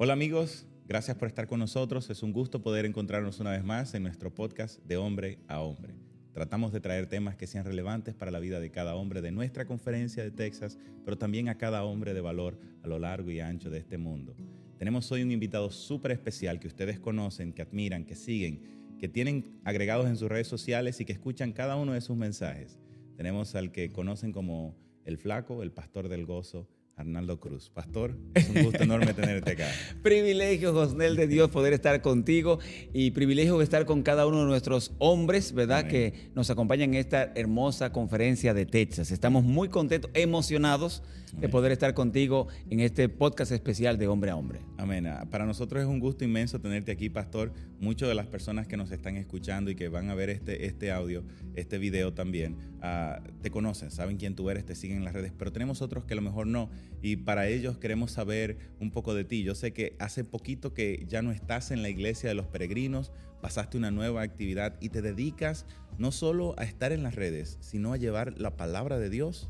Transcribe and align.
Hola 0.00 0.12
amigos, 0.12 0.64
gracias 0.86 1.16
por 1.16 1.26
estar 1.26 1.48
con 1.48 1.58
nosotros. 1.58 2.08
Es 2.08 2.22
un 2.22 2.32
gusto 2.32 2.62
poder 2.62 2.86
encontrarnos 2.86 3.40
una 3.40 3.50
vez 3.50 3.64
más 3.64 3.94
en 3.94 4.04
nuestro 4.04 4.32
podcast 4.32 4.80
de 4.84 4.96
hombre 4.96 5.40
a 5.48 5.60
hombre. 5.60 5.92
Tratamos 6.32 6.72
de 6.72 6.78
traer 6.78 7.08
temas 7.08 7.34
que 7.34 7.48
sean 7.48 7.64
relevantes 7.64 8.14
para 8.14 8.30
la 8.30 8.38
vida 8.38 8.60
de 8.60 8.70
cada 8.70 8.94
hombre 8.94 9.22
de 9.22 9.32
nuestra 9.32 9.66
conferencia 9.66 10.22
de 10.22 10.30
Texas, 10.30 10.78
pero 11.04 11.18
también 11.18 11.48
a 11.48 11.58
cada 11.58 11.82
hombre 11.82 12.14
de 12.14 12.20
valor 12.20 12.60
a 12.84 12.86
lo 12.86 13.00
largo 13.00 13.32
y 13.32 13.40
ancho 13.40 13.70
de 13.70 13.78
este 13.78 13.98
mundo. 13.98 14.36
Tenemos 14.78 15.10
hoy 15.10 15.22
un 15.22 15.32
invitado 15.32 15.68
súper 15.72 16.12
especial 16.12 16.60
que 16.60 16.68
ustedes 16.68 17.00
conocen, 17.00 17.52
que 17.52 17.62
admiran, 17.62 18.04
que 18.04 18.14
siguen, 18.14 18.62
que 19.00 19.08
tienen 19.08 19.58
agregados 19.64 20.06
en 20.06 20.16
sus 20.16 20.28
redes 20.28 20.46
sociales 20.46 21.00
y 21.00 21.06
que 21.06 21.12
escuchan 21.12 21.52
cada 21.52 21.74
uno 21.74 21.94
de 21.94 22.02
sus 22.02 22.16
mensajes. 22.16 22.78
Tenemos 23.16 23.56
al 23.56 23.72
que 23.72 23.90
conocen 23.90 24.30
como 24.30 24.76
el 25.04 25.18
flaco, 25.18 25.64
el 25.64 25.72
pastor 25.72 26.08
del 26.08 26.24
gozo, 26.24 26.68
Arnaldo 26.98 27.38
Cruz. 27.38 27.70
Pastor, 27.70 28.16
es 28.34 28.48
un 28.48 28.64
gusto 28.64 28.82
enorme 28.82 29.14
tenerte 29.14 29.52
acá. 29.52 29.68
privilegio, 30.02 30.72
Josnel, 30.72 31.14
de 31.14 31.28
Dios 31.28 31.48
poder 31.50 31.72
estar 31.72 32.02
contigo 32.02 32.58
y 32.92 33.12
privilegio 33.12 33.56
de 33.56 33.64
estar 33.64 33.86
con 33.86 34.02
cada 34.02 34.26
uno 34.26 34.40
de 34.40 34.46
nuestros 34.46 34.92
hombres, 34.98 35.52
¿verdad? 35.52 35.86
Que 35.86 36.30
nos 36.34 36.50
acompañan 36.50 36.94
en 36.94 37.00
esta 37.00 37.32
hermosa 37.36 37.92
conferencia 37.92 38.52
de 38.52 38.66
Texas. 38.66 39.12
Estamos 39.12 39.44
muy 39.44 39.68
contentos, 39.68 40.10
emocionados 40.14 41.02
de 41.36 41.48
poder 41.48 41.72
estar 41.72 41.94
contigo 41.94 42.48
en 42.70 42.80
este 42.80 43.08
podcast 43.08 43.52
especial 43.52 43.98
de 43.98 44.08
Hombre 44.08 44.30
a 44.30 44.36
Hombre. 44.36 44.60
Amén. 44.76 45.06
Ah, 45.06 45.26
para 45.30 45.46
nosotros 45.46 45.82
es 45.82 45.88
un 45.88 46.00
gusto 46.00 46.24
inmenso 46.24 46.60
tenerte 46.60 46.92
aquí, 46.92 47.08
Pastor. 47.08 47.52
Muchas 47.80 48.08
de 48.08 48.14
las 48.14 48.26
personas 48.26 48.66
que 48.66 48.76
nos 48.76 48.90
están 48.90 49.16
escuchando 49.16 49.70
y 49.70 49.74
que 49.74 49.88
van 49.88 50.10
a 50.10 50.14
ver 50.14 50.30
este, 50.30 50.66
este 50.66 50.90
audio, 50.90 51.24
este 51.54 51.78
video 51.78 52.12
también, 52.12 52.56
uh, 52.82 53.22
te 53.42 53.50
conocen, 53.50 53.90
saben 53.90 54.16
quién 54.16 54.34
tú 54.34 54.50
eres, 54.50 54.64
te 54.64 54.74
siguen 54.74 54.98
en 54.98 55.04
las 55.04 55.14
redes, 55.14 55.32
pero 55.36 55.52
tenemos 55.52 55.82
otros 55.82 56.04
que 56.04 56.14
a 56.14 56.16
lo 56.16 56.22
mejor 56.22 56.46
no 56.46 56.70
y 57.02 57.16
para 57.16 57.48
ellos 57.48 57.78
queremos 57.78 58.12
saber 58.12 58.58
un 58.80 58.90
poco 58.90 59.14
de 59.14 59.24
ti. 59.24 59.42
Yo 59.42 59.54
sé 59.54 59.72
que 59.72 59.96
hace 59.98 60.24
poquito 60.24 60.74
que 60.74 61.04
ya 61.08 61.22
no 61.22 61.32
estás 61.32 61.70
en 61.70 61.82
la 61.82 61.88
iglesia 61.88 62.28
de 62.28 62.34
los 62.34 62.46
peregrinos, 62.46 63.12
pasaste 63.40 63.76
una 63.76 63.90
nueva 63.90 64.22
actividad 64.22 64.76
y 64.80 64.88
te 64.88 65.02
dedicas 65.02 65.66
no 65.98 66.12
solo 66.12 66.54
a 66.58 66.64
estar 66.64 66.92
en 66.92 67.02
las 67.02 67.14
redes, 67.14 67.58
sino 67.60 67.92
a 67.92 67.96
llevar 67.96 68.38
la 68.38 68.56
palabra 68.56 68.98
de 68.98 69.10
Dios 69.10 69.48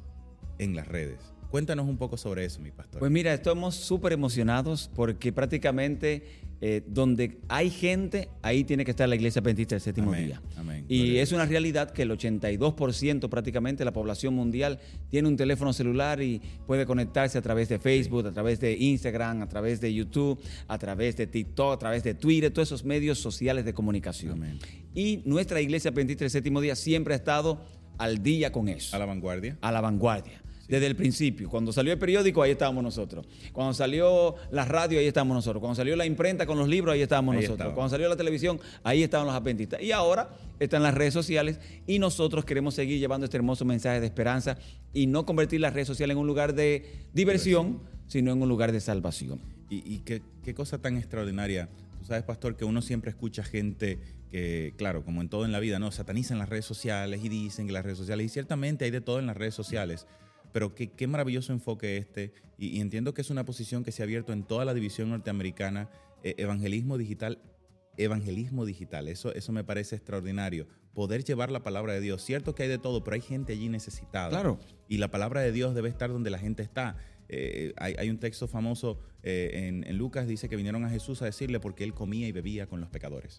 en 0.58 0.74
las 0.74 0.88
redes. 0.88 1.37
Cuéntanos 1.50 1.88
un 1.88 1.96
poco 1.96 2.16
sobre 2.16 2.44
eso, 2.44 2.60
mi 2.60 2.70
pastor. 2.70 2.98
Pues 2.98 3.10
mira, 3.10 3.32
estamos 3.32 3.74
súper 3.74 4.12
emocionados 4.12 4.90
porque 4.94 5.32
prácticamente 5.32 6.22
eh, 6.60 6.82
donde 6.88 7.38
hay 7.48 7.70
gente, 7.70 8.28
ahí 8.42 8.64
tiene 8.64 8.84
que 8.84 8.90
estar 8.90 9.08
la 9.08 9.14
iglesia 9.14 9.40
adventista 9.40 9.76
del 9.76 9.80
séptimo 9.80 10.12
día. 10.12 10.42
Y 10.88 11.18
es 11.18 11.30
una 11.30 11.46
realidad 11.46 11.90
que 11.90 12.02
el 12.02 12.10
82% 12.10 13.28
prácticamente 13.28 13.82
de 13.82 13.84
la 13.84 13.92
población 13.92 14.34
mundial 14.34 14.80
tiene 15.08 15.28
un 15.28 15.36
teléfono 15.36 15.72
celular 15.72 16.20
y 16.20 16.42
puede 16.66 16.84
conectarse 16.84 17.38
a 17.38 17.42
través 17.42 17.68
de 17.68 17.78
Facebook, 17.78 18.26
a 18.26 18.32
través 18.32 18.58
de 18.58 18.76
Instagram, 18.76 19.42
a 19.42 19.48
través 19.48 19.80
de 19.80 19.94
YouTube, 19.94 20.40
a 20.66 20.78
través 20.78 21.16
de 21.16 21.28
TikTok, 21.28 21.74
a 21.74 21.78
través 21.78 22.02
de 22.02 22.14
Twitter, 22.14 22.52
todos 22.52 22.68
esos 22.68 22.84
medios 22.84 23.20
sociales 23.20 23.64
de 23.64 23.72
comunicación. 23.72 24.58
Y 24.94 25.22
nuestra 25.26 25.60
iglesia 25.60 25.92
adventista 25.92 26.24
del 26.24 26.30
séptimo 26.30 26.60
día 26.60 26.74
siempre 26.74 27.14
ha 27.14 27.16
estado 27.16 27.64
al 27.98 28.22
día 28.22 28.50
con 28.50 28.68
eso. 28.68 28.96
A 28.96 28.98
la 28.98 29.06
vanguardia. 29.06 29.58
A 29.60 29.70
la 29.70 29.80
vanguardia 29.80 30.42
desde 30.68 30.86
el 30.86 30.94
principio. 30.94 31.48
Cuando 31.48 31.72
salió 31.72 31.92
el 31.92 31.98
periódico, 31.98 32.42
ahí 32.42 32.52
estábamos 32.52 32.84
nosotros. 32.84 33.26
Cuando 33.52 33.72
salió 33.72 34.34
la 34.50 34.64
radio, 34.64 34.98
ahí 34.98 35.06
estábamos 35.06 35.34
nosotros. 35.34 35.60
Cuando 35.60 35.74
salió 35.74 35.96
la 35.96 36.06
imprenta 36.06 36.46
con 36.46 36.58
los 36.58 36.68
libros, 36.68 36.92
ahí 36.92 37.02
estábamos 37.02 37.34
nosotros. 37.34 37.72
Cuando 37.72 37.88
salió 37.88 38.08
la 38.08 38.16
televisión, 38.16 38.60
ahí 38.84 39.02
estaban 39.02 39.26
los 39.26 39.34
adventistas. 39.34 39.82
Y 39.82 39.92
ahora 39.92 40.30
están 40.60 40.82
las 40.82 40.94
redes 40.94 41.14
sociales 41.14 41.58
y 41.86 41.98
nosotros 41.98 42.44
queremos 42.44 42.74
seguir 42.74 42.98
llevando 42.98 43.24
este 43.24 43.36
hermoso 43.36 43.64
mensaje 43.64 44.00
de 44.00 44.06
esperanza 44.06 44.58
y 44.92 45.06
no 45.06 45.24
convertir 45.24 45.60
las 45.60 45.72
redes 45.72 45.88
sociales 45.88 46.14
en 46.14 46.20
un 46.20 46.26
lugar 46.26 46.54
de 46.54 47.06
diversión, 47.14 47.80
sino 48.06 48.32
en 48.32 48.42
un 48.42 48.48
lugar 48.48 48.72
de 48.72 48.80
salvación. 48.80 49.40
Y, 49.70 49.98
qué, 49.98 50.22
qué 50.44 50.54
cosa 50.54 50.78
tan 50.78 50.96
extraordinaria. 50.96 51.68
Tú 52.00 52.06
sabes, 52.06 52.22
pastor, 52.22 52.56
que 52.56 52.64
uno 52.64 52.80
siempre 52.80 53.10
escucha 53.10 53.42
gente 53.42 53.98
que, 54.30 54.72
claro, 54.76 55.04
como 55.04 55.20
en 55.20 55.28
todo 55.28 55.44
en 55.44 55.52
la 55.52 55.60
vida, 55.60 55.78
¿no? 55.78 55.90
Satanizan 55.92 56.38
las 56.38 56.48
redes 56.48 56.64
sociales 56.64 57.20
y 57.22 57.28
dicen 57.28 57.66
que 57.66 57.72
las 57.72 57.84
redes 57.84 57.98
sociales, 57.98 58.26
y 58.26 58.28
ciertamente 58.30 58.86
hay 58.86 58.90
de 58.90 59.02
todo 59.02 59.18
en 59.18 59.26
las 59.26 59.36
redes 59.36 59.54
sociales. 59.54 60.06
Pero 60.52 60.74
qué, 60.74 60.88
qué 60.88 61.06
maravilloso 61.06 61.52
enfoque 61.52 61.96
este. 61.96 62.32
Y, 62.58 62.80
entiendo 62.80 63.14
que 63.14 63.20
es 63.20 63.30
una 63.30 63.44
posición 63.44 63.84
que 63.84 63.92
se 63.92 64.02
ha 64.02 64.04
abierto 64.04 64.32
en 64.32 64.42
toda 64.42 64.64
la 64.64 64.74
división 64.74 65.10
norteamericana. 65.10 65.88
Eh, 66.24 66.34
evangelismo 66.38 66.98
digital, 66.98 67.38
evangelismo 67.98 68.64
digital. 68.64 69.08
Eso, 69.08 69.34
eso 69.34 69.52
me 69.52 69.64
parece 69.64 69.96
extraordinario. 69.96 70.66
Poder 70.94 71.24
llevar 71.24 71.50
la 71.50 71.62
palabra 71.62 71.92
de 71.92 72.00
Dios. 72.00 72.22
Cierto 72.22 72.54
que 72.54 72.62
hay 72.64 72.68
de 72.68 72.78
todo, 72.78 73.04
pero 73.04 73.14
hay 73.14 73.20
gente 73.20 73.52
allí 73.52 73.68
necesitada. 73.68 74.30
Claro. 74.30 74.58
Y 74.88 74.98
la 74.98 75.10
palabra 75.10 75.40
de 75.42 75.52
Dios 75.52 75.74
debe 75.74 75.88
estar 75.88 76.10
donde 76.10 76.30
la 76.30 76.38
gente 76.38 76.62
está. 76.62 76.96
Eh, 77.30 77.74
hay, 77.76 78.08
un 78.08 78.18
texto 78.18 78.48
famoso 78.48 78.98
eh, 79.22 79.82
en, 79.84 79.98
Lucas, 79.98 80.26
dice 80.26 80.48
que 80.48 80.56
vinieron 80.56 80.84
a 80.86 80.90
Jesús 80.90 81.20
a 81.20 81.26
decirle 81.26 81.60
porque 81.60 81.84
él 81.84 81.92
comía 81.92 82.26
y 82.26 82.32
bebía 82.32 82.66
con 82.66 82.80
los 82.80 82.88
pecadores. 82.88 83.38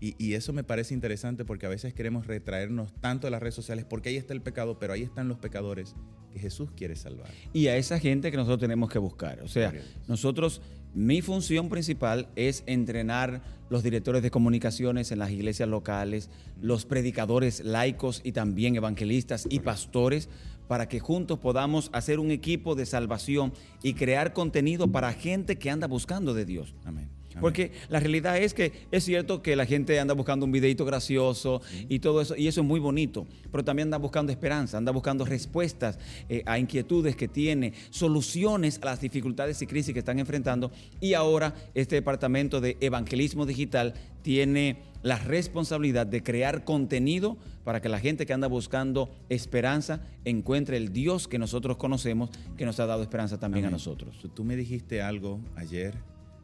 y, 0.00 0.34
eso 0.34 0.52
me 0.52 0.64
parece 0.64 0.94
interesante 0.94 1.44
porque 1.44 1.66
a 1.66 1.68
veces 1.68 1.94
queremos 1.94 2.26
retraernos 2.26 2.92
tanto 3.00 3.28
de 3.28 3.30
las 3.30 3.40
redes 3.40 3.54
sociales 3.54 3.84
porque 3.88 4.08
ahí 4.08 4.16
está 4.16 4.32
el 4.32 4.42
pecado, 4.42 4.78
pero 4.80 4.92
ahí 4.94 5.02
están 5.02 5.28
los 5.28 5.38
pecadores 5.38 5.94
que 6.32 6.40
Jesús 6.40 6.70
quiere 6.76 6.96
salvar. 6.96 7.30
Y 7.52 7.68
a 7.68 7.76
esa 7.76 8.00
gente 8.00 8.30
que 8.30 8.36
nosotros 8.36 8.60
tenemos 8.60 8.90
que 8.90 8.98
buscar. 8.98 9.40
O 9.42 9.48
sea, 9.48 9.72
nosotros, 10.08 10.60
mi 10.94 11.22
función 11.22 11.68
principal 11.68 12.28
es 12.36 12.64
entrenar 12.66 13.42
los 13.68 13.82
directores 13.82 14.22
de 14.22 14.30
comunicaciones 14.30 15.12
en 15.12 15.20
las 15.20 15.30
iglesias 15.30 15.68
locales, 15.68 16.28
los 16.60 16.84
predicadores 16.84 17.64
laicos 17.64 18.20
y 18.24 18.32
también 18.32 18.74
evangelistas 18.74 19.46
y 19.48 19.60
pastores 19.60 20.28
para 20.66 20.88
que 20.88 21.00
juntos 21.00 21.38
podamos 21.38 21.90
hacer 21.92 22.18
un 22.18 22.30
equipo 22.30 22.74
de 22.74 22.86
salvación 22.86 23.52
y 23.82 23.94
crear 23.94 24.32
contenido 24.32 24.90
para 24.90 25.12
gente 25.12 25.56
que 25.56 25.70
anda 25.70 25.86
buscando 25.86 26.34
de 26.34 26.44
Dios. 26.44 26.74
Amén. 26.84 27.19
Porque 27.40 27.72
la 27.88 28.00
realidad 28.00 28.38
es 28.38 28.54
que 28.54 28.72
es 28.90 29.04
cierto 29.04 29.42
que 29.42 29.56
la 29.56 29.66
gente 29.66 29.98
anda 29.98 30.14
buscando 30.14 30.46
un 30.46 30.52
videito 30.52 30.84
gracioso 30.84 31.62
y 31.88 31.98
todo 32.00 32.20
eso, 32.20 32.36
y 32.36 32.48
eso 32.48 32.60
es 32.60 32.66
muy 32.66 32.80
bonito, 32.80 33.26
pero 33.50 33.64
también 33.64 33.88
anda 33.88 33.98
buscando 33.98 34.32
esperanza, 34.32 34.78
anda 34.78 34.92
buscando 34.92 35.24
respuestas 35.24 35.98
eh, 36.28 36.42
a 36.46 36.58
inquietudes 36.58 37.16
que 37.16 37.28
tiene, 37.28 37.72
soluciones 37.90 38.78
a 38.82 38.86
las 38.86 39.00
dificultades 39.00 39.60
y 39.62 39.66
crisis 39.66 39.92
que 39.92 40.00
están 40.00 40.18
enfrentando. 40.18 40.70
Y 41.00 41.14
ahora 41.14 41.54
este 41.74 41.96
departamento 41.96 42.60
de 42.60 42.76
evangelismo 42.80 43.46
digital 43.46 43.94
tiene 44.22 44.78
la 45.02 45.16
responsabilidad 45.16 46.06
de 46.06 46.22
crear 46.22 46.64
contenido 46.64 47.38
para 47.64 47.80
que 47.80 47.88
la 47.88 48.00
gente 48.00 48.26
que 48.26 48.32
anda 48.32 48.48
buscando 48.48 49.10
esperanza 49.28 50.02
encuentre 50.24 50.76
el 50.76 50.92
Dios 50.92 51.28
que 51.28 51.38
nosotros 51.38 51.76
conocemos, 51.76 52.30
que 52.56 52.66
nos 52.66 52.80
ha 52.80 52.86
dado 52.86 53.02
esperanza 53.02 53.38
también 53.38 53.66
a 53.66 53.70
nosotros. 53.70 54.16
Tú 54.34 54.44
me 54.44 54.56
dijiste 54.56 55.02
algo 55.02 55.40
ayer 55.56 55.94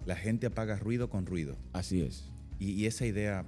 la 0.07 0.17
gente 0.17 0.47
apaga 0.47 0.77
ruido 0.77 1.11
con 1.11 1.27
ruido. 1.27 1.57
Así 1.73 2.01
es. 2.01 2.31
Y, 2.59 2.87
esa 2.87 3.05
idea 3.05 3.45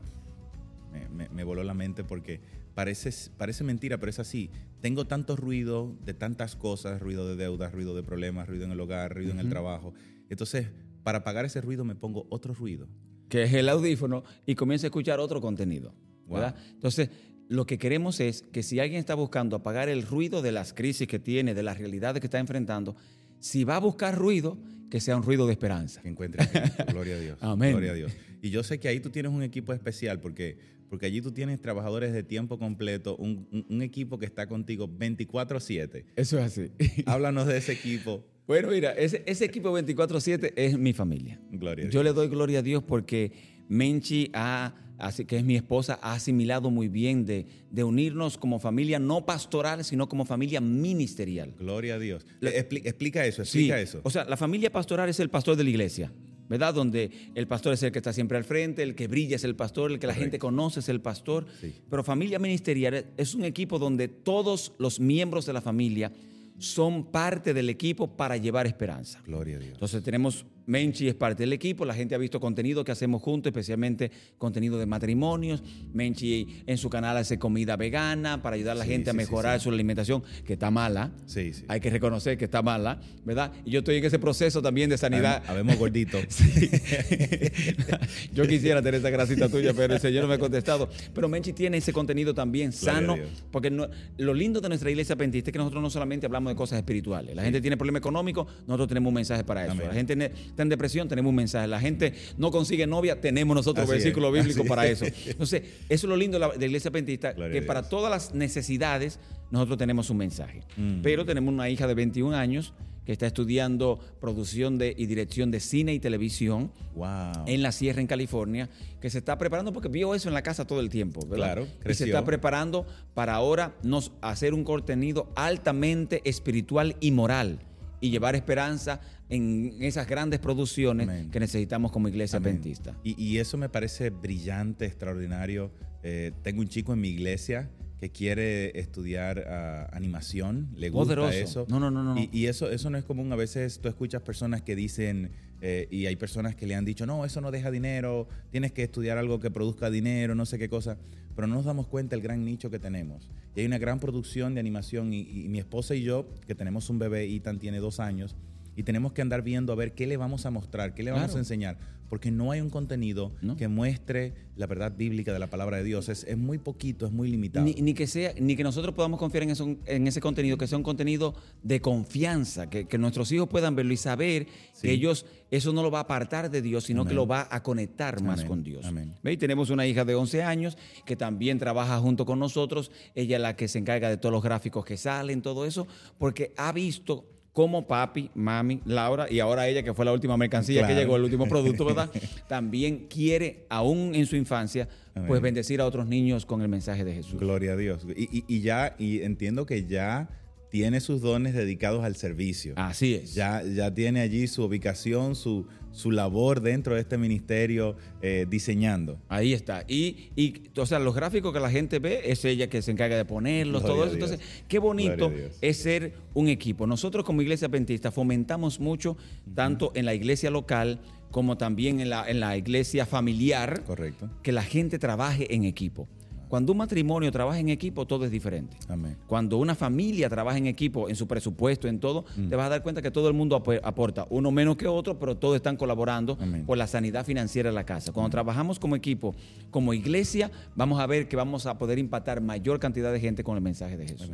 me, 1.32 1.44
voló 1.44 1.64
la 1.64 1.72
mente 1.72 2.04
porque 2.04 2.40
parece, 2.74 3.10
parece 3.38 3.64
mentira, 3.64 3.98
pero 3.98 4.10
es 4.10 4.18
así. 4.18 4.50
Tengo 4.80 5.06
tanto 5.06 5.36
ruido 5.36 5.96
de 6.04 6.12
tantas 6.12 6.56
cosas, 6.56 7.00
ruido 7.00 7.26
de 7.26 7.36
deudas, 7.36 7.72
ruido 7.72 7.96
de 7.96 8.02
problemas, 8.02 8.48
ruido 8.48 8.64
en 8.64 8.72
el 8.72 8.80
hogar, 8.80 9.14
ruido 9.14 9.30
en 9.30 9.38
el 9.38 9.48
trabajo. 9.48 9.94
Entonces, 10.28 10.66
para 11.04 11.18
apagar 11.18 11.46
ese 11.46 11.62
ruido 11.62 11.84
me 11.84 11.94
pongo 11.94 12.26
otro 12.28 12.52
ruido. 12.52 12.86
Que 13.30 13.44
es 13.44 13.54
el 13.54 13.68
audífono 13.68 14.24
y 14.44 14.54
comienzo 14.54 14.86
a 14.86 14.88
escuchar 14.88 15.20
otro 15.20 15.40
contenido. 15.40 15.94
¿verdad? 16.26 16.54
Entonces, 16.74 17.08
lo 17.48 17.66
que 17.66 17.78
queremos 17.78 18.20
es 18.20 18.42
que 18.42 18.62
si 18.62 18.78
alguien 18.78 19.00
está 19.00 19.14
buscando 19.14 19.56
apagar 19.56 19.88
el 19.88 20.02
ruido 20.02 20.42
de 20.42 20.52
las 20.52 20.74
crisis 20.74 21.08
que 21.08 21.18
tiene, 21.18 21.54
de 21.54 21.62
las 21.62 21.78
realidades 21.78 22.20
que 22.20 22.26
está 22.26 22.38
enfrentando, 22.38 22.94
si 23.40 23.64
va 23.64 23.76
a 23.76 23.80
buscar 23.80 24.16
ruido, 24.16 24.58
que 24.90 25.00
sea 25.00 25.16
un 25.16 25.22
ruido 25.22 25.46
de 25.46 25.52
esperanza. 25.52 26.00
Que 26.02 26.08
encuentre 26.08 26.46
Gloria 26.92 27.16
a 27.16 27.20
Dios. 27.20 27.38
Amén. 27.40 27.72
Gloria 27.72 27.92
a 27.92 27.94
Dios. 27.94 28.12
Y 28.42 28.50
yo 28.50 28.62
sé 28.62 28.78
que 28.78 28.88
ahí 28.88 29.00
tú 29.00 29.10
tienes 29.10 29.32
un 29.32 29.42
equipo 29.42 29.72
especial 29.72 30.20
porque, 30.20 30.58
porque 30.88 31.06
allí 31.06 31.20
tú 31.20 31.32
tienes 31.32 31.60
trabajadores 31.60 32.12
de 32.12 32.22
tiempo 32.22 32.58
completo, 32.58 33.16
un, 33.16 33.82
equipo 33.82 34.18
que 34.18 34.26
está 34.26 34.46
contigo 34.46 34.88
24/7. 34.88 36.04
Eso 36.16 36.38
es 36.38 36.44
así. 36.44 36.70
Háblanos 37.06 37.46
de 37.46 37.58
ese 37.58 37.72
equipo. 37.72 38.24
Bueno, 38.46 38.68
mira, 38.70 38.92
ese, 38.92 39.22
ese 39.26 39.44
equipo 39.44 39.76
24/7 39.76 40.52
es 40.56 40.78
mi 40.78 40.92
familia. 40.92 41.40
Gloria 41.50 41.84
a 41.84 41.88
Dios. 41.88 41.94
Yo 41.94 42.02
le 42.02 42.12
doy 42.12 42.28
gloria 42.28 42.60
a 42.60 42.62
Dios 42.62 42.82
porque 42.82 43.32
Menchi 43.68 44.30
ha 44.32 44.74
así 44.98 45.24
que 45.24 45.38
es 45.38 45.44
mi 45.44 45.56
esposa, 45.56 45.98
ha 46.02 46.14
asimilado 46.14 46.70
muy 46.70 46.88
bien 46.88 47.24
de, 47.24 47.46
de, 47.70 47.84
unirnos 47.84 48.36
como 48.36 48.58
familia 48.58 48.98
no 48.98 49.24
pastoral, 49.24 49.84
sino 49.84 50.08
como 50.08 50.24
familia 50.24 50.60
ministerial. 50.60 51.54
Gloria 51.58 51.94
a 51.94 51.98
Dios. 51.98 52.26
explica 52.40 53.24
eso, 53.24 53.42
explica 53.42 53.80
eso. 53.80 54.00
O 54.02 54.10
sea, 54.10 54.24
la 54.24 54.36
familia 54.36 54.70
pastoral 54.70 55.08
es 55.08 55.20
el 55.20 55.30
pastor 55.30 55.56
de 55.56 55.64
la 55.64 55.70
iglesia. 55.70 56.12
¿verdad? 56.48 56.72
Donde 56.72 57.10
el 57.34 57.46
pastor 57.46 57.74
es 57.74 57.82
el 57.82 57.92
que 57.92 57.98
está 57.98 58.12
siempre 58.12 58.38
al 58.38 58.44
frente, 58.44 58.82
el 58.82 58.94
que 58.94 59.06
brilla 59.06 59.36
es 59.36 59.44
el 59.44 59.54
pastor, 59.54 59.90
el 59.90 59.98
que 59.98 60.06
la 60.06 60.14
gente 60.14 60.38
conoce 60.38 60.80
es 60.80 60.88
el 60.88 61.00
pastor. 61.00 61.46
Pero 61.90 62.02
familia 62.02 62.38
ministerial 62.38 63.06
es 63.16 63.34
un 63.34 63.44
equipo 63.44 63.78
donde 63.78 64.08
todos 64.08 64.72
los 64.78 64.98
miembros 64.98 65.46
de 65.46 65.52
la 65.52 65.60
familia 65.60 66.10
son 66.58 67.04
parte 67.10 67.54
del 67.54 67.68
equipo 67.68 68.16
para 68.16 68.36
llevar 68.36 68.66
esperanza. 68.66 69.22
Gloria 69.26 69.56
a 69.56 69.60
Dios. 69.60 69.72
Entonces 69.74 70.02
tenemos 70.02 70.46
Menchi 70.68 71.08
es 71.08 71.14
parte 71.14 71.42
del 71.42 71.52
equipo, 71.54 71.84
la 71.84 71.94
gente 71.94 72.14
ha 72.14 72.18
visto 72.18 72.38
contenido 72.38 72.84
que 72.84 72.92
hacemos 72.92 73.22
juntos, 73.22 73.50
especialmente 73.50 74.10
contenido 74.36 74.78
de 74.78 74.84
matrimonios. 74.86 75.62
Menchi 75.94 76.62
en 76.66 76.76
su 76.78 76.90
canal 76.90 77.16
hace 77.16 77.38
comida 77.38 77.76
vegana 77.76 78.42
para 78.42 78.54
ayudar 78.56 78.72
a 78.72 78.78
la 78.80 78.84
Sí, 78.84 78.90
gente 78.90 79.10
a 79.10 79.12
sí, 79.12 79.16
mejorar 79.16 79.58
sí. 79.58 79.64
su 79.64 79.70
alimentación, 79.70 80.22
que 80.46 80.52
está 80.52 80.70
mala. 80.70 81.10
Sí, 81.26 81.54
sí. 81.54 81.64
Hay 81.68 81.80
que 81.80 81.88
reconocer 81.90 82.36
que 82.38 82.44
está 82.44 82.60
mala, 82.62 83.00
¿verdad? 83.24 83.50
Y 83.64 83.70
yo 83.70 83.78
estoy 83.80 83.96
en 83.96 84.04
ese 84.04 84.18
proceso 84.18 84.60
también 84.62 84.90
de 84.90 84.98
sanidad. 84.98 85.42
Habemos 85.48 85.76
gordito. 85.76 86.18
Sí. 86.28 86.68
Yo 88.34 88.46
quisiera 88.46 88.82
tener 88.82 89.00
esa 89.00 89.10
grasita 89.10 89.48
tuya, 89.48 89.72
pero 89.74 89.94
el 89.94 90.00
Señor 90.00 90.22
no 90.22 90.28
me 90.28 90.34
ha 90.34 90.38
contestado. 90.38 90.88
Pero 91.14 91.28
Menchi 91.28 91.52
tiene 91.52 91.78
ese 91.78 91.92
contenido 91.92 92.34
también 92.34 92.72
sano, 92.72 93.16
porque 93.50 93.70
no- 93.70 93.88
lo 94.18 94.34
lindo 94.34 94.60
de 94.60 94.68
nuestra 94.68 94.90
iglesia 94.90 95.16
pentista 95.16 95.50
es 95.50 95.52
que 95.52 95.58
nosotros 95.58 95.82
no 95.82 95.90
solamente 95.90 96.26
hablamos 96.26 96.52
de 96.52 96.56
cosas 96.56 96.78
espirituales. 96.78 97.34
La 97.34 97.42
gente 97.42 97.60
tiene 97.60 97.76
problema 97.76 97.98
económico, 97.98 98.46
nosotros 98.66 98.88
tenemos 98.88 99.08
un 99.08 99.14
mensaje 99.14 99.44
para 99.44 99.62
eso. 99.64 99.72
Amén. 99.72 99.88
La 99.88 99.94
gente 99.94 100.32
está 100.58 100.64
en 100.64 100.68
depresión, 100.70 101.08
tenemos 101.08 101.30
un 101.30 101.36
mensaje. 101.36 101.68
La 101.68 101.78
gente 101.80 102.14
no 102.36 102.50
consigue 102.50 102.86
novia, 102.86 103.20
tenemos 103.20 103.54
nosotros 103.54 103.88
Así 103.88 104.08
es, 104.08 104.14
bíblicos 104.14 104.58
así 104.60 104.68
para 104.68 104.86
es. 104.86 105.00
eso. 105.00 105.16
Entonces, 105.30 105.62
eso 105.88 106.06
es 106.06 106.10
lo 106.10 106.16
lindo 106.16 106.38
de 106.38 106.46
la, 106.46 106.52
de 106.52 106.58
la 106.58 106.66
iglesia 106.66 106.90
pentista, 106.90 107.32
Gloria 107.32 107.60
que 107.60 107.66
para 107.66 107.88
todas 107.88 108.10
las 108.10 108.34
necesidades 108.34 109.20
nosotros 109.52 109.78
tenemos 109.78 110.10
un 110.10 110.16
mensaje. 110.16 110.62
Mm. 110.76 111.00
Pero 111.02 111.24
tenemos 111.24 111.54
una 111.54 111.70
hija 111.70 111.86
de 111.86 111.94
21 111.94 112.36
años 112.36 112.74
que 113.06 113.12
está 113.12 113.26
estudiando 113.26 114.00
producción 114.20 114.76
de, 114.76 114.94
y 114.94 115.06
dirección 115.06 115.50
de 115.50 115.60
cine 115.60 115.94
y 115.94 116.00
televisión 116.00 116.72
Wow. 116.94 117.44
en 117.46 117.62
la 117.62 117.70
sierra 117.70 118.00
en 118.00 118.08
California, 118.08 118.68
que 119.00 119.08
se 119.08 119.18
está 119.18 119.38
preparando 119.38 119.72
porque 119.72 119.88
vio 119.88 120.14
eso 120.16 120.28
en 120.28 120.34
la 120.34 120.42
casa 120.42 120.66
todo 120.66 120.80
el 120.80 120.90
tiempo, 120.90 121.20
¿verdad? 121.26 121.36
Claro, 121.54 121.62
y 121.62 121.66
se 121.68 121.78
creció. 121.78 122.06
está 122.06 122.24
preparando 122.24 122.84
para 123.14 123.34
ahora 123.34 123.76
nos 123.84 124.10
hacer 124.20 124.52
un 124.52 124.64
contenido 124.64 125.30
altamente 125.36 126.20
espiritual 126.28 126.96
y 127.00 127.12
moral 127.12 127.60
y 128.00 128.10
llevar 128.10 128.34
esperanza 128.36 129.00
en 129.28 129.76
esas 129.80 130.08
grandes 130.08 130.40
producciones 130.40 131.08
Amén. 131.08 131.30
que 131.30 131.40
necesitamos 131.40 131.92
como 131.92 132.08
iglesia 132.08 132.38
Amén. 132.38 132.52
adventista. 132.52 132.96
Y, 133.04 133.20
y 133.22 133.38
eso 133.38 133.58
me 133.58 133.68
parece 133.68 134.10
brillante, 134.10 134.86
extraordinario. 134.86 135.70
Eh, 136.02 136.32
tengo 136.42 136.60
un 136.60 136.68
chico 136.68 136.92
en 136.92 137.00
mi 137.00 137.08
iglesia 137.08 137.70
que 138.00 138.10
quiere 138.10 138.78
estudiar 138.78 139.44
ah, 139.48 139.88
animación, 139.92 140.68
le 140.76 140.88
gusta 140.88 141.16
Poderoso. 141.16 141.32
eso. 141.32 141.66
No, 141.68 141.80
no, 141.80 141.90
no, 141.90 142.02
no. 142.02 142.18
Y, 142.18 142.30
y 142.32 142.46
eso, 142.46 142.70
eso 142.70 142.90
no 142.90 142.96
es 142.98 143.04
común. 143.04 143.32
A 143.32 143.36
veces 143.36 143.80
tú 143.80 143.88
escuchas 143.88 144.22
personas 144.22 144.62
que 144.62 144.76
dicen, 144.76 145.32
eh, 145.60 145.88
y 145.90 146.06
hay 146.06 146.14
personas 146.14 146.54
que 146.54 146.66
le 146.66 146.76
han 146.76 146.84
dicho, 146.84 147.04
no, 147.06 147.24
eso 147.24 147.40
no 147.40 147.50
deja 147.50 147.70
dinero, 147.72 148.28
tienes 148.50 148.70
que 148.72 148.84
estudiar 148.84 149.18
algo 149.18 149.40
que 149.40 149.50
produzca 149.50 149.90
dinero, 149.90 150.36
no 150.36 150.46
sé 150.46 150.58
qué 150.58 150.68
cosa. 150.68 150.96
Pero 151.34 151.48
no 151.48 151.56
nos 151.56 151.64
damos 151.64 151.86
cuenta 151.88 152.16
del 152.16 152.22
gran 152.22 152.44
nicho 152.44 152.70
que 152.70 152.78
tenemos. 152.78 153.30
Y 153.54 153.60
hay 153.60 153.66
una 153.66 153.78
gran 153.78 153.98
producción 154.00 154.54
de 154.54 154.60
animación. 154.60 155.12
Y, 155.12 155.20
y 155.20 155.48
mi 155.48 155.58
esposa 155.58 155.94
y 155.96 156.02
yo, 156.02 156.28
que 156.46 156.54
tenemos 156.54 156.88
un 156.90 156.98
bebé, 157.00 157.24
Ethan 157.24 157.58
tiene 157.58 157.78
dos 157.78 157.98
años, 158.00 158.36
y 158.78 158.84
tenemos 158.84 159.12
que 159.12 159.22
andar 159.22 159.42
viendo 159.42 159.72
a 159.72 159.76
ver 159.76 159.92
qué 159.92 160.06
le 160.06 160.16
vamos 160.16 160.46
a 160.46 160.50
mostrar, 160.52 160.94
qué 160.94 161.02
le 161.02 161.10
vamos 161.10 161.26
Claro. 161.26 161.38
a 161.38 161.40
enseñar, 161.40 161.78
porque 162.08 162.30
no 162.30 162.52
hay 162.52 162.60
un 162.60 162.70
contenido 162.70 163.32
¿No? 163.42 163.56
que 163.56 163.66
muestre 163.66 164.32
la 164.56 164.66
verdad 164.66 164.92
bíblica 164.96 165.32
de 165.32 165.38
la 165.40 165.48
palabra 165.48 165.76
de 165.78 165.84
Dios. 165.84 166.08
Es, 166.08 166.22
es 166.24 166.38
muy 166.38 166.58
poquito, 166.58 167.04
es 167.06 167.12
muy 167.12 167.28
limitado. 167.28 167.66
Ni, 167.66 167.74
ni 167.74 167.92
que 167.92 168.06
sea, 168.06 168.32
ni 168.40 168.54
que 168.56 168.62
nosotros 168.62 168.94
podamos 168.94 169.18
confiar 169.18 169.42
en, 169.42 169.50
eso, 169.50 169.76
en 169.84 170.06
ese 170.06 170.20
contenido, 170.20 170.56
que 170.56 170.66
sea 170.68 170.78
un 170.78 170.84
contenido 170.84 171.34
de 171.62 171.80
confianza, 171.80 172.70
que, 172.70 172.86
que 172.86 172.98
nuestros 172.98 173.30
hijos 173.32 173.48
puedan 173.48 173.74
verlo 173.76 173.92
y 173.92 173.96
saber 173.96 174.46
Sí. 174.72 174.82
que 174.86 174.92
ellos, 174.92 175.26
eso 175.50 175.72
no 175.72 175.82
lo 175.82 175.90
va 175.90 175.98
a 175.98 176.02
apartar 176.02 176.48
de 176.50 176.62
Dios, 176.62 176.84
sino 176.84 177.00
Amén. 177.02 177.08
que 177.10 177.14
lo 177.16 177.26
va 177.26 177.48
a 177.50 177.62
conectar 177.64 178.22
más 178.22 178.44
con 178.44 178.62
Dios. 178.62 178.86
Amén. 178.86 179.14
¿Ve? 179.24 179.32
Y 179.32 179.36
tenemos 179.36 179.70
una 179.70 179.86
hija 179.86 180.04
de 180.04 180.14
11 180.14 180.42
años 180.44 180.78
que 181.04 181.16
también 181.16 181.58
trabaja 181.58 181.98
junto 181.98 182.24
con 182.24 182.38
nosotros. 182.38 182.90
Ella 183.16 183.36
es 183.36 183.42
la 183.42 183.56
que 183.56 183.66
se 183.68 183.78
encarga 183.80 184.08
de 184.08 184.16
todos 184.18 184.32
los 184.32 184.42
gráficos 184.42 184.84
que 184.84 184.96
salen, 184.96 185.42
todo 185.42 185.66
eso, 185.66 185.86
porque 186.16 186.52
ha 186.56 186.70
visto 186.72 187.24
cómo 187.52 187.86
papi, 187.86 188.30
mami, 188.34 188.80
Laura 188.84 189.30
y 189.30 189.40
ahora 189.40 189.66
ella 189.68 189.82
que 189.82 189.92
fue 189.94 190.04
la 190.04 190.12
última 190.12 190.36
mercancía 190.36 190.80
Claro. 190.80 190.94
que 190.94 191.00
llegó, 191.00 191.16
el 191.16 191.24
último 191.24 191.48
producto, 191.48 191.84
¿verdad? 191.84 192.08
también 192.48 193.06
quiere, 193.08 193.64
aún 193.68 194.14
en 194.14 194.26
su 194.26 194.36
infancia, 194.36 194.88
Amén. 195.14 195.28
pues 195.28 195.40
bendecir 195.40 195.80
a 195.80 195.86
otros 195.86 196.06
niños 196.06 196.46
con 196.46 196.62
el 196.62 196.68
mensaje 196.68 197.04
de 197.04 197.14
Jesús. 197.14 197.38
Gloria 197.40 197.72
a 197.72 197.76
Dios. 197.76 198.06
Y, 198.16 198.38
y- 198.38 198.44
y 198.46 198.60
ya, 198.60 198.94
y 198.98 199.22
entiendo 199.22 199.66
que 199.66 199.84
ya 199.86 200.28
tiene 200.70 201.00
sus 201.00 201.20
dones 201.22 201.54
dedicados 201.54 202.04
al 202.04 202.14
servicio. 202.14 202.74
Así 202.76 203.14
es. 203.14 203.34
Ya, 203.34 203.62
ya 203.64 203.92
tiene 203.94 204.20
allí 204.20 204.46
su 204.46 204.62
ubicación, 204.64 205.34
su, 205.34 205.66
su 205.92 206.10
labor 206.10 206.60
dentro 206.60 206.94
de 206.94 207.00
este 207.00 207.18
ministerio 207.18 207.96
eh, 208.22 208.46
diseñando. 208.48 209.18
Ahí 209.28 209.52
está. 209.52 209.84
Y, 209.88 210.30
y, 210.36 210.62
o 210.76 210.86
sea, 210.86 210.98
los 210.98 211.14
gráficos 211.14 211.52
que 211.52 211.60
la 211.60 211.70
gente 211.70 211.98
ve 211.98 212.22
es 212.24 212.44
ella 212.44 212.68
que 212.68 212.82
se 212.82 212.90
encarga 212.90 213.16
de 213.16 213.24
ponerlos, 213.24 213.82
Gloria 213.82 213.96
todo 213.96 214.04
eso. 214.06 214.14
Entonces, 214.14 214.40
qué 214.68 214.78
bonito 214.78 215.32
es 215.60 215.76
ser 215.78 216.14
un 216.34 216.48
equipo. 216.48 216.86
Nosotros 216.86 217.24
como 217.24 217.42
iglesia 217.42 217.68
adventista 217.68 218.10
fomentamos 218.10 218.80
mucho, 218.80 219.16
tanto 219.54 219.92
en 219.94 220.04
la 220.04 220.14
iglesia 220.14 220.50
local 220.50 221.00
como 221.30 221.58
también 221.58 222.00
en 222.00 222.10
la, 222.10 222.28
en 222.28 222.40
la 222.40 222.56
iglesia 222.56 223.04
familiar, 223.06 223.82
Correcto. 223.84 224.30
que 224.42 224.52
la 224.52 224.62
gente 224.62 224.98
trabaje 224.98 225.54
en 225.54 225.64
equipo. 225.64 226.08
Cuando 226.48 226.72
un 226.72 226.78
matrimonio 226.78 227.30
trabaja 227.30 227.58
en 227.58 227.68
equipo, 227.68 228.06
todo 228.06 228.24
es 228.24 228.30
diferente. 228.30 228.76
Amén. 228.88 229.16
Cuando 229.26 229.58
una 229.58 229.74
familia 229.74 230.28
trabaja 230.28 230.58
en 230.58 230.66
equipo, 230.66 231.08
en 231.08 231.16
su 231.16 231.26
presupuesto, 231.26 231.88
en 231.88 232.00
todo, 232.00 232.24
Mm. 232.36 232.48
te 232.48 232.56
vas 232.56 232.66
a 232.66 232.70
dar 232.70 232.82
cuenta 232.82 233.02
que 233.02 233.10
todo 233.10 233.28
el 233.28 233.34
mundo 233.34 233.54
ap- 233.56 233.84
aporta, 233.84 234.26
uno 234.30 234.50
menos 234.50 234.76
que 234.76 234.86
otro, 234.86 235.18
pero 235.18 235.36
todos 235.36 235.56
están 235.56 235.76
colaborando 235.76 236.36
Amén. 236.40 236.64
por 236.66 236.78
la 236.78 236.86
sanidad 236.86 237.24
financiera 237.26 237.68
de 237.70 237.74
la 237.74 237.84
casa. 237.84 238.12
Cuando 238.12 238.30
trabajamos 238.30 238.78
como 238.78 238.96
equipo, 238.96 239.34
como 239.70 239.92
iglesia, 239.94 240.50
vamos 240.74 241.00
a 241.00 241.06
ver 241.06 241.28
que 241.28 241.36
vamos 241.36 241.66
a 241.66 241.76
poder 241.78 241.98
impactar 241.98 242.40
mayor 242.40 242.78
cantidad 242.80 243.12
de 243.12 243.20
gente 243.20 243.44
con 243.44 243.56
el 243.56 243.62
mensaje 243.62 243.96
de 243.96 244.08
Jesús. 244.08 244.30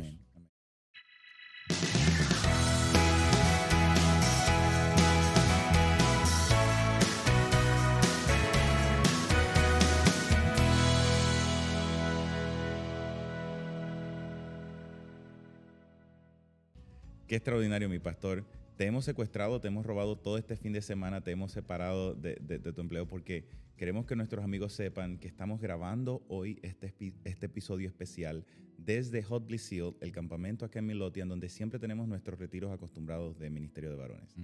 Qué 17.27 17.35
extraordinario, 17.35 17.89
mi 17.89 17.99
pastor. 17.99 18.45
Te 18.77 18.85
hemos 18.85 19.05
secuestrado, 19.05 19.59
te 19.61 19.67
hemos 19.69 19.85
robado 19.85 20.17
todo 20.17 20.37
este 20.37 20.55
fin 20.57 20.73
de 20.73 20.81
semana, 20.81 21.21
te 21.23 21.31
hemos 21.31 21.51
separado 21.53 22.13
de, 22.13 22.35
de- 22.41 22.59
de 22.59 22.73
tu 22.73 22.81
empleo 22.81 23.07
porque 23.07 23.45
queremos 23.77 24.05
que 24.05 24.15
nuestros 24.15 24.43
amigos 24.43 24.73
sepan 24.73 25.17
que 25.17 25.27
estamos 25.27 25.61
grabando 25.61 26.23
hoy 26.27 26.59
este, 26.61 26.93
este 27.23 27.45
episodio 27.45 27.87
especial 27.87 28.45
desde 28.77 29.23
Hot 29.23 29.47
Bliss 29.47 29.63
Seal, 29.63 29.95
el 30.01 30.11
campamento 30.11 30.65
acá 30.65 30.79
en 30.79 30.87
Milotian, 30.87 31.29
donde 31.29 31.47
siempre 31.49 31.79
tenemos 31.79 32.07
nuestros 32.07 32.37
retiros 32.37 32.71
acostumbrados 32.71 33.39
de 33.39 33.49
Ministerio 33.49 33.89
de 33.89 33.95
Varones. 33.95 34.35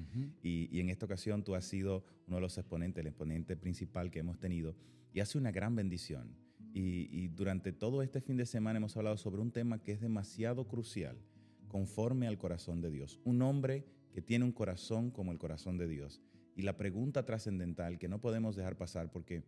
Y, 0.42 0.70
y 0.72 0.80
en 0.80 0.90
esta 0.90 1.06
ocasión 1.06 1.44
tú 1.44 1.54
has 1.54 1.66
sido 1.66 2.04
uno 2.28 2.38
de 2.38 2.42
los 2.42 2.58
exponentes, 2.58 3.02
el 3.02 3.08
exponente 3.08 3.58
principal 3.58 4.10
que 4.10 4.20
hemos 4.20 4.40
tenido, 4.40 4.76
y 5.14 5.20
ha 5.20 5.26
sido 5.26 5.42
una 5.42 5.52
gran 5.52 5.76
bendición. 5.76 6.36
Y, 6.74 7.10
y 7.12 7.28
durante 7.28 7.74
todo 7.74 8.02
este 8.02 8.22
fin 8.22 8.38
de 8.38 8.46
semana 8.46 8.78
hemos 8.78 8.96
hablado 8.96 9.18
sobre 9.18 9.42
un 9.42 9.52
tema 9.52 9.84
que 9.84 9.92
es 9.92 10.00
demasiado 10.00 10.66
crucial, 10.70 11.18
conforme 11.72 12.28
al 12.28 12.38
corazón 12.38 12.82
de 12.82 12.92
Dios. 12.92 13.22
Un 13.24 13.42
hombre 13.42 13.86
que 14.12 14.22
tiene 14.22 14.44
un 14.44 14.52
corazón 14.52 15.10
como 15.10 15.32
el 15.32 15.38
corazón 15.38 15.78
de 15.78 15.88
Dios. 15.88 16.20
Y 16.54 16.64
la 16.64 16.76
pregunta 16.76 17.24
trascendental 17.24 17.98
que 17.98 18.10
no 18.10 18.20
podemos 18.20 18.58
dejar 18.58 18.76
pasar, 18.76 19.10
porque 19.10 19.46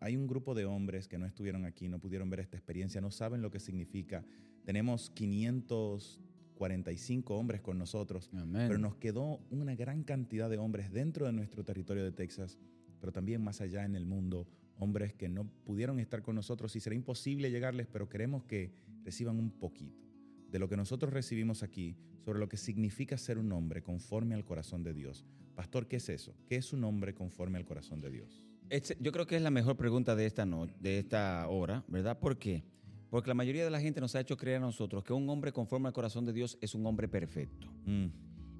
hay 0.00 0.18
un 0.18 0.26
grupo 0.26 0.54
de 0.54 0.66
hombres 0.66 1.08
que 1.08 1.16
no 1.16 1.24
estuvieron 1.24 1.64
aquí, 1.64 1.88
no 1.88 1.98
pudieron 1.98 2.28
ver 2.28 2.40
esta 2.40 2.58
experiencia, 2.58 3.00
no 3.00 3.10
saben 3.10 3.40
lo 3.40 3.50
que 3.50 3.58
significa. 3.58 4.22
Tenemos 4.66 5.08
545 5.14 7.34
hombres 7.34 7.62
con 7.62 7.78
nosotros, 7.78 8.28
Amén. 8.34 8.66
pero 8.68 8.78
nos 8.78 8.96
quedó 8.96 9.40
una 9.50 9.74
gran 9.74 10.04
cantidad 10.04 10.50
de 10.50 10.58
hombres 10.58 10.92
dentro 10.92 11.24
de 11.24 11.32
nuestro 11.32 11.64
territorio 11.64 12.04
de 12.04 12.12
Texas, 12.12 12.58
pero 13.00 13.12
también 13.12 13.42
más 13.42 13.62
allá 13.62 13.86
en 13.86 13.96
el 13.96 14.04
mundo, 14.04 14.46
hombres 14.76 15.14
que 15.14 15.30
no 15.30 15.46
pudieron 15.64 16.00
estar 16.00 16.20
con 16.20 16.34
nosotros 16.34 16.76
y 16.76 16.80
será 16.80 16.94
imposible 16.94 17.50
llegarles, 17.50 17.86
pero 17.86 18.10
queremos 18.10 18.44
que 18.44 18.74
reciban 19.04 19.38
un 19.38 19.52
poquito 19.52 20.11
de 20.52 20.58
lo 20.58 20.68
que 20.68 20.76
nosotros 20.76 21.12
recibimos 21.12 21.62
aquí 21.62 21.96
sobre 22.24 22.38
lo 22.38 22.48
que 22.48 22.56
significa 22.56 23.16
ser 23.16 23.38
un 23.38 23.50
hombre 23.52 23.82
conforme 23.82 24.34
al 24.34 24.44
corazón 24.44 24.82
de 24.84 24.92
Dios. 24.94 25.24
Pastor, 25.56 25.88
¿qué 25.88 25.96
es 25.96 26.08
eso? 26.08 26.34
¿Qué 26.46 26.56
es 26.56 26.72
un 26.72 26.84
hombre 26.84 27.14
conforme 27.14 27.58
al 27.58 27.64
corazón 27.64 28.00
de 28.00 28.10
Dios? 28.10 28.44
Este- 28.70 28.96
yo 29.00 29.12
creo 29.12 29.26
que 29.26 29.36
es 29.36 29.42
la 29.42 29.50
mejor 29.50 29.76
pregunta 29.76 30.14
de 30.14 30.26
esta, 30.26 30.46
no- 30.46 30.66
de 30.78 30.98
esta 30.98 31.48
hora, 31.48 31.84
¿verdad? 31.88 32.18
¿Por 32.18 32.38
qué? 32.38 32.62
Porque 33.10 33.28
la 33.28 33.34
mayoría 33.34 33.64
de 33.64 33.70
la 33.70 33.80
gente 33.80 34.00
nos 34.00 34.14
ha 34.14 34.20
hecho 34.20 34.36
creer 34.36 34.58
a 34.58 34.60
nosotros 34.60 35.02
que 35.04 35.12
un 35.12 35.28
hombre 35.28 35.52
conforme 35.52 35.88
al 35.88 35.94
corazón 35.94 36.24
de 36.24 36.32
Dios 36.32 36.56
es 36.60 36.74
un 36.74 36.86
hombre 36.86 37.08
perfecto. 37.08 37.66
Mm, 37.84 38.06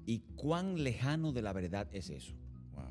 ¿Y 0.05 0.19
cuán 0.35 0.83
lejano 0.83 1.31
de 1.31 1.41
la 1.41 1.53
verdad 1.53 1.87
es 1.93 2.09
eso? 2.09 2.33
wow. 2.73 2.83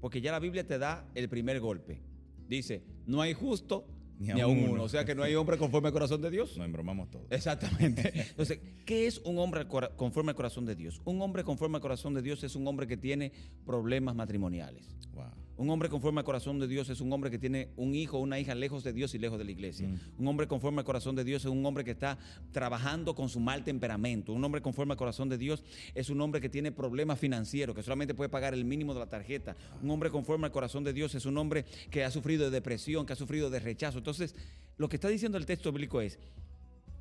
Porque 0.00 0.20
ya 0.20 0.30
la 0.32 0.38
Biblia 0.38 0.66
te 0.66 0.78
da 0.78 1.10
el 1.14 1.28
primer 1.28 1.58
golpe. 1.60 2.00
Dice, 2.48 2.82
no 3.06 3.20
hay 3.22 3.32
justo 3.34 3.86
Ni 4.22 4.34
ni, 4.34 4.40
aun 4.40 4.52
aun 4.52 4.64
uno. 4.64 4.72
uno. 4.74 4.82
O 4.84 4.88
sea 4.88 5.04
que 5.04 5.14
no 5.14 5.22
hay 5.22 5.34
hombre 5.34 5.58
conforme 5.58 5.88
al 5.88 5.92
corazón 5.92 6.22
de 6.22 6.30
Dios. 6.30 6.56
Nos 6.56 6.66
embromamos 6.66 7.10
todos. 7.10 7.26
Exactamente. 7.30 8.12
Entonces, 8.30 8.60
¿qué 8.84 9.06
es 9.06 9.18
un 9.24 9.38
hombre 9.38 9.66
conforme 9.96 10.30
al 10.30 10.36
corazón 10.36 10.64
de 10.66 10.74
Dios? 10.74 11.00
Un 11.04 11.20
hombre 11.22 11.44
conforme 11.44 11.76
al 11.76 11.82
corazón 11.82 12.14
de 12.14 12.22
Dios 12.22 12.44
es 12.44 12.54
un 12.54 12.66
hombre 12.66 12.86
que 12.86 12.96
tiene 12.96 13.32
problemas 13.66 14.14
matrimoniales. 14.14 14.96
Wow. 15.14 15.41
Un 15.56 15.70
hombre 15.70 15.88
conforme 15.88 16.20
al 16.20 16.24
corazón 16.24 16.58
de 16.58 16.66
Dios 16.66 16.88
es 16.88 17.00
un 17.00 17.12
hombre 17.12 17.30
que 17.30 17.38
tiene 17.38 17.68
un 17.76 17.94
hijo 17.94 18.18
o 18.18 18.20
una 18.20 18.38
hija 18.40 18.54
lejos 18.54 18.82
de 18.82 18.92
Dios 18.92 19.14
y 19.14 19.18
lejos 19.18 19.38
de 19.38 19.44
la 19.44 19.50
iglesia. 19.50 19.88
Un 20.18 20.26
hombre 20.26 20.48
conforme 20.48 20.80
al 20.80 20.84
corazón 20.84 21.14
de 21.14 21.24
Dios 21.24 21.44
es 21.44 21.50
un 21.50 21.64
hombre 21.66 21.84
que 21.84 21.90
está 21.90 22.18
trabajando 22.52 23.14
con 23.14 23.28
su 23.28 23.38
mal 23.38 23.62
temperamento. 23.62 24.32
Un 24.32 24.42
hombre 24.44 24.62
conforme 24.62 24.92
al 24.92 24.98
corazón 24.98 25.28
de 25.28 25.38
Dios 25.38 25.62
es 25.94 26.10
un 26.10 26.20
hombre 26.20 26.40
que 26.40 26.48
tiene 26.48 26.72
problemas 26.72 27.18
financieros, 27.18 27.76
que 27.76 27.82
solamente 27.82 28.14
puede 28.14 28.30
pagar 28.30 28.54
el 28.54 28.64
mínimo 28.64 28.94
de 28.94 29.00
la 29.00 29.08
tarjeta. 29.08 29.56
Un 29.82 29.90
hombre 29.90 30.10
conforme 30.10 30.46
al 30.46 30.52
corazón 30.52 30.84
de 30.84 30.92
Dios 30.92 31.14
es 31.14 31.26
un 31.26 31.36
hombre 31.36 31.64
que 31.90 32.02
ha 32.04 32.10
sufrido 32.10 32.44
de 32.44 32.50
depresión, 32.50 33.04
que 33.04 33.12
ha 33.12 33.16
sufrido 33.16 33.50
de 33.50 33.60
rechazo. 33.60 33.98
Entonces, 33.98 34.34
lo 34.78 34.88
que 34.88 34.96
está 34.96 35.08
diciendo 35.08 35.38
el 35.38 35.46
texto 35.46 35.70
bíblico 35.70 36.00
es, 36.00 36.18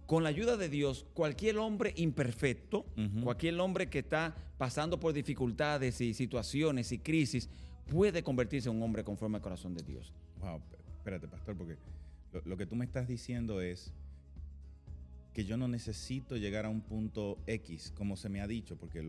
con 0.05 0.24
la 0.24 0.29
ayuda 0.29 0.58
de 0.58 0.67
Dios, 0.67 1.05
cualquier 1.13 1.58
hombre 1.58 1.93
imperfecto, 1.96 2.86
cualquier 3.24 3.58
hombre 3.62 3.89
que 3.89 4.00
está 4.00 4.36
pasando 4.58 5.00
por 5.00 5.13
dificultades 5.13 6.01
y 6.01 6.13
situaciones 6.13 6.91
y 6.91 7.00
crisis, 7.00 7.50
puede 7.91 8.24
convertirse 8.24 8.69
en 8.69 8.77
un 8.77 8.83
hombre 8.83 9.03
conforme 9.03 9.36
al 9.36 9.41
corazón 9.41 9.75
de 9.75 9.83
Dios. 9.83 10.13
Wow, 10.39 10.62
espérate, 10.98 11.27
pastor, 11.27 11.57
porque 11.57 11.77
lo, 12.45 12.55
que 12.55 12.65
tú 12.65 12.77
me 12.77 12.86
estás 12.86 13.05
diciendo 13.05 13.60
es 13.60 13.91
que 15.33 15.43
yo 15.43 15.57
no 15.57 15.67
necesito 15.67 16.38
llegar 16.38 16.65
a 16.65 16.69
un 16.69 16.79
punto 16.81 17.38
X, 17.48 17.91
como 17.95 18.15
se 18.15 18.29
me 18.29 18.39
ha 18.39 18.48
dicho, 18.48 18.77
porque 18.77 19.05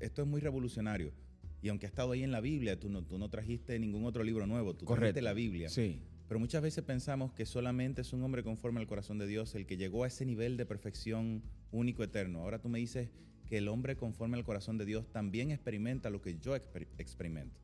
esto 0.00 0.22
es 0.22 0.28
muy 0.28 0.40
revolucionario. 0.40 1.12
Y 1.60 1.70
aunque 1.70 1.86
ha 1.86 1.88
estado 1.88 2.12
ahí 2.12 2.22
en 2.22 2.30
la 2.30 2.40
Biblia, 2.40 2.78
tú 2.78 2.88
no, 2.88 3.02
tú 3.02 3.18
no 3.18 3.28
trajiste 3.28 3.76
ningún 3.80 4.04
otro 4.04 4.22
libro 4.22 4.46
nuevo, 4.46 4.74
tú 4.74 4.86
trajiste 4.86 5.20
la 5.20 5.32
Biblia. 5.32 5.68
Sí. 5.68 6.00
Pero 6.28 6.38
muchas 6.38 6.62
veces 6.62 6.84
pensamos 6.84 7.32
que 7.32 7.46
solamente 7.46 8.02
es 8.02 8.12
un 8.12 8.22
hombre 8.22 8.44
conforme 8.44 8.78
al 8.78 8.86
corazón 8.86 9.18
de 9.18 9.26
Dios 9.26 9.56
el 9.56 9.66
que 9.66 9.76
llegó 9.76 10.04
a 10.04 10.06
ese 10.06 10.24
nivel 10.24 10.56
de 10.56 10.66
perfección 10.66 11.42
único, 11.72 12.04
eterno. 12.04 12.42
Ahora 12.42 12.60
tú 12.60 12.68
me 12.68 12.78
dices 12.78 13.08
que 13.48 13.58
el 13.58 13.68
hombre 13.68 13.96
conforme 13.96 14.36
al 14.36 14.44
corazón 14.44 14.78
de 14.78 14.84
Dios 14.84 15.10
también 15.10 15.50
experimenta 15.50 16.10
lo 16.10 16.20
que 16.20 16.38
yo 16.38 16.54
experimento. 16.54 17.58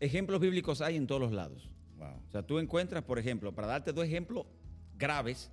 Ejemplos 0.00 0.40
bíblicos 0.40 0.80
hay 0.80 0.96
en 0.96 1.06
todos 1.06 1.20
los 1.20 1.32
lados. 1.32 1.70
Wow. 1.96 2.22
O 2.28 2.30
sea, 2.30 2.42
tú 2.42 2.58
encuentras, 2.58 3.02
por 3.02 3.18
ejemplo, 3.18 3.52
para 3.54 3.66
darte 3.66 3.92
dos 3.92 4.04
ejemplos 4.04 4.46
graves 4.96 5.50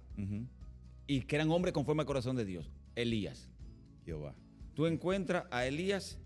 y 1.07 1.21
que 1.21 1.35
eran 1.35 1.49
hombres 1.51 1.73
conforme 1.73 2.01
al 2.01 2.07
corazón 2.07 2.35
de 2.35 2.45
Dios, 2.45 2.69
Elías. 2.95 3.49
Jehová. 4.05 4.35
Tú 4.75 4.85
encuentras 4.85 5.45
a 5.49 5.65
Elías 5.65 6.19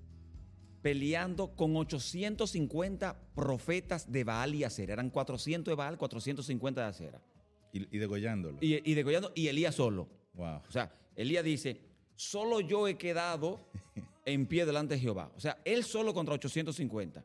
peleando 0.81 1.55
con 1.55 1.75
850 1.75 3.17
profetas 3.35 4.11
de 4.11 4.23
Baal 4.23 4.55
y 4.55 4.63
Acera. 4.63 4.93
Eran 4.93 5.09
400 5.09 5.71
de 5.71 5.75
Baal, 5.75 5.97
450 5.97 6.81
de 6.81 6.87
Acera. 6.87 7.21
Y, 7.71 7.95
y 7.95 7.99
degollándolo. 7.99 8.57
Y, 8.61 8.81
y 8.89 8.95
degollando, 8.95 9.31
y 9.35 9.47
Elías 9.47 9.75
solo. 9.75 10.09
Wow. 10.33 10.61
O 10.67 10.71
sea, 10.71 10.91
Elías 11.15 11.43
dice, 11.43 11.88
solo 12.19 12.59
yo 12.59 12.85
he 12.85 12.97
quedado 12.97 13.61
en 14.25 14.45
pie 14.45 14.65
delante 14.65 14.95
de 14.95 14.99
Jehová. 14.99 15.31
O 15.37 15.39
sea, 15.39 15.57
él 15.63 15.85
solo 15.85 16.13
contra 16.13 16.33
850. 16.33 17.23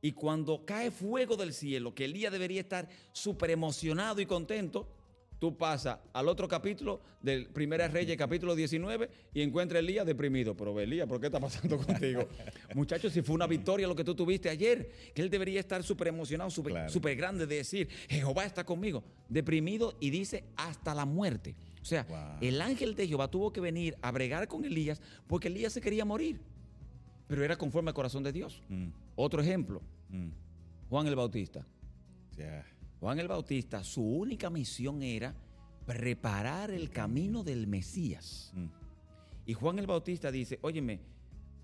Y 0.00 0.12
cuando 0.12 0.64
cae 0.64 0.90
fuego 0.90 1.36
del 1.36 1.52
cielo, 1.52 1.94
que 1.94 2.06
Elías 2.06 2.32
debería 2.32 2.62
estar 2.62 2.88
súper 3.12 3.50
emocionado 3.50 4.22
y 4.22 4.26
contento, 4.26 4.88
tú 5.38 5.56
pasas 5.56 5.98
al 6.12 6.28
otro 6.28 6.48
capítulo 6.48 7.00
del 7.20 7.46
Primera 7.46 7.88
Reyes, 7.88 8.16
capítulo 8.16 8.54
19, 8.54 9.10
y 9.34 9.42
encuentras 9.42 9.76
a 9.76 9.80
Elías 9.80 10.06
deprimido. 10.06 10.56
Pero 10.56 10.78
Elías, 10.80 11.06
¿por 11.06 11.20
qué 11.20 11.26
está 11.26 11.40
pasando 11.40 11.76
contigo? 11.86 12.28
Muchachos, 12.74 13.12
si 13.12 13.22
fue 13.22 13.34
una 13.34 13.46
victoria 13.46 13.86
lo 13.86 13.96
que 13.96 14.04
tú 14.04 14.14
tuviste 14.14 14.48
ayer, 14.48 14.90
que 15.14 15.22
él 15.22 15.30
debería 15.30 15.60
estar 15.60 15.82
súper 15.82 16.08
emocionado, 16.08 16.50
súper 16.50 17.16
grande 17.16 17.46
de 17.46 17.56
decir, 17.56 17.88
Jehová 18.08 18.44
está 18.44 18.64
conmigo. 18.64 19.04
Deprimido 19.28 19.96
y 20.00 20.10
dice 20.10 20.44
hasta 20.56 20.94
la 20.94 21.04
muerte. 21.04 21.56
O 21.82 21.84
sea, 21.84 22.38
el 22.40 22.60
ángel 22.60 22.96
de 22.96 23.06
Jehová 23.06 23.28
tuvo 23.28 23.52
que 23.52 23.60
venir 23.60 23.96
a 24.02 24.10
bregar 24.10 24.48
con 24.48 24.64
Elías 24.64 25.00
porque 25.26 25.48
Elías 25.48 25.72
se 25.72 25.80
quería 25.80 26.04
morir. 26.04 26.40
Pero 27.28 27.44
era 27.44 27.56
conforme 27.56 27.90
al 27.90 27.94
corazón 27.94 28.22
de 28.22 28.32
Dios. 28.32 28.62
Mm. 28.68 28.88
Otro 29.16 29.40
ejemplo, 29.40 29.82
mm. 30.08 30.28
Juan 30.88 31.06
el 31.06 31.16
Bautista. 31.16 31.66
Juan 33.06 33.20
el 33.20 33.28
Bautista, 33.28 33.84
su 33.84 34.02
única 34.02 34.50
misión 34.50 35.00
era 35.00 35.32
preparar 35.86 36.72
el 36.72 36.90
camino 36.90 37.44
del 37.44 37.68
Mesías. 37.68 38.50
Mm. 38.52 38.66
Y 39.46 39.54
Juan 39.54 39.78
el 39.78 39.86
Bautista 39.86 40.32
dice, 40.32 40.58
óyeme, 40.60 40.98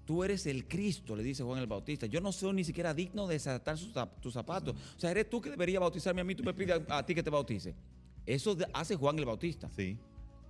tú 0.05 0.23
eres 0.23 0.47
el 0.47 0.69
Cristo, 0.69 1.17
le 1.17 1.25
dice 1.25 1.43
Juan 1.43 1.59
el 1.59 1.67
Bautista. 1.67 2.07
Yo 2.07 2.21
no 2.21 2.31
soy 2.31 2.53
ni 2.53 2.63
siquiera 2.63 2.95
digno 2.95 3.27
de 3.27 3.35
desatar 3.35 3.77
tus 4.21 4.33
zapatos. 4.33 4.77
O 4.97 5.01
sea, 5.01 5.11
eres 5.11 5.29
tú 5.29 5.41
que 5.41 5.51
deberías 5.51 5.81
bautizarme 5.81 6.21
a 6.21 6.25
mí, 6.25 6.37
tú 6.37 6.45
me 6.45 6.55
pides 6.55 6.81
a, 6.89 7.05
ti 7.05 7.13
que 7.13 7.25
te 7.25 7.31
bautice. 7.31 7.75
Eso 8.25 8.57
hace 8.73 8.95
Juan 8.95 9.19
el 9.19 9.25
Bautista. 9.25 9.69
Sí. 9.75 9.99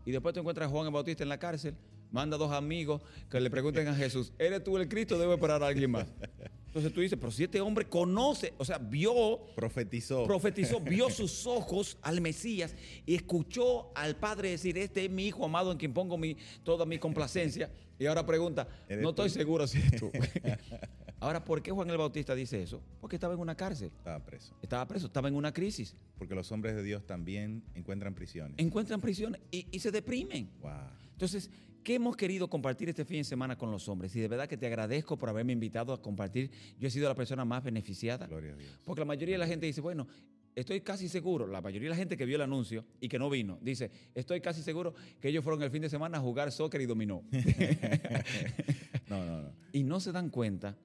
Y 0.04 0.10
después 0.10 0.34
te 0.34 0.40
encuentras 0.40 0.68
a 0.68 0.70
Juan 0.70 0.88
el 0.88 0.92
Bautista 0.92 1.22
en 1.22 1.30
la 1.30 1.38
cárcel 1.38 1.74
manda 2.10 2.36
dos 2.36 2.52
amigos 2.52 3.00
que 3.30 3.40
le 3.40 3.48
pregunten 3.48 3.88
a 3.88 3.94
Jesús, 3.94 4.34
¿eres 4.38 4.62
tú 4.62 4.76
el 4.76 4.86
Cristo 4.88 5.16
o 5.16 5.18
debo 5.18 5.32
esperar 5.32 5.62
a 5.62 5.68
alguien 5.68 5.90
más? 5.90 6.06
Entonces 6.72 6.94
tú 6.94 7.02
dices, 7.02 7.18
pero 7.20 7.30
si 7.30 7.44
este 7.44 7.60
hombre 7.60 7.86
conoce, 7.86 8.54
o 8.56 8.64
sea, 8.64 8.78
vio, 8.78 9.44
profetizó, 9.54 10.24
profetizó, 10.24 10.80
vio 10.80 11.10
sus 11.10 11.46
ojos 11.46 11.98
al 12.00 12.22
Mesías 12.22 12.74
y 13.04 13.14
escuchó 13.14 13.92
al 13.94 14.16
Padre 14.16 14.52
decir, 14.52 14.78
este 14.78 15.04
es 15.04 15.10
mi 15.10 15.26
hijo 15.26 15.44
amado 15.44 15.70
en 15.70 15.76
quien 15.76 15.92
pongo 15.92 16.16
mi, 16.16 16.34
toda 16.64 16.86
mi 16.86 16.98
complacencia. 16.98 17.70
Y 17.98 18.06
ahora 18.06 18.24
pregunta, 18.24 18.66
no 18.88 19.10
estoy 19.10 19.28
seguro 19.28 19.66
si 19.66 19.80
eres 19.80 20.00
tú. 20.00 20.10
ahora, 21.22 21.44
¿por 21.44 21.62
qué 21.62 21.70
Juan 21.70 21.88
el 21.90 21.96
Bautista 21.96 22.34
dice 22.34 22.62
eso? 22.62 22.82
Porque 23.00 23.16
estaba 23.16 23.34
en 23.34 23.40
una 23.40 23.54
cárcel. 23.54 23.90
Estaba 23.96 24.18
preso. 24.24 24.54
Estaba 24.60 24.86
preso, 24.86 25.06
estaba 25.06 25.28
en 25.28 25.34
una 25.34 25.52
crisis. 25.52 25.96
Porque 26.18 26.34
los 26.34 26.50
hombres 26.52 26.74
de 26.74 26.82
Dios 26.82 27.06
también 27.06 27.62
encuentran 27.74 28.14
prisiones. 28.14 28.58
Encuentran 28.58 29.00
prisiones 29.00 29.40
y, 29.50 29.66
y 29.70 29.78
se 29.78 29.90
deprimen. 29.90 30.50
Wow. 30.60 30.70
Entonces, 31.12 31.50
¿Qué 31.82 31.96
hemos 31.96 32.16
querido 32.16 32.48
compartir 32.48 32.88
este 32.88 33.04
fin 33.04 33.18
de 33.18 33.24
semana 33.24 33.58
con 33.58 33.72
los 33.72 33.88
hombres? 33.88 34.14
Y 34.14 34.20
de 34.20 34.28
verdad 34.28 34.48
que 34.48 34.56
te 34.56 34.66
agradezco 34.66 35.18
por 35.18 35.28
haberme 35.28 35.52
invitado 35.52 35.92
a 35.92 36.00
compartir. 36.00 36.48
Yo 36.78 36.86
he 36.86 36.90
sido 36.92 37.08
la 37.08 37.16
persona 37.16 37.44
más 37.44 37.64
beneficiada. 37.64 38.28
Gloria 38.28 38.52
a 38.52 38.56
Dios. 38.56 38.78
Porque 38.84 39.00
la 39.00 39.04
mayoría 39.04 39.34
de 39.34 39.40
la 39.40 39.48
gente 39.48 39.66
dice, 39.66 39.80
bueno, 39.80 40.06
estoy 40.54 40.82
casi 40.82 41.08
seguro, 41.08 41.46
la 41.46 41.60
mayoría 41.60 41.88
de 41.88 41.90
la 41.90 41.96
gente 41.96 42.16
que 42.16 42.24
vio 42.24 42.36
el 42.36 42.42
anuncio 42.42 42.84
y 43.00 43.08
que 43.08 43.18
no 43.18 43.28
vino, 43.28 43.58
dice, 43.62 43.90
estoy 44.14 44.40
casi 44.40 44.62
seguro 44.62 44.94
que 45.20 45.28
ellos 45.28 45.42
fueron 45.42 45.62
el 45.62 45.70
fin 45.70 45.82
de 45.82 45.88
semana 45.88 46.18
a 46.18 46.20
jugar 46.20 46.52
soccer 46.52 46.80
y 46.80 46.86
dominó. 46.86 47.24
no, 49.08 49.24
no, 49.24 49.42
no. 49.42 49.52
Y 49.72 49.82
no 49.82 49.98
se 49.98 50.12
dan 50.12 50.30
cuenta 50.30 50.76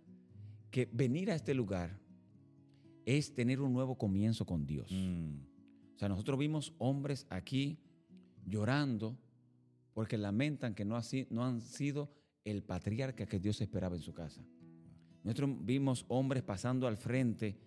que 0.71 0.89
venir 0.91 1.31
a 1.31 1.35
este 1.35 1.53
lugar 1.53 1.99
es 3.05 3.33
tener 3.33 3.61
un 3.61 3.73
nuevo 3.73 3.97
comienzo 3.97 4.45
con 4.45 4.65
Dios. 4.65 4.91
Mm. 4.91 5.39
O 5.95 5.99
sea, 5.99 6.09
nosotros 6.09 6.37
vimos 6.37 6.73
hombres 6.77 7.25
aquí 7.29 7.79
llorando 8.45 9.17
porque 9.93 10.17
lamentan 10.17 10.75
que 10.75 10.85
no, 10.85 10.95
han 11.43 11.61
sido 11.61 12.11
el 12.45 12.63
patriarca 12.63 13.25
que 13.25 13.39
Dios 13.39 13.61
esperaba 13.61 13.95
en 13.95 14.01
su 14.01 14.13
casa. 14.13 14.45
Nosotros 15.23 15.57
vimos 15.65 16.05
hombres 16.07 16.43
pasando 16.43 16.87
al 16.87 16.97
frente 16.97 17.57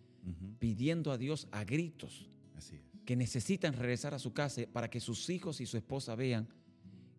pidiendo 0.59 1.13
a 1.13 1.19
Dios 1.19 1.49
a 1.51 1.65
gritos 1.65 2.29
que 3.07 3.17
necesitan 3.17 3.73
regresar 3.73 4.15
a 4.15 4.19
su 4.19 4.33
casa 4.33 4.63
para 4.73 4.89
que 4.89 5.01
sus 5.01 5.29
hijos 5.31 5.61
y 5.61 5.67
su 5.67 5.77
esposa 5.77 6.15
vean 6.15 6.47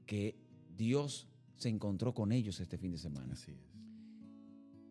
que 0.05 0.37
Dios 0.77 1.27
se 1.57 1.67
encontró 1.67 2.13
con 2.13 2.31
ellos 2.31 2.59
este 2.59 2.77
fin 2.77 2.91
de 2.91 2.97
semana. 2.97 3.33
Así 3.33 3.51
es. 3.51 3.57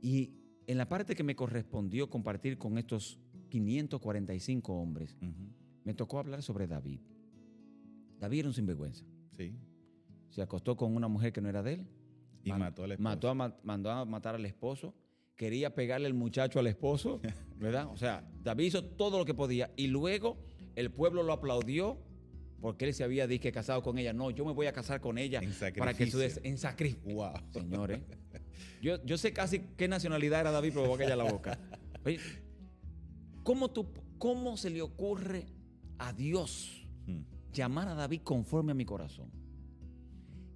Y 0.02 0.39
en 0.70 0.78
la 0.78 0.88
parte 0.88 1.14
que 1.14 1.22
me 1.22 1.34
correspondió 1.34 2.08
compartir 2.08 2.58
con 2.58 2.78
estos 2.78 3.18
545 3.48 4.72
hombres, 4.72 5.16
me 5.84 5.94
tocó 5.94 6.18
hablar 6.18 6.42
sobre 6.42 6.66
David. 6.66 7.00
David 8.18 8.40
era 8.40 8.48
un 8.48 8.54
sinvergüenza. 8.54 9.04
Sí 9.36 9.54
se 10.30 10.42
acostó 10.42 10.76
con 10.76 10.96
una 10.96 11.08
mujer 11.08 11.32
que 11.32 11.40
no 11.40 11.48
era 11.48 11.62
de 11.62 11.74
él. 11.74 11.86
Y 12.44 12.52
mató 12.52 12.84
al 12.84 12.92
esposo. 12.92 13.04
Mató 13.04 13.34
mandó 13.62 13.90
a 13.90 14.04
matar 14.04 14.34
al 14.34 14.46
esposo. 14.46 14.94
Quería 15.36 15.74
pegarle 15.74 16.06
el 16.06 16.14
muchacho 16.14 16.58
al 16.58 16.66
esposo, 16.66 17.20
¿verdad? 17.58 17.88
O 17.88 17.96
sea, 17.96 18.26
David 18.42 18.66
hizo 18.66 18.84
todo 18.84 19.18
lo 19.18 19.24
que 19.24 19.34
podía. 19.34 19.70
Y 19.76 19.88
luego 19.88 20.38
el 20.76 20.90
pueblo 20.90 21.22
lo 21.22 21.32
aplaudió 21.32 21.98
porque 22.60 22.86
él 22.86 22.94
se 22.94 23.04
había 23.04 23.26
dicho 23.26 23.42
que 23.42 23.52
casado 23.52 23.82
con 23.82 23.98
ella. 23.98 24.12
No, 24.12 24.30
yo 24.30 24.44
me 24.44 24.52
voy 24.52 24.66
a 24.66 24.72
casar 24.72 25.00
con 25.00 25.18
ella. 25.18 25.40
En 25.42 25.52
sacrificio. 25.52 25.80
Para 25.80 25.94
que 25.94 26.10
su 26.10 26.20
en 26.42 26.58
sacrificio. 26.58 27.14
Wow. 27.14 27.32
Señores. 27.52 28.00
Yo, 28.82 29.04
yo 29.04 29.18
sé 29.18 29.32
casi 29.32 29.60
qué 29.76 29.88
nacionalidad 29.88 30.40
era 30.40 30.50
David, 30.50 30.72
pero 30.74 30.86
voy 30.86 30.96
a 30.96 30.98
callar 30.98 31.18
la 31.18 31.30
boca. 31.30 31.58
Oye, 32.04 32.18
¿cómo, 33.42 33.70
tú, 33.70 33.88
¿cómo 34.18 34.56
se 34.56 34.70
le 34.70 34.82
ocurre 34.82 35.46
a 35.98 36.12
Dios 36.12 36.86
hmm. 37.06 37.52
llamar 37.52 37.88
a 37.88 37.94
David 37.94 38.22
conforme 38.22 38.72
a 38.72 38.74
mi 38.74 38.84
corazón? 38.84 39.30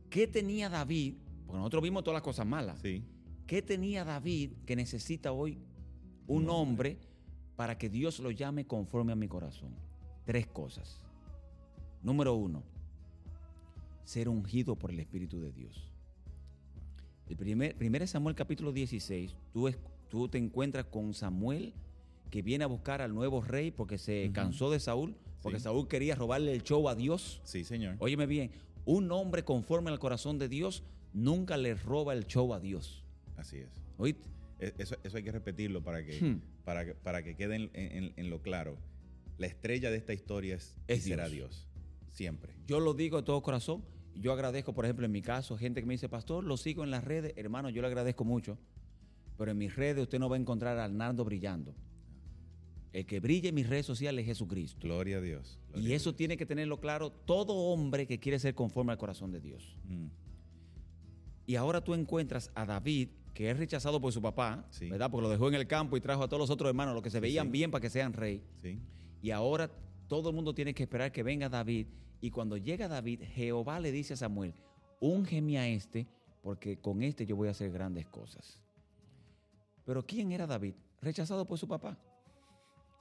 ¿Qué 0.09 0.27
tenía 0.27 0.69
David? 0.69 1.15
Porque 1.47 1.59
nosotros 1.59 1.83
vimos 1.83 2.05
todas 2.05 2.17
las 2.17 2.23
cosas 2.23 2.47
malas. 2.47 2.81
Sí. 2.81 3.05
¿Qué 3.47 3.63
tenía 3.63 4.05
David 4.05 4.53
que 4.65 4.77
necesita 4.77 5.33
hoy 5.33 5.59
un 6.27 6.49
hombre 6.49 6.99
para 7.57 7.77
que 7.77 7.91
Dios 7.91 8.21
lo 8.21 8.31
llame 8.31 8.67
conforme 8.67 9.13
a 9.13 9.17
mi 9.17 9.29
corazón? 9.29 9.75
Tres 10.25 10.47
cosas. 10.47 11.01
Número 12.03 12.35
uno, 12.35 12.63
ser 14.05 14.29
ungido 14.29 14.77
por 14.77 14.91
el 14.91 15.01
Espíritu 15.01 15.41
de 15.41 15.53
Dios. 15.53 15.94
El 17.29 17.37
primer, 17.37 17.75
primer 17.77 18.07
Samuel 18.07 18.35
capítulo 18.35 18.73
16, 18.73 19.35
tú, 19.53 19.71
tú 20.09 20.29
te 20.29 20.39
encuentras 20.39 20.85
con 20.87 21.15
Samuel 21.15 21.73
que 22.31 22.43
viene 22.43 22.65
a 22.65 22.67
buscar 22.67 23.01
al 23.01 23.15
nuevo 23.15 23.41
rey 23.41 23.71
porque 23.71 23.97
se 23.99 24.31
cansó 24.33 24.71
de 24.71 24.81
Saúl, 24.81 25.15
porque 25.43 25.61
Saúl 25.61 25.89
quería 25.89 26.15
robarle 26.15 26.53
el 26.53 26.63
show 26.63 26.89
a 26.89 26.95
Dios. 26.95 27.41
Sí, 27.45 27.65
señor. 27.65 27.97
Óyeme 27.99 28.27
bien, 28.27 28.51
un 28.85 29.11
hombre 29.13 29.45
conforme 29.45 29.91
al 29.91 29.99
corazón 29.99 30.39
de 30.39 30.49
Dios 30.49 30.83
nunca 31.13 31.57
le 31.57 31.75
roba 31.75 32.13
el 32.13 32.27
show 32.27 32.53
a 32.53 32.61
Dios. 32.61 33.05
Así 33.37 33.59
es. 33.59 33.69
¿Oíste? 33.99 34.29
eso, 34.59 34.97
eso 35.05 35.17
hay 35.17 35.23
que 35.23 35.33
repetirlo 35.33 35.83
para 35.83 36.05
que, 36.05 36.21
Hmm. 36.21 36.41
para 36.65 36.85
que, 36.85 36.95
para 36.95 37.23
que 37.23 37.35
quede 37.37 37.57
en, 37.57 37.71
en- 37.75 38.13
en 38.17 38.31
lo 38.31 38.41
claro. 38.43 38.77
La 39.39 39.47
estrella 39.47 39.91
de 39.91 39.97
esta 39.97 40.13
historia 40.15 40.55
es, 40.57 40.77
Es 40.89 41.03
será 41.05 41.29
Dios. 41.29 41.51
Dios. 41.51 41.69
Siempre. 42.13 42.53
Yo 42.67 42.81
lo 42.81 42.95
digo 42.95 43.17
de 43.19 43.25
todo 43.25 43.43
corazón. 43.43 43.83
Yo 44.15 44.33
agradezco, 44.33 44.73
por 44.73 44.85
ejemplo, 44.85 45.05
en 45.07 45.13
mi 45.13 45.23
caso, 45.23 45.57
gente 45.59 45.81
que 45.81 45.87
me 45.87 45.95
dice, 45.95 46.09
pastor, 46.09 46.45
lo 46.45 46.57
sigo 46.57 46.85
en 46.85 46.91
las 46.91 47.03
redes. 47.05 47.33
Hermano, 47.37 47.69
yo 47.71 47.83
le 47.83 47.89
agradezco 47.89 48.25
mucho. 48.25 48.59
Pero 49.37 49.51
en 49.51 49.59
mis 49.59 49.75
redes 49.75 50.03
usted 50.05 50.19
no 50.21 50.29
va 50.29 50.37
a 50.37 50.39
encontrar 50.39 50.79
a 50.79 50.85
Arnaldo 50.85 51.25
brillando. 51.25 51.75
El 52.93 53.07
que 53.07 53.19
brille 53.19 53.49
en 53.49 53.57
mis 53.57 53.69
redes 53.69 53.85
sociales 53.87 54.23
es 54.23 54.27
Jesucristo. 54.29 54.79
Gloria 54.87 55.17
a 55.17 55.21
Dios. 55.21 55.59
Gloria 55.73 55.89
Y 55.89 55.93
eso 55.95 56.11
Dios. 56.11 56.17
tiene 56.17 56.37
que 56.37 56.47
tenerlo 56.47 56.79
claro 56.79 57.11
todo 57.11 57.55
hombre 57.55 58.07
que 58.07 58.21
quiere 58.21 58.39
ser 58.39 58.55
conforme 58.55 58.93
al 58.93 58.99
corazón 58.99 59.33
de 59.33 59.41
Dios. 59.41 59.77
Mm, 59.89 60.07
Y 61.47 61.57
ahora 61.57 61.83
tú 61.83 61.93
encuentras 61.95 62.51
a 62.55 62.65
David, 62.65 63.09
que 63.35 63.51
es 63.51 63.59
rechazado 63.59 64.01
por 64.01 64.13
su 64.13 64.23
papá, 64.23 64.65
Sí. 64.71 64.89
¿verdad? 64.89 65.11
Porque 65.11 65.23
lo 65.25 65.29
dejó 65.31 65.49
en 65.49 65.55
el 65.55 65.67
campo 65.67 65.97
y 65.97 66.01
trajo 66.01 66.23
a 66.23 66.29
todos 66.29 66.39
los 66.41 66.51
otros 66.51 66.69
hermanos, 66.69 66.95
los 66.95 67.03
que 67.03 67.11
se 67.11 67.19
veían 67.21 67.47
sí. 67.47 67.53
bien 67.53 67.71
para 67.73 67.83
que 67.83 67.91
sean 67.91 68.13
rey. 68.13 68.41
sí. 68.63 68.79
Y 69.21 69.31
ahora 69.31 69.71
todo 70.07 70.29
el 70.31 70.35
mundo 70.37 70.55
tiene 70.55 70.73
que 70.75 70.83
esperar 70.85 71.11
que 71.11 71.23
venga 71.23 71.49
David. 71.49 71.87
Y 72.25 72.31
cuando 72.31 72.57
llega 72.57 72.89
David, 72.89 73.21
Jehová 73.35 73.79
le 73.81 73.93
dice 73.93 74.15
a 74.15 74.17
Samuel, 74.17 74.55
úngeme 74.99 75.59
a 75.59 75.69
este, 75.69 76.07
porque 76.41 76.79
con 76.79 77.03
este 77.03 77.27
yo 77.27 77.37
voy 77.37 77.49
a 77.49 77.51
hacer 77.51 77.71
grandes 77.71 78.07
cosas. 78.07 78.59
Pero 79.85 80.07
¿quién 80.07 80.33
era 80.33 80.47
David? 80.47 80.73
Rechazado 81.03 81.45
por 81.45 81.59
su 81.59 81.69
papá. 81.69 81.99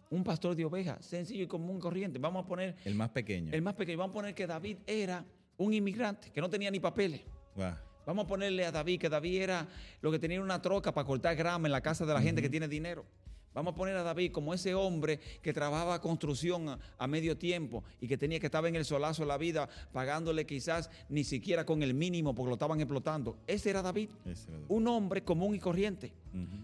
Un 0.09 0.25
pastor 0.25 0.57
de 0.57 0.65
ovejas, 0.65 1.05
sencillo 1.05 1.45
y 1.45 1.47
común 1.47 1.79
corriente. 1.79 2.19
Vamos 2.19 2.43
a 2.43 2.45
poner 2.45 2.75
El 2.83 2.95
más 2.95 3.11
pequeño. 3.11 3.53
el 3.53 3.61
más 3.61 3.75
pequeño. 3.75 3.99
Vamos 3.99 4.13
a 4.13 4.19
poner 4.19 4.35
que 4.35 4.45
David 4.45 4.79
era 4.85 5.23
un 5.55 5.73
inmigrante 5.73 6.29
que 6.29 6.41
no 6.41 6.49
tenía 6.49 6.69
ni 6.69 6.81
papeles. 6.81 7.21
Va. 7.57 7.81
Vamos 8.05 8.25
a 8.25 8.27
ponerle 8.27 8.65
a 8.65 8.73
David 8.73 8.99
que 8.99 9.07
David 9.07 9.41
era 9.41 9.69
lo 10.01 10.11
que 10.11 10.19
tenía 10.19 10.41
una 10.41 10.61
troca 10.61 10.93
para 10.93 11.07
cortar 11.07 11.37
grama 11.37 11.69
en 11.69 11.71
la 11.71 11.79
casa 11.79 12.05
de 12.05 12.13
la 12.13 12.21
gente 12.21 12.41
que 12.41 12.49
tiene 12.49 12.67
dinero. 12.67 13.05
Vamos 13.53 13.73
a 13.73 13.75
poner 13.75 13.95
a 13.95 14.03
David 14.03 14.31
como 14.31 14.53
ese 14.53 14.73
hombre 14.73 15.19
que 15.41 15.53
trabajaba 15.53 16.01
construcción 16.01 16.69
a, 16.69 16.79
a 16.97 17.07
medio 17.07 17.37
tiempo 17.37 17.83
y 18.01 18.07
que 18.07 18.17
tenía 18.17 18.39
que 18.39 18.47
estar 18.47 18.65
en 18.65 18.75
el 18.75 18.85
solazo 18.85 19.23
de 19.23 19.27
la 19.27 19.37
vida, 19.37 19.69
pagándole 19.91 20.45
quizás 20.45 20.89
ni 21.09 21.23
siquiera 21.23 21.65
con 21.65 21.83
el 21.83 21.93
mínimo 21.93 22.33
porque 22.33 22.49
lo 22.49 22.53
estaban 22.53 22.79
explotando. 22.79 23.37
Ese 23.47 23.69
era 23.69 23.81
David. 23.81 24.09
Ese 24.25 24.49
era 24.49 24.53
David. 24.53 24.65
Un 24.69 24.87
hombre 24.87 25.23
común 25.23 25.55
y 25.55 25.59
corriente. 25.59 26.11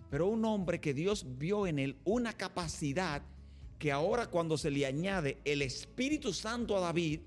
Pero 0.09 0.27
un 0.27 0.43
hombre 0.45 0.79
que 0.79 0.93
Dios 0.93 1.25
vio 1.37 1.67
en 1.67 1.79
él 1.79 1.95
una 2.05 2.33
capacidad 2.33 3.21
que 3.77 3.91
ahora 3.91 4.27
cuando 4.27 4.57
se 4.57 4.71
le 4.71 4.85
añade 4.85 5.37
el 5.45 5.61
Espíritu 5.61 6.33
Santo 6.33 6.75
a 6.75 6.81
David, 6.81 7.21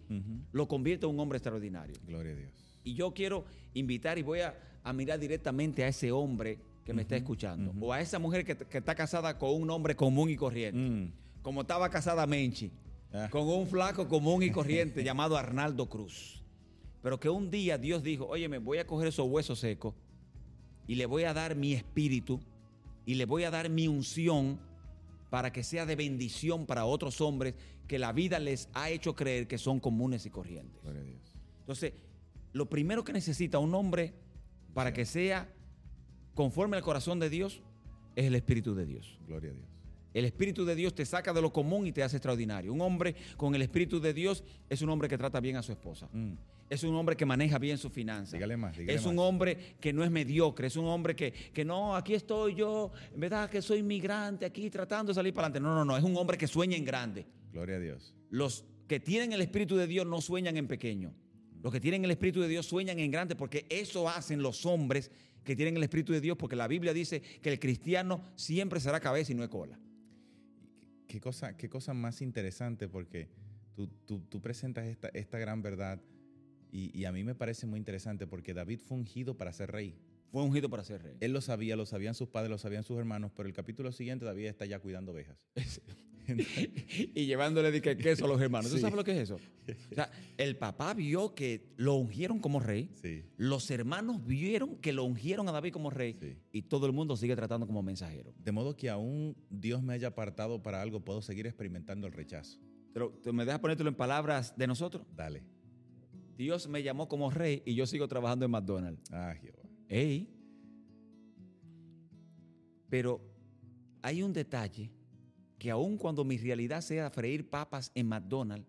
lo 0.53 0.69
convierte 0.69 1.07
en 1.07 1.13
un 1.13 1.21
hombre 1.21 1.39
extraordinario. 1.39 1.95
Gloria 2.07 2.33
a 2.33 2.37
Dios. 2.37 2.51
Y 2.85 2.95
yo 2.95 3.13
quiero 3.15 3.45
invitar 3.75 4.19
y 4.19 4.23
voy 4.23 4.41
a, 4.41 4.55
a 4.83 4.93
mirar 4.93 5.19
directamente 5.19 5.85
a 5.85 5.89
ese 5.89 6.11
hombre 6.13 6.59
que 6.85 6.93
me 6.93 7.03
está 7.03 7.17
escuchando. 7.17 7.73
O 7.81 7.93
a 7.93 8.01
esa 8.01 8.19
mujer 8.19 8.45
que, 8.45 8.57
que 8.57 8.79
está 8.79 8.95
casada 8.95 9.39
con 9.39 9.61
un 9.61 9.71
hombre 9.71 9.95
común 9.95 10.31
y 10.31 10.37
corriente. 10.37 10.79
Mm. 10.81 11.13
Como 11.43 11.63
estaba 11.63 11.89
casada 11.91 12.27
Menchi. 12.27 12.71
Ah. 13.13 13.29
Con 13.31 13.49
un 13.49 13.67
flaco 13.67 14.09
común 14.09 14.43
y 14.43 14.51
corriente 14.53 15.05
llamado 15.05 15.37
Arnaldo 15.37 15.89
Cruz. 15.89 16.43
Pero 17.03 17.19
que 17.19 17.29
un 17.29 17.51
día 17.51 17.79
Dios 17.79 18.03
dijo, 18.03 18.27
oye, 18.27 18.49
me 18.49 18.59
voy 18.59 18.79
a 18.79 18.87
coger 18.87 19.09
esos 19.09 19.29
huesos 19.29 19.59
secos 19.59 19.95
y 20.87 20.95
le 20.95 21.07
voy 21.07 21.25
a 21.25 21.35
dar 21.35 21.57
mi 21.57 21.73
espíritu 21.73 22.41
y 23.05 23.15
le 23.15 23.25
voy 23.27 23.45
a 23.45 23.51
dar 23.51 23.69
mi 23.69 23.89
unción 23.89 24.61
para 25.31 25.53
que 25.53 25.65
sea 25.65 25.87
de 25.87 25.97
bendición 25.97 26.67
para 26.67 26.85
otros 26.85 27.21
hombres 27.21 27.55
que 27.89 27.99
la 27.99 28.13
vida 28.13 28.39
les 28.39 28.69
ha 28.75 28.91
hecho 28.91 29.15
creer 29.15 29.49
que 29.49 29.59
son 29.59 29.81
comunes 29.81 30.27
y 30.27 30.31
corrientes. 30.31 30.81
Dios. 30.83 31.37
Entonces, 31.61 31.93
lo 32.53 32.69
primero 32.69 33.03
que 33.05 33.13
necesita 33.13 33.59
un 33.59 33.75
hombre 33.75 34.15
para 34.75 34.91
Sí. 34.91 34.95
que 34.97 35.05
sea 35.05 35.53
conforme 36.35 36.77
al 36.77 36.83
corazón 36.83 37.19
de 37.19 37.31
Dios 37.31 37.63
es 38.17 38.27
el 38.27 38.35
Espíritu 38.35 38.75
de 38.75 38.87
Dios. 38.87 39.19
Gloria 39.27 39.51
a 39.51 39.55
Dios. 39.55 39.67
El 40.15 40.25
Espíritu 40.27 40.65
de 40.65 40.75
Dios 40.75 40.95
te 40.95 41.07
saca 41.07 41.33
de 41.33 41.41
lo 41.41 41.53
común 41.53 41.87
y 41.87 41.93
te 41.93 42.03
hace 42.03 42.17
extraordinario. 42.17 42.73
Un 42.73 42.83
hombre 42.83 43.15
con 43.37 43.55
el 43.55 43.63
Espíritu 43.63 43.99
de 44.01 44.13
Dios 44.13 44.45
es 44.69 44.83
un 44.83 44.91
hombre 44.91 45.09
que 45.09 45.17
trata 45.17 45.41
bien 45.41 45.57
a 45.57 45.63
su 45.63 45.73
esposa. 45.73 46.09
Mm. 46.13 46.35
Es 46.69 46.85
un 46.85 46.95
hombre 46.95 47.17
que 47.17 47.27
maneja 47.27 47.59
bien 47.59 47.77
sus 47.77 47.93
finanzas. 47.93 48.33
Dígale 48.33 48.57
más, 48.57 48.77
dígale 48.77 48.99
es 48.99 49.05
un 49.05 49.17
más. 49.17 49.25
hombre 49.25 49.77
que 49.81 49.93
no 49.93 50.05
es 50.05 50.11
mediocre. 50.11 50.67
Es 50.67 50.77
un 50.77 50.87
hombre 50.87 51.15
que, 51.15 51.33
que 51.33 51.65
no, 51.65 51.95
aquí 51.97 52.15
estoy 52.15 52.55
yo, 52.55 52.93
¿verdad? 53.17 53.49
Que 53.51 53.61
soy 53.61 53.83
migrante 53.83 54.47
aquí 54.47 54.71
tratando 54.71 55.11
de 55.11 55.15
salir 55.15 55.35
para 55.35 55.49
adelante. 55.49 55.61
No, 55.67 55.75
no, 55.75 55.85
no. 55.85 55.97
Es 55.97 56.05
un 56.05 56.17
hombre 56.17 56.39
que 56.39 56.47
sueña 56.47 56.77
en 56.77 56.85
grande. 56.85 57.27
Gloria 57.53 57.77
a 57.77 57.79
Dios. 57.79 58.15
Los 58.31 58.65
que 58.89 59.01
tienen 59.01 59.33
el 59.33 59.43
Espíritu 59.43 59.77
de 59.77 59.87
Dios 59.87 60.07
no 60.07 60.21
sueñan 60.21 60.57
en 60.57 60.67
pequeño. 60.67 61.15
Los 61.63 61.73
que 61.73 61.81
tienen 61.81 62.05
el 62.05 62.11
Espíritu 62.11 62.41
de 62.41 62.49
Dios 62.49 62.67
sueñan 62.67 62.99
en 62.99 63.11
grande 63.11 63.37
porque 63.37 63.67
eso 63.69 64.09
hacen 64.09 64.43
los 64.43 64.67
hombres 64.67 65.11
que 65.45 65.57
tienen 65.57 65.77
el 65.77 65.83
Espíritu 65.83 66.13
de 66.13 66.21
Dios 66.21 66.37
porque 66.37 66.57
la 66.57 66.69
Biblia 66.69 66.93
dice 66.93 67.21
que 67.21 67.51
el 67.53 67.59
cristiano 67.59 68.25
siempre 68.37 68.81
será 68.81 69.01
cabeza 69.01 69.33
y 69.33 69.35
no 69.35 69.43
es 69.43 69.49
cola. 69.49 69.79
Qué 71.09 71.21
cosa, 71.21 71.57
qué 71.57 71.69
cosa 71.69 71.93
más 71.95 72.23
interesante 72.23 72.89
porque 72.89 73.29
tú, 73.75 73.89
tú- 74.07 74.21
tú 74.29 74.41
presentas 74.41 74.87
esta, 74.87 75.09
esta 75.09 75.39
gran 75.39 75.61
verdad 75.63 76.01
y, 76.71 76.97
y 76.99 77.05
a 77.05 77.13
mí 77.13 77.23
me 77.25 77.35
parece 77.35 77.67
muy 77.67 77.79
interesante 77.79 78.27
porque 78.27 78.55
David 78.55 78.81
fue 78.81 78.97
ungido 78.97 79.37
para 79.37 79.53
ser 79.53 79.71
rey. 79.73 79.95
Fue 80.33 80.43
ungido 80.43 80.69
para 80.71 80.83
ser 80.83 81.03
rey. 81.03 81.15
Él 81.21 81.33
lo 81.33 81.41
sabía, 81.43 81.77
lo 81.77 81.87
sabían 81.87 82.15
sus 82.15 82.29
padres, 82.29 82.51
lo 82.51 82.59
sabían 82.59 82.83
sus 82.83 82.99
hermanos, 82.99 83.31
pero 83.37 83.47
el 83.49 83.55
capítulo 83.55 83.93
siguiente 83.93 84.25
David 84.25 84.47
está 84.47 84.65
ya 84.67 84.79
cuidando 84.81 85.13
ovejas. 85.13 85.47
y 87.15 87.27
llevándole 87.27 87.71
de 87.71 87.83
que 87.83 87.97
queso 87.97 88.25
a 88.25 88.29
los 88.29 88.41
hermanos. 88.41 88.71
¿Tú 88.71 88.77
Sí. 88.77 88.81
sabes 88.81 88.97
lo 88.97 89.05
que 89.05 89.13
es 89.13 89.19
eso? 89.19 89.37
O 89.91 89.95
sea, 89.95 90.11
el 90.39 90.57
papá 90.57 90.95
vio 90.95 91.35
que 91.35 91.67
lo 91.77 91.95
ungieron 91.95 92.39
como 92.39 92.61
rey. 92.61 92.91
Sí. 92.95 93.25
Los 93.37 93.71
hermanos 93.71 94.25
vieron 94.25 94.77
que 94.77 94.93
lo 94.93 95.05
ungieron 95.05 95.49
a 95.49 95.53
David 95.53 95.73
como 95.73 95.91
rey. 95.91 96.17
Sí. 96.21 96.37
Y 96.53 96.63
todo 96.63 96.87
el 96.87 96.93
mundo 96.93 97.17
sigue 97.17 97.37
tratando 97.37 97.67
como 97.67 97.83
mensajero. 97.83 98.33
De 98.39 98.53
modo 98.53 98.77
que 98.77 98.89
aún 98.89 99.37
Dios 99.51 99.83
me 99.83 99.95
haya 99.95 100.09
apartado 100.09 100.63
para 100.63 100.81
algo, 100.81 101.01
puedo 101.05 101.23
seguir 101.23 101.47
experimentando 101.47 102.07
el 102.07 102.13
rechazo. 102.13 102.59
Pero 102.95 103.11
¿te 103.23 103.33
me 103.33 103.45
dejas 103.45 103.61
ponértelo 103.61 103.89
en 103.91 103.97
palabras 103.97 104.57
de 104.57 104.67
nosotros? 104.67 105.07
Dale. 105.15 105.43
Dios 106.37 106.69
me 106.69 106.83
llamó 106.83 107.09
como 107.09 107.31
rey 107.31 107.63
y 107.67 107.75
yo 107.75 107.87
sigo 107.87 108.09
trabajando 108.09 108.45
en 108.47 108.51
McDonald's. 108.51 109.11
Ah, 109.13 109.35
Jehová. 109.41 109.62
Ey. 109.93 110.27
Pero 112.89 113.21
hay 114.01 114.23
un 114.23 114.33
detalle 114.33 114.91
que 115.59 115.71
aun 115.71 115.97
cuando 115.99 116.25
mi 116.25 116.39
realidad 116.39 116.81
sea 116.81 117.11
freír 117.11 117.49
papas 117.49 117.93
en 117.95 118.09
McDonald's, 118.09 118.67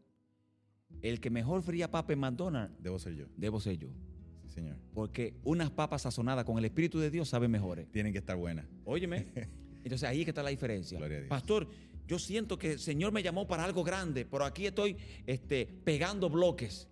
el 1.01 1.19
que 1.19 1.29
mejor 1.29 1.61
fría 1.63 1.89
papas 1.89 2.13
en 2.13 2.19
McDonald's 2.19 2.75
Debo 2.81 2.99
ser 2.99 3.15
yo. 3.15 3.25
debo 3.37 3.59
ser 3.59 3.77
yo. 3.77 3.89
Sí, 4.43 4.49
Señor. 4.49 4.75
Porque 4.93 5.33
unas 5.43 5.71
papas 5.71 6.03
sazonadas 6.03 6.45
con 6.45 6.57
el 6.57 6.65
Espíritu 6.65 6.99
de 6.99 7.09
Dios 7.09 7.29
saben 7.29 7.49
mejores. 7.51 7.89
Tienen 7.91 8.11
que 8.11 8.19
estar 8.19 8.35
buenas. 8.37 8.65
Óyeme. 8.85 9.27
Entonces 9.83 10.03
ahí 10.07 10.19
es 10.19 10.25
que 10.25 10.31
está 10.31 10.43
la 10.43 10.49
diferencia. 10.49 10.97
Gloria 10.97 11.17
a 11.17 11.19
Dios. 11.21 11.29
Pastor, 11.29 11.67
yo 12.05 12.19
siento 12.19 12.57
que 12.59 12.73
el 12.73 12.79
Señor 12.79 13.11
me 13.13 13.23
llamó 13.23 13.47
para 13.47 13.63
algo 13.63 13.83
grande, 13.83 14.25
pero 14.25 14.45
aquí 14.45 14.65
estoy 14.65 14.97
este, 15.25 15.65
pegando 15.65 16.29
bloques. 16.29 16.87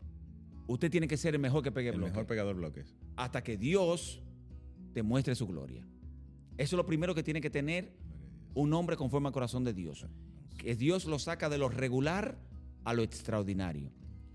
Usted 0.67 0.89
tiene 0.89 1.07
que 1.07 1.17
ser 1.17 1.35
el 1.35 1.41
mejor 1.41 1.61
que 1.63 1.71
pegue 1.71 1.89
El 1.89 1.97
bloques. 1.97 2.13
mejor 2.13 2.27
pegador 2.27 2.55
bloques. 2.55 2.95
Hasta 3.23 3.43
que 3.43 3.55
Dios 3.55 4.19
te 4.93 5.03
muestre 5.03 5.35
su 5.35 5.45
gloria. 5.47 5.85
Eso 6.57 6.75
es 6.75 6.77
lo 6.77 6.85
primero 6.87 7.13
que 7.13 7.21
tiene 7.21 7.39
que 7.39 7.51
tener 7.51 7.93
un 8.55 8.73
hombre 8.73 8.97
conforme 8.97 9.27
al 9.27 9.33
corazón 9.33 9.63
de 9.63 9.73
Dios. 9.73 10.07
Que 10.57 10.75
Dios 10.75 11.05
lo 11.05 11.19
saca 11.19 11.47
de 11.47 11.59
lo 11.59 11.69
regular 11.69 12.39
a 12.83 12.93
lo 12.93 13.03
extraordinario. 13.03 13.91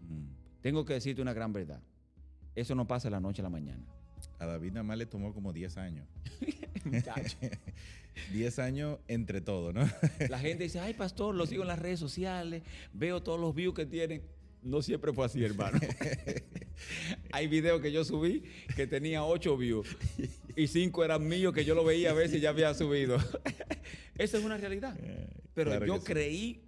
Mm. 0.09 0.61
Tengo 0.61 0.85
que 0.85 0.95
decirte 0.95 1.21
una 1.21 1.33
gran 1.33 1.53
verdad. 1.53 1.83
Eso 2.55 2.77
no 2.77 2.87
pasa 2.87 3.09
de 3.09 3.13
la 3.13 3.21
noche 3.21 3.43
a 3.43 3.45
la 3.45 3.51
mañana. 3.51 3.85
A 4.39 4.47
David 4.47 4.69
nada 4.69 4.85
más 4.85 4.99
le 4.99 5.07
tomó 5.07 5.35
como 5.35 5.53
10 5.53 5.77
años. 5.79 6.07
Muchacho. 6.85 7.39
10 8.33 8.59
años 8.61 8.99
entre 9.09 9.41
todo, 9.41 9.73
¿no? 9.73 9.81
La 10.31 10.39
gente 10.39 10.65
dice, 10.65 10.79
ay 10.79 10.95
pastor, 10.95 11.35
lo 11.35 11.45
sigo 11.45 11.63
en 11.63 11.69
las 11.69 11.79
redes 11.79 12.01
sociales, 12.01 12.63
veo 12.95 13.23
todos 13.23 13.39
los 13.39 13.55
views 13.55 13.75
que 13.75 13.85
tienen. 13.85 14.23
No 14.63 14.81
siempre 14.81 15.13
fue 15.13 15.27
así, 15.27 15.45
hermano. 15.45 15.79
Hay 17.33 17.47
videos 17.49 17.81
que 17.81 17.91
yo 17.93 18.05
subí 18.05 18.43
que 18.75 18.87
tenía 18.87 19.25
8 19.25 19.57
views 19.57 19.89
y 20.57 20.67
5 20.67 21.05
eran 21.05 21.27
míos 21.27 21.53
que 21.53 21.65
yo 21.65 21.75
lo 21.75 21.85
veía 21.85 22.11
a 22.11 22.15
ver 22.15 22.29
si 22.29 22.41
ya 22.41 22.51
había 22.51 22.73
subido. 22.75 23.17
Esa 24.19 24.39
es 24.39 24.45
una 24.45 24.57
realidad. 24.57 24.97
Pero 25.55 25.71
Claro 25.71 25.87
yo 25.87 25.97
sí. 25.99 26.05
creí 26.05 26.63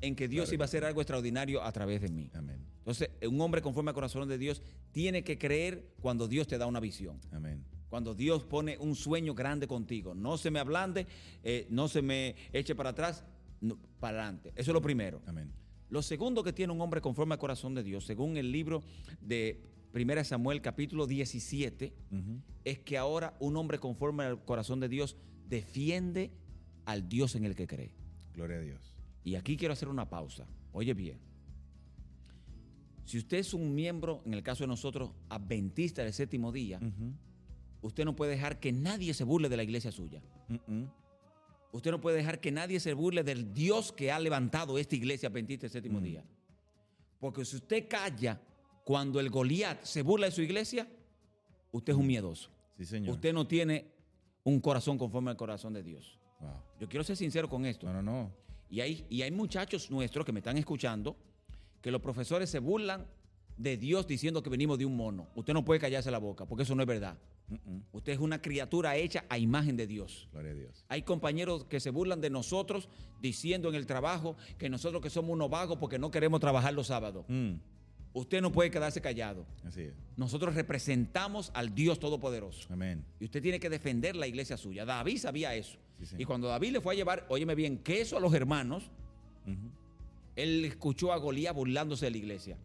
en 0.00 0.14
que 0.14 0.28
Dios 0.28 0.46
Claro 0.46 0.54
iba 0.54 0.64
a 0.64 0.66
hacer 0.66 0.84
algo 0.84 1.00
extraordinario 1.00 1.62
a 1.62 1.72
través 1.72 2.00
de 2.00 2.08
mí. 2.08 2.30
Amén. 2.34 2.64
Entonces, 2.78 3.10
un 3.28 3.40
hombre 3.40 3.60
conforme 3.60 3.90
al 3.90 3.94
corazón 3.94 4.28
de 4.28 4.38
Dios 4.38 4.62
tiene 4.92 5.22
que 5.22 5.38
creer 5.38 5.84
cuando 6.00 6.26
Dios 6.28 6.46
te 6.46 6.56
da 6.56 6.66
una 6.66 6.80
visión. 6.80 7.20
Amén. 7.32 7.64
Cuando 7.90 8.14
Dios 8.14 8.44
pone 8.44 8.76
un 8.78 8.94
sueño 8.94 9.34
grande 9.34 9.66
contigo, 9.66 10.14
no 10.14 10.36
se 10.38 10.50
me 10.50 10.58
ablande, 10.58 11.06
eh, 11.42 11.66
no 11.70 11.88
se 11.88 12.02
me 12.02 12.36
eche 12.52 12.74
para 12.74 12.90
atrás, 12.90 13.24
no, 13.60 13.78
para 13.98 14.18
adelante. 14.22 14.50
Eso 14.56 14.70
es 14.70 14.74
lo 14.74 14.82
primero. 14.82 15.20
Amén. 15.26 15.52
Lo 15.90 16.02
segundo 16.02 16.42
que 16.44 16.52
tiene 16.52 16.72
un 16.72 16.80
hombre 16.80 17.00
conforme 17.00 17.34
al 17.34 17.38
corazón 17.38 17.74
de 17.74 17.82
Dios, 17.82 18.04
según 18.04 18.36
el 18.36 18.52
libro 18.52 18.82
de 19.20 19.62
1 19.94 20.24
Samuel 20.24 20.60
capítulo 20.60 21.06
17, 21.06 21.94
Ujú. 22.10 22.40
es 22.64 22.78
que 22.80 22.98
ahora 22.98 23.36
un 23.40 23.56
hombre 23.56 23.78
conforme 23.78 24.24
al 24.24 24.44
corazón 24.44 24.80
de 24.80 24.88
Dios 24.88 25.16
defiende 25.48 26.30
al 26.84 27.08
Dios 27.08 27.34
en 27.36 27.44
el 27.44 27.54
que 27.54 27.66
cree. 27.66 27.94
Gloria 28.34 28.58
a 28.58 28.60
Dios. 28.60 28.94
Y 29.24 29.34
aquí 29.36 29.56
quiero 29.56 29.72
hacer 29.72 29.88
una 29.88 30.08
pausa. 30.08 30.46
Oye 30.72 30.92
bien. 30.94 31.18
Si 33.04 33.16
usted 33.16 33.38
es 33.38 33.54
un 33.54 33.74
miembro, 33.74 34.20
en 34.26 34.34
el 34.34 34.42
caso 34.42 34.64
de 34.64 34.68
nosotros, 34.68 35.12
adventista 35.30 36.04
del 36.04 36.12
séptimo 36.12 36.52
día, 36.52 36.78
usted 37.80 38.04
no 38.04 38.14
puede 38.14 38.32
dejar 38.32 38.60
que 38.60 38.70
nadie 38.72 39.14
se 39.14 39.24
burle 39.24 39.48
de 39.48 39.56
la 39.56 39.62
iglesia 39.62 39.90
suya. 39.90 40.20
Usted 41.72 41.90
no 41.90 42.00
puede 42.00 42.16
dejar 42.16 42.40
que 42.40 42.50
nadie 42.50 42.80
se 42.80 42.94
burle 42.94 43.22
del 43.22 43.52
Dios 43.52 43.92
que 43.92 44.10
ha 44.10 44.18
levantado 44.18 44.78
esta 44.78 44.96
iglesia 44.96 45.30
Pentista 45.30 45.66
el 45.66 45.72
séptimo 45.72 46.00
día. 46.00 46.24
Porque 47.20 47.44
si 47.44 47.56
usted 47.56 47.88
calla 47.88 48.40
cuando 48.84 49.20
el 49.20 49.28
Goliat 49.28 49.84
se 49.84 50.02
burla 50.02 50.26
de 50.26 50.32
su 50.32 50.42
iglesia, 50.42 50.88
usted 51.72 51.92
es 51.92 51.98
un 51.98 52.06
miedoso. 52.06 52.50
Sí, 52.78 52.84
señor. 52.84 53.14
Usted 53.14 53.32
no 53.32 53.46
tiene 53.46 53.90
un 54.44 54.60
corazón 54.60 54.96
conforme 54.96 55.30
al 55.30 55.36
corazón 55.36 55.74
de 55.74 55.82
Dios. 55.82 56.18
Wow. 56.40 56.50
Yo 56.80 56.88
quiero 56.88 57.04
ser 57.04 57.16
sincero 57.16 57.48
con 57.48 57.66
esto. 57.66 57.86
No, 57.86 57.92
no, 57.94 58.02
no. 58.02 58.32
Y 58.70 58.80
hay, 58.80 59.04
y 59.10 59.22
hay 59.22 59.30
muchachos 59.30 59.90
nuestros 59.90 60.24
que 60.24 60.32
me 60.32 60.40
están 60.40 60.56
escuchando 60.56 61.16
que 61.82 61.90
los 61.90 62.00
profesores 62.00 62.48
se 62.48 62.58
burlan 62.58 63.06
de 63.56 63.76
Dios 63.76 64.06
diciendo 64.06 64.42
que 64.42 64.50
venimos 64.50 64.78
de 64.78 64.86
un 64.86 64.96
mono. 64.96 65.28
Usted 65.34 65.52
no 65.52 65.64
puede 65.64 65.80
callarse 65.80 66.10
la 66.10 66.18
boca 66.18 66.46
porque 66.46 66.62
eso 66.62 66.74
no 66.74 66.82
es 66.82 66.88
verdad. 66.88 67.18
Usted 67.92 68.12
es 68.12 68.18
una 68.18 68.42
criatura 68.42 68.96
hecha 68.96 69.24
a 69.28 69.38
imagen 69.38 69.76
de 69.76 69.86
Dios. 69.86 70.28
Gloria 70.32 70.52
a 70.52 70.54
Dios. 70.54 70.84
Hay 70.88 71.02
compañeros 71.02 71.64
que 71.64 71.80
se 71.80 71.90
burlan 71.90 72.20
de 72.20 72.30
nosotros 72.30 72.88
diciendo 73.20 73.68
en 73.68 73.74
el 73.74 73.86
trabajo 73.86 74.36
que 74.58 74.68
nosotros 74.68 75.02
que 75.02 75.10
somos 75.10 75.30
unos 75.32 75.48
vagos 75.50 75.78
porque 75.78 75.98
no 75.98 76.10
queremos 76.10 76.40
trabajar 76.40 76.74
los 76.74 76.88
sábados. 76.88 77.24
Mm. 77.28 77.54
Usted 78.12 78.40
no 78.40 78.52
puede 78.52 78.70
quedarse 78.70 79.00
callado. 79.00 79.46
Así 79.64 79.82
es. 79.82 79.94
Nosotros 80.16 80.54
representamos 80.54 81.50
al 81.54 81.74
Dios 81.74 82.00
Todopoderoso. 82.00 82.72
Amén. 82.72 83.04
Y 83.20 83.24
usted 83.24 83.42
tiene 83.42 83.60
que 83.60 83.70
defender 83.70 84.16
la 84.16 84.26
iglesia 84.26 84.56
suya. 84.56 84.84
David 84.84 85.18
sabía 85.18 85.54
eso. 85.54 85.78
Sí, 86.02 86.16
y 86.18 86.24
cuando 86.24 86.48
David 86.48 86.72
le 86.72 86.80
fue 86.80 86.94
a 86.94 86.96
llevar, 86.96 87.26
óyeme 87.28 87.54
bien, 87.54 87.78
queso 87.78 88.16
a 88.16 88.20
los 88.20 88.32
hermanos, 88.32 88.90
él 90.36 90.64
escuchó 90.64 91.12
a 91.12 91.16
Golías 91.16 91.54
burlándose 91.54 92.06
de 92.06 92.10
la 92.12 92.16
iglesia. 92.18 92.56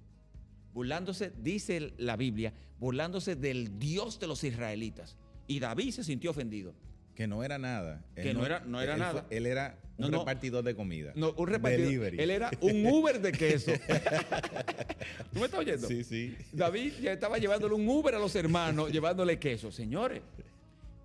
Burlándose, 0.74 1.32
dice 1.42 1.94
la 1.98 2.16
Biblia, 2.18 2.54
burlándose 2.80 3.36
del 3.36 3.78
Dios 3.80 4.20
de 4.20 4.28
los 4.28 4.44
israelitas. 4.44 5.16
Y 5.48 5.60
David 5.60 5.92
se 5.92 6.04
sintió 6.04 6.32
ofendido. 6.32 6.74
Que 7.16 7.28
no 7.28 7.44
era 7.44 7.58
nada. 7.60 8.04
Él 8.16 8.24
Que 8.24 8.34
no 8.34 8.46
era- 8.46 8.62
no 8.62 8.82
era 8.82 8.94
él 8.94 9.00
nada. 9.00 9.28
él 9.30 9.46
era 9.46 9.78
un 9.98 10.10
no. 10.10 10.20
repartidor 10.20 10.64
de 10.64 10.76
comida. 10.76 11.12
No, 11.16 11.32
un 11.38 11.48
repartidor. 11.48 11.86
Delivery. 11.86 12.20
Él 12.20 12.32
era 12.32 12.50
un 12.62 12.86
Uber 12.88 13.22
de 13.22 13.32
queso. 13.32 13.72
¿Tú 15.34 15.40
me 15.40 15.46
estás 15.46 15.60
oyendo? 15.60 15.88
Sí, 15.88 16.04
sí. 16.04 16.36
David 16.52 16.94
ya 17.02 17.14
estaba 17.14 17.38
llevándole 17.38 17.76
un 17.76 17.88
Uber 17.88 18.16
a 18.16 18.20
los 18.20 18.36
hermanos, 18.36 18.92
llevándole 18.92 19.38
queso. 19.38 19.72
Señores. 19.72 20.22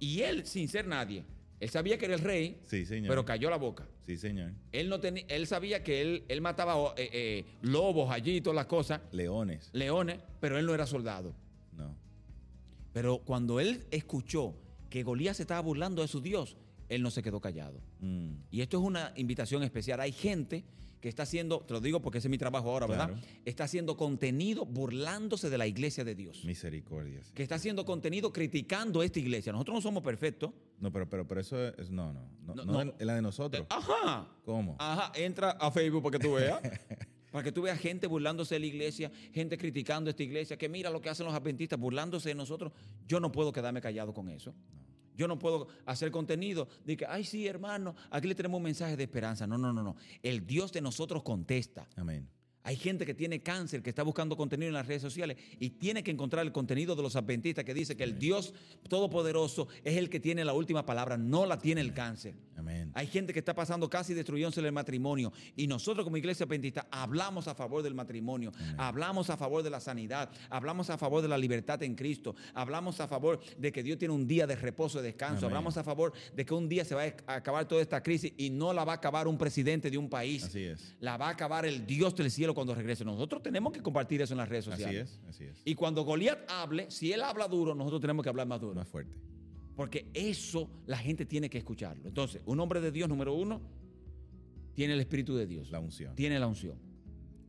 Y 0.01 0.21
él, 0.23 0.47
sin 0.47 0.69
ser 0.69 0.87
nadie, 0.87 1.25
él 1.61 1.69
sabía 1.71 1.99
que 1.99 2.05
era 2.05 2.15
el 2.15 2.21
rey, 2.21 2.61
Sí, 2.67 2.87
señor. 2.87 3.09
pero 3.09 3.25
cayó 3.25 3.51
la 3.51 3.57
boca. 3.57 3.87
Sí, 4.01 4.17
señor. 4.17 4.53
Él, 4.73 4.89
no 4.89 5.01
tenía, 5.01 5.25
él 5.29 5.47
sabía 5.47 5.83
que 5.83 6.01
él, 6.01 6.25
él 6.29 6.41
mataba 6.41 6.95
eh, 6.97 7.11
eh, 7.13 7.45
lobos 7.63 8.11
allí 8.11 8.37
y 8.37 8.41
todas 8.41 8.57
las 8.57 8.67
cosas, 8.67 9.01
Leones. 9.13 9.71
leones, 9.73 10.19
pero 10.41 10.59
él 10.59 10.67
no 10.67 10.75
era 10.75 10.87
soldado. 10.87 11.35
No. 11.77 11.95
Pero 12.93 13.19
cuando 13.19 13.61
él 13.61 13.85
escuchó 13.91 14.55
que 14.91 15.03
Golías 15.03 15.37
se 15.37 15.43
estaba 15.43 15.61
burlando 15.61 16.03
de 16.03 16.09
su 16.09 16.21
Dios, 16.21 16.57
él 16.89 17.03
no 17.03 17.11
se 17.11 17.23
quedó 17.23 17.41
callado. 17.41 17.81
Mm. 18.01 18.31
Y 18.51 18.61
esto 18.63 18.79
es 18.79 18.85
una 18.85 19.13
invitación 19.17 19.63
especial. 19.63 20.01
Hay 20.01 20.13
gente 20.13 20.65
que 21.01 21.09
está 21.09 21.23
haciendo, 21.23 21.61
te 21.61 21.73
lo 21.75 21.81
digo 21.81 22.01
porque 22.03 22.19
ese 22.19 22.29
es 22.29 22.31
mi 22.31 22.39
trabajo 22.39 22.71
ahora, 22.71 22.87
¿verdad? 22.87 23.11
Está 23.45 23.65
haciendo 23.65 23.97
contenido 23.97 24.67
burlándose 24.67 25.49
de 25.51 25.59
la 25.59 25.67
iglesia 25.67 26.05
de 26.05 26.15
Dios. 26.15 26.45
Misericordia. 26.45 27.23
sí. 27.25 27.33
Que 27.35 27.43
está 27.43 27.55
haciendo 27.55 27.85
contenido 27.85 28.33
criticando 28.33 29.03
esta 29.03 29.19
iglesia. 29.19 29.53
Nosotros 29.53 29.77
no 29.77 29.81
somos 29.81 30.03
perfectos. 30.03 30.51
No, 30.81 30.93
pero, 30.93 31.09
pero, 31.09 31.27
pero 31.27 31.41
eso 31.41 31.69
es. 31.69 31.91
No, 31.91 32.13
no. 32.13 32.29
No, 32.47 32.55
No, 32.55 32.65
no 32.65 32.85
no. 32.85 32.95
es 32.99 33.07
la 33.07 33.15
de 33.15 33.23
nosotros. 33.23 33.67
Ajá. 33.71 34.29
¿Cómo? 34.45 34.77
Ajá, 34.79 35.13
entra 35.15 35.51
a 35.53 35.71
Facebook 35.71 36.03
para 36.03 36.19
que 36.19 36.25
tú 36.25 36.35
veas. 36.35 36.61
para 37.31 37.45
que 37.45 37.53
tú 37.53 37.63
veas 37.63 37.79
gente 37.79 38.07
burlándose 38.07 38.55
de 38.55 38.61
la 38.61 38.67
iglesia, 38.67 39.13
gente 39.33 39.59
criticando 39.59 40.11
esta 40.11 40.23
iglesia, 40.23 40.57
que 40.57 40.69
mira 40.69 40.91
lo 40.91 41.01
que 41.01 41.11
hacen 41.11 41.27
los 41.27 41.35
adventistas, 41.35 41.79
burlándose 41.79 42.31
de 42.31 42.35
nosotros. 42.35 42.73
Yo 43.07 43.21
no 43.21 43.31
puedo 43.31 43.53
quedarme 43.53 43.81
callado 43.81 44.13
con 44.15 44.29
eso. 44.31 44.55
Yo 45.19 45.27
no 45.27 45.37
puedo 45.37 45.67
hacer 45.85 46.13
contenido 46.13 46.69
de 46.85 46.97
que, 46.97 47.05
ay, 47.05 47.25
sí, 47.25 47.49
hermano, 47.49 47.97
aquí 48.09 48.29
le 48.29 48.37
tenemos 48.37 48.59
un 48.59 48.63
mensaje 48.63 48.97
de 48.97 49.03
esperanza. 49.03 49.49
No, 49.49 49.59
no, 49.59 49.73
no, 49.73 49.83
no. 49.83 49.97
El 50.23 50.47
Dios 50.47 50.73
de 50.73 50.81
nosotros 50.81 51.25
contesta. 51.25 51.89
Amén. 51.97 52.29
Hay 52.69 52.77
gente 52.77 53.07
que 53.07 53.15
tiene 53.15 53.41
cáncer, 53.41 53.83
que 53.83 53.89
está 53.89 54.03
buscando 54.03 54.37
contenido 54.37 54.69
en 54.69 54.75
las 54.75 54.87
redes 54.87 55.01
sociales 55.01 55.39
y 55.59 55.71
tiene 55.71 56.03
que 56.03 56.11
encontrar 56.11 56.45
el 56.45 56.53
contenido 56.53 56.95
de 56.95 57.01
los 57.03 57.17
adventistas 57.17 57.65
que 57.65 57.73
dice 57.73 57.97
que 57.97 58.05
el 58.05 58.19
Dios 58.19 58.53
Todopoderoso 58.91 59.69
es 59.83 59.97
el 59.97 60.11
que 60.11 60.21
tiene 60.21 60.45
la 60.45 60.53
última 60.53 60.85
palabra, 60.85 61.17
no 61.17 61.47
la 61.47 61.59
tiene 61.59 61.81
el 61.81 61.95
cáncer. 61.95 62.35
Amén. 62.59 62.91
Hay 62.93 63.07
gente 63.07 63.33
que 63.33 63.39
está 63.39 63.55
pasando 63.55 63.89
casi 63.89 64.13
destruyéndose 64.13 64.61
el 64.61 64.71
matrimonio 64.71 65.33
y 65.57 65.67
nosotros 65.67 66.05
como 66.05 66.19
iglesia 66.19 66.45
adventista 66.45 66.87
hablamos 66.91 67.49
a 67.49 67.55
favor 67.55 67.83
del 67.83 67.95
matrimonio, 67.95 68.53
hablamos 68.77 69.31
a 69.31 69.39
favor 69.39 69.63
de 69.63 69.71
la 69.71 69.81
sanidad, 69.81 70.31
hablamos 70.51 70.91
a 70.91 70.99
favor 70.99 71.23
de 71.23 71.29
la 71.29 71.39
libertad 71.39 71.83
en 71.83 71.95
Cristo, 71.95 72.37
hablamos 72.53 73.01
a 73.01 73.09
favor 73.09 73.41
de 73.57 73.73
que 73.73 73.83
Dios 73.83 73.97
tiene 73.97 74.13
un 74.13 74.27
día 74.27 74.47
de 74.47 74.57
reposo 74.57 75.01
y 75.01 75.05
descanso, 75.05 75.47
Amén. 75.47 75.57
hablamos 75.57 75.79
a 75.79 75.85
favor 75.85 76.13
de 76.35 76.45
que 76.45 76.53
un 76.53 76.69
día 76.69 76.85
se 76.85 76.95
va 76.95 77.05
a 77.27 77.35
acabar 77.37 77.67
toda 77.67 77.81
esta 77.81 78.03
crisis 78.03 78.35
y 78.37 78.51
no 78.51 78.75
la 78.75 78.85
va 78.85 78.93
a 78.93 78.97
acabar 78.97 79.27
un 79.27 79.39
presidente 79.39 79.91
de 79.91 79.97
un 79.97 80.11
país. 80.11 80.45
Así 80.45 80.65
es. 80.65 80.97
La 81.01 81.17
va 81.17 81.29
a 81.29 81.31
acabar 81.31 81.65
el 81.65 81.87
Dios 81.87 82.15
del 82.15 82.31
cielo 82.31 82.55
cuando 82.59 82.75
regrese. 82.75 83.05
Nosotros 83.05 83.41
tenemos 83.43 83.73
que 83.73 83.81
compartir 83.81 84.21
eso 84.21 84.35
en 84.35 84.39
las 84.39 84.49
redes 84.49 84.67
Así 84.69 84.83
sociales. 84.83 85.21
es. 85.23 85.29
Así 85.29 85.45
es. 85.45 85.63
Y 85.65 85.75
cuando 85.77 86.03
Goliat 86.05 86.41
hable, 86.51 86.91
si 86.91 87.13
él 87.13 87.23
habla 87.23 87.47
duro, 87.47 87.73
nosotros 87.75 88.01
tenemos 88.01 88.23
que 88.25 88.29
hablar 88.29 88.47
más 88.49 88.61
duro. 88.61 88.75
Más 88.75 88.89
fuerte. 88.89 89.15
Porque 89.77 90.09
eso 90.13 90.69
la 90.87 90.99
gente 90.99 91.25
tiene 91.25 91.49
que 91.49 91.59
escucharlo. 91.59 92.09
Entonces, 92.09 92.43
un 92.47 92.59
hombre 92.59 92.81
de 92.81 92.91
Dios, 92.91 93.09
número 93.09 93.33
uno, 93.35 93.61
tiene 94.75 94.95
el 94.95 95.01
Espíritu 95.01 95.37
de 95.37 95.47
Dios. 95.47 95.71
La 95.71 95.79
unción. 95.79 96.15
Tiene 96.17 96.39
la 96.41 96.49
unción. 96.49 96.77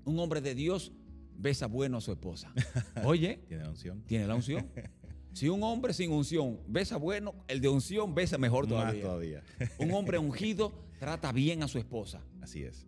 Un 0.05 0.19
hombre 0.19 0.39
de 0.41 0.53
Dios 0.53 0.91
besa 1.35 1.65
bueno 1.67 1.97
a 1.97 2.01
su 2.01 2.11
esposa. 2.11 2.53
Oye, 3.03 3.39
Tiene 3.47 3.63
la 3.63 3.69
unción. 3.69 4.03
tiene 4.05 4.27
la 4.27 4.35
unción. 4.35 4.67
Si 5.31 5.47
un 5.47 5.61
hombre 5.61 5.93
sin 5.93 6.11
unción 6.11 6.59
besa 6.67 6.97
bueno, 6.97 7.35
el 7.47 7.61
de 7.61 7.69
unción 7.69 8.15
besa 8.15 8.39
mejor 8.39 8.63
Más 8.65 8.69
todavía. 8.69 9.01
todavía. 9.03 9.43
Un 9.77 9.91
hombre 9.93 10.17
ungido 10.17 10.73
trata 10.99 11.31
bien 11.31 11.61
a 11.61 11.67
su 11.67 11.77
esposa. 11.77 12.19
Así 12.41 12.63
es. 12.63 12.87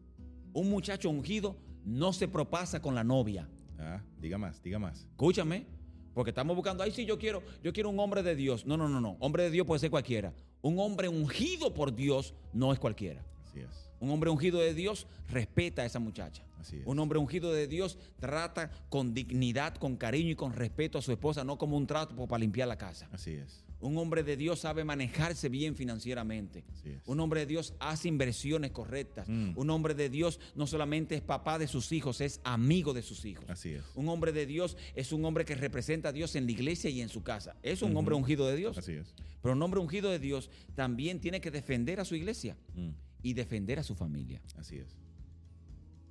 Un 0.51 0.69
muchacho 0.71 1.09
ungido 1.11 1.55
no 1.85 2.13
se 2.13 2.27
propasa 2.27 2.81
con 2.81 2.95
la 2.95 3.03
novia. 3.03 3.47
Ah, 3.79 4.01
diga 4.19 4.37
más, 4.37 4.61
diga 4.61 4.79
más. 4.79 5.05
Escúchame, 5.11 5.65
porque 6.13 6.31
estamos 6.31 6.55
buscando, 6.55 6.83
ay, 6.83 6.91
sí, 6.91 7.05
yo 7.05 7.17
quiero, 7.17 7.41
yo 7.63 7.73
quiero 7.73 7.89
un 7.89 7.99
hombre 7.99 8.23
de 8.23 8.35
Dios. 8.35 8.65
No, 8.65 8.77
no, 8.77 8.89
no, 8.89 9.01
no. 9.01 9.17
Hombre 9.19 9.43
de 9.43 9.51
Dios 9.51 9.65
puede 9.65 9.79
ser 9.79 9.89
cualquiera. 9.89 10.33
Un 10.61 10.79
hombre 10.79 11.07
ungido 11.07 11.73
por 11.73 11.95
Dios 11.95 12.33
no 12.53 12.73
es 12.73 12.79
cualquiera. 12.79 13.23
Así 13.43 13.61
es. 13.61 13.91
Un 13.99 14.09
hombre 14.11 14.29
ungido 14.29 14.59
de 14.59 14.73
Dios 14.73 15.07
respeta 15.29 15.83
a 15.83 15.85
esa 15.85 15.99
muchacha. 15.99 16.43
Así 16.59 16.77
es. 16.77 16.85
Un 16.85 16.99
hombre 16.99 17.17
ungido 17.17 17.51
de 17.51 17.67
Dios 17.67 17.97
trata 18.19 18.71
con 18.89 19.13
dignidad, 19.13 19.75
con 19.75 19.95
cariño 19.95 20.31
y 20.31 20.35
con 20.35 20.53
respeto 20.53 20.97
a 20.97 21.01
su 21.01 21.11
esposa, 21.11 21.43
no 21.43 21.57
como 21.57 21.77
un 21.77 21.87
trato 21.87 22.15
para 22.27 22.39
limpiar 22.39 22.67
la 22.67 22.77
casa. 22.77 23.07
Así 23.11 23.31
es. 23.31 23.63
Un 23.81 23.97
hombre 23.97 24.23
de 24.23 24.37
Dios 24.37 24.59
sabe 24.59 24.83
manejarse 24.83 25.49
bien 25.49 25.75
financieramente. 25.75 26.63
Un 27.05 27.19
hombre 27.19 27.41
de 27.41 27.45
Dios 27.47 27.73
hace 27.79 28.07
inversiones 28.07 28.71
correctas. 28.71 29.27
Mm. 29.27 29.53
Un 29.55 29.69
hombre 29.69 29.93
de 29.93 30.09
Dios 30.09 30.39
no 30.55 30.67
solamente 30.67 31.15
es 31.15 31.21
papá 31.21 31.57
de 31.57 31.67
sus 31.67 31.91
hijos, 31.91 32.21
es 32.21 32.41
amigo 32.43 32.93
de 32.93 33.01
sus 33.01 33.25
hijos. 33.25 33.45
Así 33.47 33.71
es. 33.71 33.83
Un 33.95 34.09
hombre 34.09 34.31
de 34.31 34.45
Dios 34.45 34.77
es 34.95 35.11
un 35.11 35.25
hombre 35.25 35.45
que 35.45 35.55
representa 35.55 36.09
a 36.09 36.11
Dios 36.11 36.35
en 36.35 36.45
la 36.45 36.51
iglesia 36.51 36.89
y 36.89 37.01
en 37.01 37.09
su 37.09 37.23
casa. 37.23 37.55
Es 37.63 37.81
un 37.81 37.95
hombre 37.97 38.15
ungido 38.15 38.47
de 38.47 38.55
Dios. 38.55 38.77
Así 38.77 38.93
es. 38.93 39.13
Pero 39.41 39.53
un 39.55 39.61
hombre 39.61 39.79
ungido 39.79 40.11
de 40.11 40.19
Dios 40.19 40.49
también 40.75 41.19
tiene 41.19 41.41
que 41.41 41.49
defender 41.49 41.99
a 41.99 42.05
su 42.05 42.15
iglesia 42.15 42.55
Mm, 42.75 42.89
y 43.23 43.33
defender 43.33 43.79
a 43.79 43.83
su 43.83 43.95
familia. 43.95 44.41
Así 44.57 44.77
es. 44.77 44.95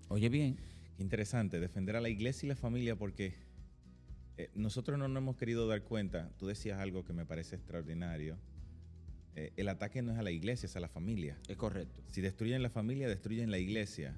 Oye 0.09 0.28
bien, 0.28 0.59
Qué 0.96 1.02
interesante 1.02 1.61
defender 1.61 1.96
a 1.96 2.00
la 2.00 2.09
iglesia 2.09 2.46
y 2.46 2.48
la 2.50 2.56
familia 2.56 2.94
porque 2.96 3.35
eh, 4.44 4.50
nosotros 4.55 4.98
no 4.98 5.07
nos 5.09 5.20
hemos 5.22 5.37
querido 5.37 5.66
dar 5.68 5.83
cuenta. 5.83 6.31
Tú 6.38 6.46
decías 6.46 6.79
algo 6.79 7.05
que 7.05 7.12
me 7.12 7.26
parece 7.26 7.57
extraordinario. 7.57 8.38
Eh, 9.37 9.53
el 9.57 9.68
ataque 9.68 10.03
no 10.03 10.12
es 10.12 10.18
a 10.18 10.22
la 10.22 10.31
iglesia, 10.31 10.66
es 10.66 10.76
a 10.76 10.81
la 10.81 10.88
familia. 10.88 11.37
es 11.48 11.57
correcto. 11.57 12.00
Si 12.09 12.20
destruyen 12.20 12.62
la 12.62 12.70
familia, 12.70 13.09
destruyen 13.09 13.50
la 13.50 13.59
iglesia. 13.59 14.16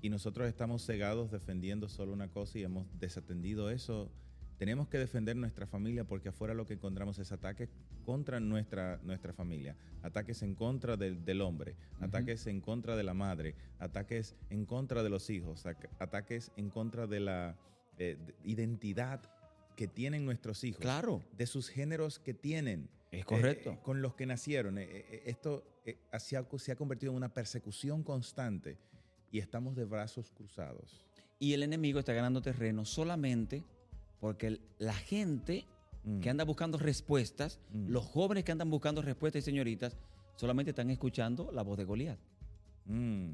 Y 0.00 0.10
nosotros 0.10 0.46
estamos 0.48 0.84
cegados 0.84 1.30
defendiendo 1.30 1.88
solo 1.88 2.12
una 2.12 2.28
cosa 2.28 2.58
y 2.58 2.62
hemos 2.62 2.86
desatendido 3.00 3.70
eso. 3.70 4.10
Tenemos 4.58 4.86
que 4.88 4.98
defender 4.98 5.34
nuestra 5.34 5.66
familia 5.66 6.04
porque 6.04 6.28
afuera 6.28 6.54
lo 6.54 6.66
que 6.66 6.74
encontramos 6.74 7.18
es 7.18 7.32
ataques 7.32 7.68
contra 8.04 8.38
nuestra, 8.38 9.00
nuestra 9.02 9.32
familia, 9.32 9.76
ataques 10.02 10.42
en 10.42 10.54
contra 10.54 10.96
del, 10.96 11.24
del 11.24 11.40
hombre, 11.40 11.74
ataques 12.00 12.46
en 12.46 12.60
contra 12.60 12.94
de 12.96 13.02
la 13.02 13.14
madre, 13.14 13.56
ataques 13.80 14.36
en 14.50 14.64
contra 14.66 15.02
de 15.02 15.10
los 15.10 15.28
hijos, 15.30 15.64
ataques 15.98 16.52
en 16.56 16.70
contra 16.70 17.06
de 17.08 17.20
la 17.20 17.56
eh, 17.98 18.16
de- 18.24 18.34
identidad 18.44 19.20
que 19.74 19.88
tienen 19.88 20.24
nuestros 20.24 20.62
hijos, 20.64 20.80
Claro. 20.80 21.22
de 21.36 21.46
sus 21.46 21.68
géneros 21.68 22.18
que 22.18 22.34
tienen. 22.34 22.88
Es 23.10 23.24
correcto. 23.24 23.72
Eh, 23.72 23.78
con 23.82 24.02
los 24.02 24.14
que 24.14 24.26
nacieron. 24.26 24.78
Eh, 24.78 24.86
eh, 24.90 25.22
esto 25.26 25.62
eh, 25.84 25.96
se, 26.18 26.36
ha, 26.36 26.46
se 26.58 26.72
ha 26.72 26.76
convertido 26.76 27.12
en 27.12 27.16
una 27.16 27.32
persecución 27.32 28.02
constante 28.02 28.76
y 29.30 29.38
estamos 29.38 29.76
de 29.76 29.84
brazos 29.84 30.30
cruzados. 30.30 31.04
Y 31.38 31.52
el 31.52 31.62
enemigo 31.62 31.98
está 31.98 32.12
ganando 32.12 32.40
terreno 32.42 32.84
solamente 32.84 33.62
porque 34.20 34.46
el- 34.48 34.60
la 34.78 34.94
gente 34.94 35.64
Mm. 36.04 36.20
que 36.20 36.28
anda 36.30 36.44
buscando 36.44 36.76
respuestas, 36.78 37.58
los 37.72 38.04
jóvenes 38.04 38.44
que 38.44 38.52
andan 38.52 38.68
buscando 38.70 39.00
respuestas 39.02 39.42
y 39.42 39.44
señoritas, 39.44 39.96
solamente 40.36 40.70
están 40.72 40.90
escuchando 40.90 41.50
la 41.52 41.62
voz 41.62 41.78
de 41.78 41.84
Goliat. 41.84 42.18
Mm, 42.86 43.30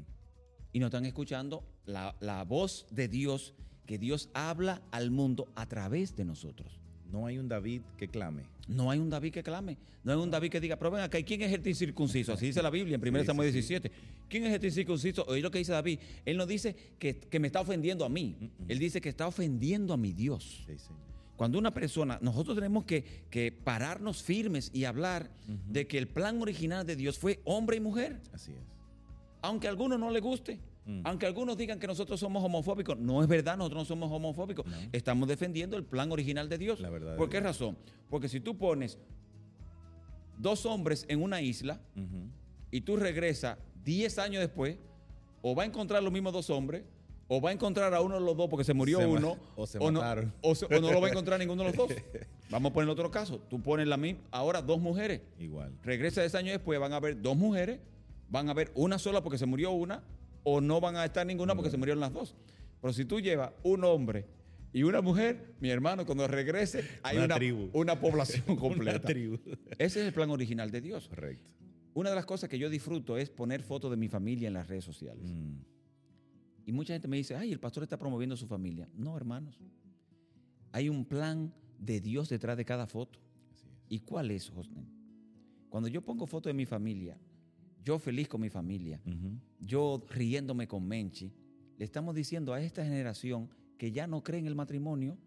Y 0.73 0.79
no 0.79 0.85
están 0.85 1.05
escuchando 1.05 1.65
la, 1.85 2.15
la 2.21 2.45
voz 2.45 2.85
de 2.91 3.09
Dios, 3.09 3.53
que 3.91 3.97
Dios 3.97 4.29
habla 4.33 4.81
al 4.91 5.11
mundo 5.11 5.49
a 5.53 5.65
través 5.65 6.15
de 6.15 6.23
nosotros. 6.23 6.79
no 7.11 7.25
hay 7.25 7.37
un 7.37 7.49
David 7.49 7.81
que 7.97 8.07
clame. 8.07 8.43
No 8.69 8.89
hay 8.89 8.99
un 8.99 9.09
David 9.09 9.33
que 9.33 9.43
clame. 9.43 9.77
No 10.05 10.13
hay 10.13 10.17
un 10.17 10.31
David 10.31 10.49
que 10.49 10.61
diga, 10.61 10.77
pero 10.77 10.91
ven 10.91 11.01
acá, 11.01 11.19
¿y 11.19 11.25
¿quién 11.25 11.41
es 11.41 11.51
este 11.51 11.71
incircunciso? 11.71 12.31
Así 12.31 12.45
dice 12.45 12.63
la 12.63 12.69
Biblia 12.69 12.95
en 12.95 13.05
1 13.05 13.19
Sí, 13.19 13.25
Samuel 13.25 13.51
sí, 13.51 13.61
sí. 13.61 13.73
17. 13.73 13.91
¿Quién 14.29 14.45
es 14.45 14.53
este 14.53 14.67
incircunciso? 14.67 15.25
Oye 15.27 15.41
lo 15.41 15.51
que 15.51 15.57
dice 15.57 15.73
David. 15.73 15.99
Él 16.23 16.37
no 16.37 16.45
dice 16.45 16.73
que, 16.97 17.17
que 17.17 17.37
me 17.41 17.47
está 17.47 17.59
ofendiendo 17.59 18.05
a 18.05 18.09
mí. 18.09 18.37
Él 18.69 18.79
dice 18.79 19.01
que 19.01 19.09
está 19.09 19.27
ofendiendo 19.27 19.93
a 19.93 19.97
mi 19.97 20.13
Dios. 20.13 20.65
Cuando 21.35 21.59
una 21.59 21.73
persona, 21.73 22.17
nosotros 22.21 22.55
tenemos 22.55 22.85
que, 22.85 23.03
que 23.29 23.51
pararnos 23.51 24.23
firmes 24.23 24.71
y 24.73 24.85
hablar 24.85 25.31
de 25.67 25.85
que 25.85 25.97
el 25.97 26.07
plan 26.07 26.41
original 26.41 26.85
de 26.85 26.95
Dios 26.95 27.19
fue 27.19 27.41
hombre 27.43 27.75
y 27.75 27.81
mujer. 27.81 28.21
Así 28.31 28.53
es. 28.53 28.63
Aunque 29.41 29.67
a 29.67 29.69
algunos 29.69 29.99
no 29.99 30.09
les 30.11 30.21
guste, 30.21 30.61
Mm. 30.85 31.01
aunque 31.03 31.27
algunos 31.27 31.55
digan 31.57 31.77
que 31.79 31.85
nosotros 31.85 32.19
somos 32.19 32.43
homofóbicos, 32.43 32.97
no 32.97 33.21
es 33.21 33.27
verdad, 33.27 33.55
nosotros 33.55 33.81
no 33.83 33.85
somos 33.85 34.11
homofóbicos. 34.11 34.65
Estamos 34.91 35.27
defendiendo 35.27 35.77
el 35.77 35.83
plan 35.85 36.11
original 36.11 36.49
de 36.49 36.57
Dios. 36.57 36.79
La 36.79 36.89
verdad 36.89 37.15
¿Por 37.17 37.29
qué 37.29 37.37
Dios. 37.39 37.43
razón? 37.59 37.77
Porque 38.09 38.27
si 38.27 38.39
tú 38.39 38.57
pones 38.57 38.97
dos 40.37 40.65
hombres 40.65 41.05
en 41.07 41.21
una 41.21 41.41
isla 41.41 41.79
y 42.71 42.81
tú 42.81 42.97
regresas 42.97 43.57
10 43.83 44.17
años 44.19 44.39
después, 44.41 44.77
o 45.41 45.55
va 45.55 45.63
a 45.63 45.65
encontrar 45.65 46.01
los 46.03 46.11
mismos 46.11 46.33
dos 46.33 46.49
hombres, 46.49 46.83
o 47.27 47.39
va 47.39 47.49
a 47.51 47.53
encontrar 47.53 47.93
a 47.93 48.01
uno 48.01 48.15
de 48.15 48.21
los 48.21 48.35
dos 48.35 48.49
porque 48.49 48.63
se 48.65 48.73
murió 48.73 48.99
Se 48.99 49.05
uno, 49.05 49.37
o 49.55 49.65
se 49.65 49.79
no, 49.79 49.91
mataron. 49.91 50.33
o 50.41 50.53
se- 50.53 50.65
o 50.65 50.81
no 50.81 50.91
lo 50.91 50.99
va 50.99 51.07
a 51.07 51.11
encontrar 51.11 51.39
ninguno 51.39 51.63
de 51.63 51.69
los 51.73 51.77
dos. 51.77 51.97
Vamos 52.49 52.71
a 52.71 52.73
poner 52.73 52.89
otro 52.89 53.09
caso. 53.09 53.39
Tú 53.49 53.61
pones 53.61 53.87
la 53.87 53.97
misma, 53.97 54.19
ahora 54.31 54.61
dos 54.61 54.81
mujeres. 54.81 55.21
Igual. 55.39 55.71
Regresa 55.83 56.21
10 56.21 56.35
años 56.35 56.51
después, 56.53 56.79
van 56.79 56.91
a 56.93 56.97
haber 56.97 57.21
dos 57.21 57.37
mujeres, 57.37 57.79
van 58.29 58.49
a 58.49 58.51
haber 58.51 58.71
una 58.75 58.99
sola 58.99 59.21
porque 59.23 59.37
se 59.37 59.45
murió 59.45 59.71
una, 59.71 60.03
o 60.43 60.61
no 60.61 60.79
van 60.81 60.95
a 60.95 61.05
estar 61.05 61.25
ninguna 61.25 61.55
porque 61.55 61.69
se 61.71 61.77
murieron 61.77 61.99
las 61.99 62.13
dos. 62.13 62.35
Pero 62.81 62.93
si 62.93 63.05
tú 63.05 63.19
llevas 63.19 63.51
un 63.63 63.83
hombre 63.83 64.25
y 64.73 64.83
una 64.83 65.01
mujer, 65.01 65.53
mi 65.59 65.69
hermano, 65.69 66.05
cuando 66.05 66.27
regrese, 66.27 66.83
hay 67.03 67.17
Una 67.17 67.25
una, 67.25 67.35
tribu. 67.35 67.69
una 67.73 67.99
población 68.01 68.43
Una 68.47 68.59
completa. 68.59 69.01
tribu. 69.07 69.37
Ese 69.77 70.01
es 70.01 70.07
el 70.07 70.13
plan 70.13 70.29
original 70.31 70.71
de 70.71 70.81
Dios. 70.81 71.07
Correcto. 71.07 71.49
Una 71.93 72.09
de 72.09 72.15
las 72.15 72.25
cosas 72.25 72.49
que 72.49 72.57
yo 72.57 72.69
disfruto 72.69 73.17
es 73.17 73.29
poner 73.29 73.61
fotos 73.63 73.91
de 73.91 73.97
mi 73.97 74.07
familia 74.07 74.47
en 74.47 74.53
las 74.53 74.67
redes 74.67 74.85
sociales. 74.85 75.29
Mm. 75.29 75.57
Y 76.65 76.71
mucha 76.71 76.93
gente 76.93 77.07
me 77.07 77.17
dice, 77.17 77.35
ay, 77.35 77.51
el 77.51 77.59
pastor 77.59 77.83
está 77.83 77.97
promoviendo 77.97 78.37
su 78.37 78.47
familia. 78.47 78.87
No, 78.95 79.17
hermanos. 79.17 79.59
Hay 80.71 80.87
un 80.89 81.03
plan 81.05 81.53
de 81.77 81.99
Dios 81.99 82.29
detrás 82.29 82.55
de 82.55 82.63
cada 82.63 82.87
foto. 82.87 83.19
Así 83.53 83.65
es. 83.67 83.73
¿Y 83.89 83.99
cuál 83.99 84.31
es, 84.31 84.49
José? 84.49 84.69
Cuando 85.69 85.89
yo 85.89 86.01
pongo 86.01 86.25
fotos 86.27 86.49
de 86.49 86.53
mi 86.53 86.65
familia, 86.65 87.17
yo 87.83 87.99
feliz 87.99 88.27
con 88.27 88.41
mi 88.41 88.49
familia, 88.49 89.01
yo 89.59 90.03
riéndome 90.09 90.67
con 90.67 90.85
Menchi, 90.87 91.31
le 91.77 91.85
estamos 91.85 92.13
diciendo 92.15 92.53
a 92.53 92.61
esta 92.61 92.83
generación 92.83 93.49
que 93.77 93.91
ya 93.91 94.05
no 94.07 94.23
cree 94.23 94.39
en 94.39 94.47
el 94.47 94.55
matrimonio, 94.55 95.17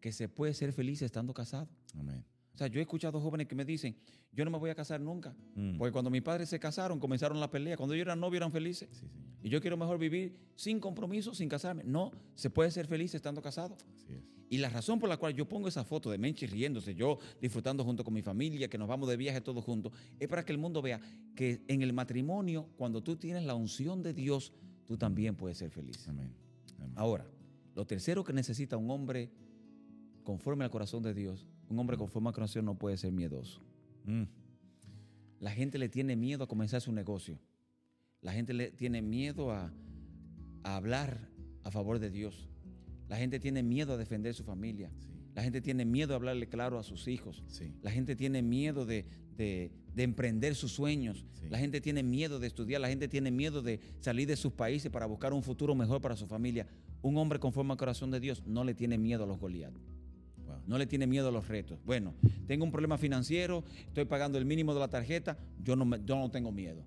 que 0.00 0.12
se 0.12 0.28
puede 0.28 0.54
ser 0.54 0.72
feliz 0.72 1.02
estando 1.02 1.32
casado. 1.34 1.68
Amén. 1.98 2.24
O 2.54 2.58
sea, 2.58 2.66
yo 2.66 2.78
he 2.80 2.82
escuchado 2.82 3.20
jóvenes 3.20 3.46
que 3.48 3.54
me 3.54 3.64
dicen, 3.64 3.96
yo 4.32 4.44
no 4.44 4.50
me 4.50 4.58
voy 4.58 4.70
a 4.70 4.74
casar 4.74 5.00
nunca, 5.00 5.34
Mm. 5.54 5.78
porque 5.78 5.92
cuando 5.92 6.10
mis 6.10 6.22
padres 6.22 6.48
se 6.48 6.58
casaron 6.60 7.00
comenzaron 7.00 7.40
la 7.40 7.50
pelea, 7.50 7.76
cuando 7.76 7.94
yo 7.94 8.02
era 8.02 8.14
novio 8.14 8.36
eran 8.36 8.52
felices. 8.52 8.88
Sí, 8.92 9.06
Señor. 9.08 9.22
Y 9.42 9.48
yo 9.48 9.60
quiero 9.60 9.76
mejor 9.76 9.98
vivir 9.98 10.36
sin 10.54 10.78
compromiso, 10.78 11.34
sin 11.34 11.48
casarme. 11.48 11.82
No, 11.84 12.12
se 12.36 12.48
puede 12.50 12.70
ser 12.70 12.86
feliz 12.86 13.14
estando 13.14 13.42
casado. 13.42 13.76
Así 13.94 14.12
es. 14.12 14.22
Y 14.52 14.58
la 14.58 14.68
razón 14.68 15.00
por 15.00 15.08
la 15.08 15.16
cual 15.16 15.32
yo 15.32 15.48
pongo 15.48 15.66
esa 15.66 15.82
foto 15.82 16.10
de 16.10 16.18
Menchi 16.18 16.44
riéndose, 16.44 16.94
yo 16.94 17.18
disfrutando 17.40 17.84
junto 17.84 18.04
con 18.04 18.12
mi 18.12 18.20
familia, 18.20 18.68
que 18.68 18.76
nos 18.76 18.86
vamos 18.86 19.08
de 19.08 19.16
viaje 19.16 19.40
todos 19.40 19.64
juntos, 19.64 19.94
es 20.20 20.28
para 20.28 20.44
que 20.44 20.52
el 20.52 20.58
mundo 20.58 20.82
vea 20.82 21.00
que 21.34 21.62
en 21.68 21.80
el 21.80 21.94
matrimonio, 21.94 22.68
cuando 22.76 23.02
tú 23.02 23.16
tienes 23.16 23.44
la 23.44 23.54
unción 23.54 24.02
de 24.02 24.12
Dios, 24.12 24.52
tú 24.84 24.98
también 24.98 25.36
puedes 25.36 25.56
ser 25.56 25.70
feliz. 25.70 26.06
Amén. 26.06 26.34
Amén. 26.76 26.92
Ahora, 26.96 27.26
lo 27.74 27.86
tercero 27.86 28.24
que 28.24 28.34
necesita 28.34 28.76
un 28.76 28.90
hombre 28.90 29.30
conforme 30.22 30.64
al 30.64 30.70
corazón 30.70 31.02
de 31.02 31.14
Dios, 31.14 31.46
un 31.70 31.78
hombre 31.78 31.96
conforme 31.96 32.28
al 32.28 32.34
corazón 32.34 32.66
no 32.66 32.74
puede 32.74 32.98
ser 32.98 33.10
miedoso. 33.10 33.62
Mm. 34.04 34.24
La 35.40 35.52
gente 35.52 35.78
le 35.78 35.88
tiene 35.88 36.14
miedo 36.14 36.44
a 36.44 36.46
comenzar 36.46 36.82
su 36.82 36.92
negocio. 36.92 37.38
La 38.20 38.34
gente 38.34 38.52
le 38.52 38.70
tiene 38.70 39.00
miedo 39.00 39.50
a, 39.50 39.72
a 40.62 40.76
hablar 40.76 41.30
a 41.64 41.70
favor 41.70 41.98
de 41.98 42.10
Dios. 42.10 42.51
La 43.12 43.18
gente 43.18 43.38
tiene 43.38 43.62
miedo 43.62 43.92
a 43.92 43.96
defender 43.98 44.32
su 44.32 44.42
familia. 44.42 44.90
Sí. 44.98 45.10
La 45.34 45.42
gente 45.42 45.60
tiene 45.60 45.84
miedo 45.84 46.14
a 46.14 46.16
hablarle 46.16 46.48
claro 46.48 46.78
a 46.78 46.82
sus 46.82 47.08
hijos. 47.08 47.42
Sí. 47.46 47.74
La 47.82 47.90
gente 47.90 48.16
tiene 48.16 48.40
miedo 48.40 48.86
de, 48.86 49.04
de- 49.36 49.70
de 49.94 50.02
emprender 50.02 50.54
sus 50.54 50.72
sueños. 50.72 51.26
Sí. 51.34 51.46
La 51.50 51.58
gente 51.58 51.82
tiene 51.82 52.02
miedo 52.02 52.38
de 52.40 52.46
estudiar. 52.46 52.80
La 52.80 52.88
gente 52.88 53.08
tiene 53.08 53.30
miedo 53.30 53.60
de 53.60 53.80
salir 54.00 54.26
de 54.28 54.36
sus 54.36 54.54
países 54.54 54.90
para 54.90 55.04
buscar 55.04 55.34
un 55.34 55.42
futuro 55.42 55.74
mejor 55.74 56.00
para 56.00 56.16
su 56.16 56.26
familia. 56.26 56.66
Un 57.02 57.18
hombre 57.18 57.38
conforme 57.38 57.72
al 57.72 57.76
corazón 57.76 58.10
de 58.10 58.18
Dios 58.18 58.42
no 58.46 58.64
le 58.64 58.72
tiene 58.72 58.96
miedo 58.96 59.24
a 59.24 59.26
los 59.26 59.38
Goliat. 59.38 59.74
Wow. 60.46 60.62
No 60.66 60.78
le 60.78 60.86
tiene 60.86 61.06
miedo 61.06 61.28
a 61.28 61.32
los 61.32 61.46
retos. 61.48 61.78
Bueno, 61.84 62.14
tengo 62.46 62.64
un 62.64 62.70
problema 62.72 62.96
financiero, 62.96 63.62
estoy 63.88 64.06
pagando 64.06 64.38
el 64.38 64.46
mínimo 64.46 64.72
de 64.72 64.80
la 64.80 64.88
tarjeta, 64.88 65.36
yo 65.62 65.76
no, 65.76 65.84
me- 65.84 66.00
yo 66.02 66.16
no 66.16 66.30
tengo 66.30 66.50
miedo. 66.50 66.82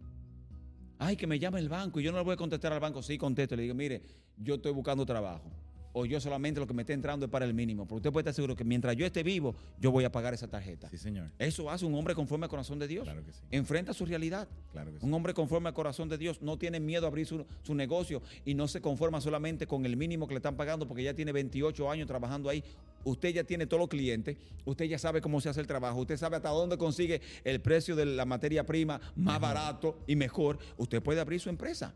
Ay, 0.98 1.18
que 1.18 1.28
me 1.28 1.38
llame 1.38 1.60
el 1.60 1.70
banco 1.70 2.00
y 2.00 2.04
yo 2.04 2.12
no 2.12 2.18
le 2.18 2.24
voy 2.24 2.34
a 2.34 2.38
contestar 2.38 2.74
al 2.74 2.80
banco. 2.80 3.04
Sí, 3.04 3.16
contesto. 3.20 3.56
Le 3.56 3.62
digo, 3.62 3.76
mire, 3.76 4.02
yo 4.38 4.56
estoy 4.56 4.72
buscando 4.72 5.06
trabajo. 5.06 5.52
O 5.98 6.06
yo 6.06 6.20
solamente 6.20 6.60
lo 6.60 6.68
que 6.68 6.74
me 6.74 6.82
está 6.82 6.92
entrando 6.92 7.26
es 7.26 7.32
para 7.32 7.46
el 7.46 7.54
mínimo. 7.54 7.86
Pero 7.86 7.96
usted 7.96 8.12
puede 8.12 8.24
estar 8.24 8.34
seguro 8.34 8.54
que 8.54 8.66
mientras 8.66 8.98
yo 8.98 9.06
esté 9.06 9.24
vivo, 9.24 9.56
yo 9.80 9.92
voy 9.92 10.04
a 10.04 10.12
pagar 10.12 10.34
esa 10.34 10.46
tarjeta. 10.46 10.90
Sí, 10.90 10.98
Señor. 10.98 11.32
Eso 11.40 11.72
hace 11.72 11.86
un 11.86 11.96
hombre 11.96 12.14
conforme 12.14 12.48
al 12.48 12.50
corazón 12.50 12.80
de 12.80 12.88
Dios. 12.90 13.06
Claro 13.06 13.24
que 13.24 13.32
sí. 13.32 13.40
Enfrenta 13.50 13.94
su 13.94 14.06
realidad. 14.06 14.46
Claro 14.74 14.92
que 14.92 15.00
sí. 15.00 15.06
Un 15.06 15.14
hombre 15.14 15.34
conforme 15.34 15.70
al 15.70 15.74
corazón 15.74 16.10
de 16.10 16.18
Dios 16.18 16.42
no 16.42 16.58
tiene 16.58 16.82
miedo 16.82 17.06
a 17.06 17.08
abrir 17.08 17.26
su, 17.26 17.46
su 17.64 17.74
negocio 17.74 18.22
y 18.44 18.56
no 18.56 18.68
se 18.68 18.82
conforma 18.82 19.22
solamente 19.22 19.68
con 19.68 19.86
el 19.86 19.96
mínimo 19.96 20.28
que 20.28 20.34
le 20.34 20.40
están 20.40 20.58
pagando 20.58 20.86
porque 20.86 21.02
ya 21.02 21.14
tiene 21.14 21.32
28 21.32 21.90
años 21.90 22.08
trabajando 22.08 22.50
ahí. 22.50 22.62
Usted 23.06 23.30
ya 23.30 23.46
tiene 23.46 23.66
todos 23.66 23.80
los 23.80 23.88
clientes, 23.88 24.36
usted 24.66 24.86
ya 24.86 25.00
sabe 25.00 25.22
cómo 25.22 25.40
se 25.40 25.48
hace 25.48 25.62
el 25.62 25.68
trabajo, 25.68 26.02
usted 26.02 26.18
sabe 26.18 26.36
hasta 26.36 26.50
dónde 26.50 26.78
consigue 26.78 27.22
el 27.46 27.62
precio 27.62 27.96
de 27.96 28.06
la 28.06 28.26
materia 28.26 28.66
prima 28.66 29.00
más 29.16 29.40
barato 29.40 30.00
y 30.08 30.18
mejor. 30.18 30.60
Usted 30.76 31.02
puede 31.02 31.22
abrir 31.22 31.40
su 31.40 31.48
empresa. 31.48 31.96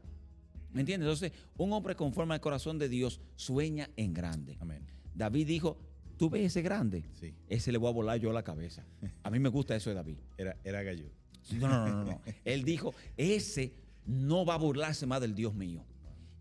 ¿Me 0.73 0.81
entiende? 0.81 1.05
Entonces, 1.05 1.31
un 1.57 1.73
hombre 1.73 1.95
conforme 1.95 2.33
al 2.35 2.41
corazón 2.41 2.77
de 2.77 2.89
Dios 2.89 3.19
sueña 3.35 3.89
en 3.95 4.13
grande. 4.13 4.57
Amén. 4.59 4.85
David 5.15 5.47
dijo, 5.47 5.77
¿tú 6.17 6.29
ves 6.29 6.43
ese 6.45 6.61
grande? 6.61 7.03
Sí. 7.19 7.33
Ese 7.47 7.71
le 7.71 7.77
voy 7.77 7.89
a 7.89 7.93
volar 7.93 8.19
yo 8.19 8.29
a 8.29 8.33
la 8.33 8.43
cabeza. 8.43 8.85
A 9.23 9.29
mí 9.29 9.39
me 9.39 9.49
gusta 9.49 9.75
eso 9.75 9.89
de 9.89 9.95
David. 9.95 10.17
Era, 10.37 10.55
era 10.63 10.83
gallo. 10.83 11.09
No, 11.53 11.67
no, 11.67 11.87
no, 11.87 11.93
no, 11.95 12.03
no. 12.11 12.21
Él 12.45 12.63
dijo, 12.63 12.93
ese 13.17 13.73
no 14.05 14.45
va 14.45 14.53
a 14.53 14.57
burlarse 14.57 15.05
más 15.05 15.21
del 15.21 15.33
Dios 15.35 15.53
mío. 15.55 15.83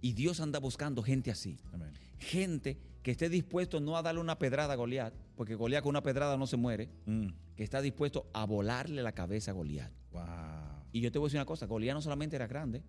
Y 0.01 0.13
Dios 0.13 0.41
anda 0.41 0.59
buscando 0.61 1.03
gente 1.03 1.31
así. 1.31 1.57
Amén. 1.73 1.91
Gente 2.19 2.79
que 3.03 3.13
esté 3.13 3.29
dispuesto 3.29 3.81
no 3.81 3.97
a 3.97 4.03
darle 4.03 4.21
una 4.21 4.39
pedrada 4.39 4.75
a 4.75 4.77
Goliat, 4.77 5.15
porque 5.35 5.55
Goliat 5.55 5.83
con 5.83 5.91
una 5.91 6.03
pedrada 6.03 6.37
no 6.37 6.47
se 6.47 6.57
muere, 6.57 6.91
Mm. 7.07 7.29
que 7.57 7.65
está 7.65 7.81
dispuesto 7.81 8.29
a 8.35 8.45
volarle 8.45 9.03
la 9.03 9.13
cabeza 9.13 9.53
a 9.53 9.55
Goliat. 9.55 9.91
Wow. 10.13 10.23
Y 10.93 11.01
yo 11.01 11.11
te 11.11 11.19
voy 11.19 11.27
a 11.27 11.29
decir 11.29 11.39
una 11.39 11.47
cosa, 11.47 11.67
Goliat 11.67 11.95
no 11.95 12.03
solamente 12.03 12.37
era 12.37 12.47
grande, 12.47 12.83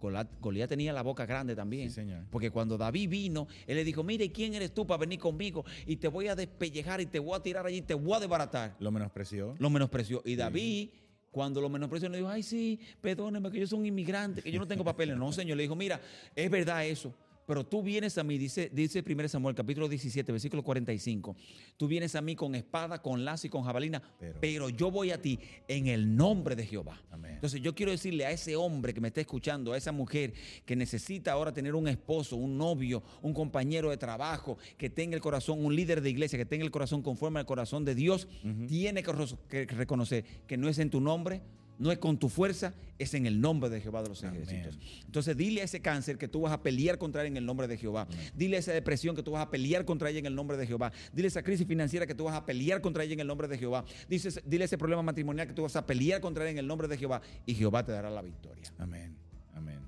Goliat, 0.00 0.68
tenía 0.68 0.92
la 0.92 1.02
boca 1.02 1.26
grande 1.26 1.54
también. 1.54 1.88
Sí, 1.88 1.96
señor. 1.96 2.24
Porque 2.30 2.50
cuando 2.50 2.76
David 2.76 3.08
vino, 3.08 3.48
él 3.66 3.76
le 3.76 3.84
dijo, 3.84 4.02
mire, 4.02 4.30
¿quién 4.30 4.54
eres 4.54 4.72
tú 4.72 4.86
para 4.86 4.98
venir 4.98 5.18
conmigo? 5.18 5.64
Y 5.86 5.96
te 5.96 6.08
voy 6.08 6.28
a 6.28 6.34
despellejar 6.34 7.00
y 7.00 7.06
te 7.06 7.18
voy 7.18 7.36
a 7.36 7.42
tirar 7.42 7.66
allí 7.66 7.78
y 7.78 7.82
te 7.82 7.94
voy 7.94 8.14
a 8.14 8.20
desbaratar. 8.20 8.76
Lo 8.78 8.90
menospreció. 8.90 9.54
Lo 9.58 9.70
menospreció. 9.70 10.22
Y 10.24 10.36
David, 10.36 10.90
cuando 11.30 11.60
lo 11.60 11.68
menospreció, 11.68 12.08
le 12.08 12.18
dijo, 12.18 12.28
ay, 12.28 12.42
sí, 12.42 12.80
perdóneme 13.00 13.50
que 13.50 13.60
yo 13.60 13.66
soy 13.66 13.80
un 13.80 13.86
inmigrante, 13.86 14.42
que 14.42 14.50
yo 14.50 14.58
no 14.58 14.66
tengo 14.66 14.84
papeles. 14.84 15.16
No, 15.16 15.32
señor. 15.32 15.56
Le 15.56 15.64
dijo, 15.64 15.76
mira, 15.76 16.00
es 16.34 16.50
verdad 16.50 16.86
eso. 16.86 17.12
Pero 17.46 17.64
tú 17.64 17.80
vienes 17.82 18.18
a 18.18 18.24
mí, 18.24 18.38
dice, 18.38 18.70
dice 18.72 19.04
1 19.06 19.28
Samuel, 19.28 19.54
capítulo 19.54 19.88
17, 19.88 20.32
versículo 20.32 20.64
45. 20.64 21.36
Tú 21.76 21.86
vienes 21.86 22.16
a 22.16 22.20
mí 22.20 22.34
con 22.34 22.54
espada, 22.56 23.00
con 23.00 23.24
lazo 23.24 23.46
y 23.46 23.50
con 23.50 23.62
jabalina, 23.62 24.02
Pero- 24.18 24.38
pero, 24.40 24.68
yo 24.68 24.90
voy 24.90 25.12
a 25.12 25.22
ti 25.22 25.38
en 25.68 25.86
el 25.86 26.16
nombre 26.16 26.56
de 26.56 26.66
Jehová. 26.66 27.00
Amén. 27.10 27.34
Entonces 27.34 27.60
yo 27.62 27.74
quiero 27.74 27.92
decirle 27.92 28.26
a 28.26 28.32
ese 28.32 28.56
hombre 28.56 28.92
que 28.92 29.00
me 29.00 29.08
está 29.08 29.20
escuchando, 29.20 29.72
a 29.72 29.76
esa 29.76 29.92
mujer 29.92 30.32
que 30.64 30.74
necesita 30.74 31.30
ahora 31.32 31.52
tener 31.52 31.74
un 31.76 31.86
esposo, 31.86 32.34
un 32.36 32.58
novio, 32.58 33.02
un 33.22 33.32
compañero 33.32 33.90
de 33.90 33.96
trabajo, 33.96 34.58
que 34.76 34.90
tenga 34.90 35.14
el 35.14 35.22
corazón, 35.22 35.64
un 35.64 35.74
líder 35.76 36.00
de 36.00 36.10
iglesia, 36.10 36.38
que 36.38 36.46
tenga 36.46 36.64
el 36.64 36.70
corazón 36.72 37.00
conforme 37.02 37.38
al 37.38 37.46
corazón 37.46 37.84
de 37.84 37.94
Dios, 37.94 38.26
tiene 38.66 39.04
que 39.04 39.66
reconocer 39.66 40.24
que 40.48 40.56
no 40.56 40.68
es 40.68 40.78
en 40.78 40.90
tu 40.90 41.00
nombre, 41.00 41.42
no 41.78 41.92
es 41.92 41.98
con 41.98 42.18
tu 42.18 42.28
fuerza, 42.28 42.72
es 42.98 43.12
en 43.14 43.26
el 43.26 43.40
nombre 43.40 43.68
de 43.68 43.80
Jehová 43.80 44.02
de 44.02 44.08
los 44.08 44.24
Amén. 44.24 44.42
ejércitos. 44.42 44.78
Entonces 45.04 45.36
dile 45.36 45.60
a 45.60 45.64
ese 45.64 45.80
cáncer 45.82 46.16
que 46.16 46.28
tú 46.28 46.40
vas 46.42 46.52
a 46.52 46.62
pelear 46.62 46.96
contra 46.98 47.20
él 47.22 47.26
en 47.28 47.36
el 47.36 47.44
nombre 47.44 47.68
de 47.68 47.76
Jehová. 47.76 48.08
Dile 48.34 48.56
a 48.56 48.60
esa 48.60 48.72
depresión 48.72 49.14
que 49.14 49.22
tú 49.22 49.32
vas 49.32 49.46
a 49.46 49.50
pelear 49.50 49.84
contra 49.84 50.08
ella 50.10 50.20
en 50.20 50.26
el 50.26 50.34
nombre 50.34 50.56
de 50.56 50.66
Jehová. 50.66 50.92
Dile 51.12 51.26
a 51.26 51.28
esa 51.28 51.42
crisis 51.42 51.66
financiera 51.66 52.06
que 52.06 52.14
tú 52.14 52.24
vas 52.24 52.34
a 52.34 52.46
pelear 52.46 52.80
contra 52.80 53.04
ella 53.04 53.12
en 53.14 53.20
el 53.20 53.26
nombre 53.26 53.48
de 53.48 53.58
Jehová. 53.58 53.84
Dice- 54.08 54.42
dile 54.46 54.64
a 54.64 54.66
ese 54.66 54.78
problema 54.78 55.02
matrimonial 55.02 55.46
que 55.46 55.52
tú 55.52 55.62
vas 55.62 55.76
a 55.76 55.84
pelear 55.86 56.20
contra 56.20 56.44
él 56.44 56.50
en 56.50 56.58
el 56.58 56.66
nombre 56.66 56.88
de 56.88 56.96
Jehová. 56.96 57.20
Y 57.44 57.54
Jehová 57.54 57.84
te 57.84 57.92
dará 57.92 58.08
la 58.10 58.22
victoria. 58.22 58.64
Amén. 58.78 59.14
Amén. 59.54 59.80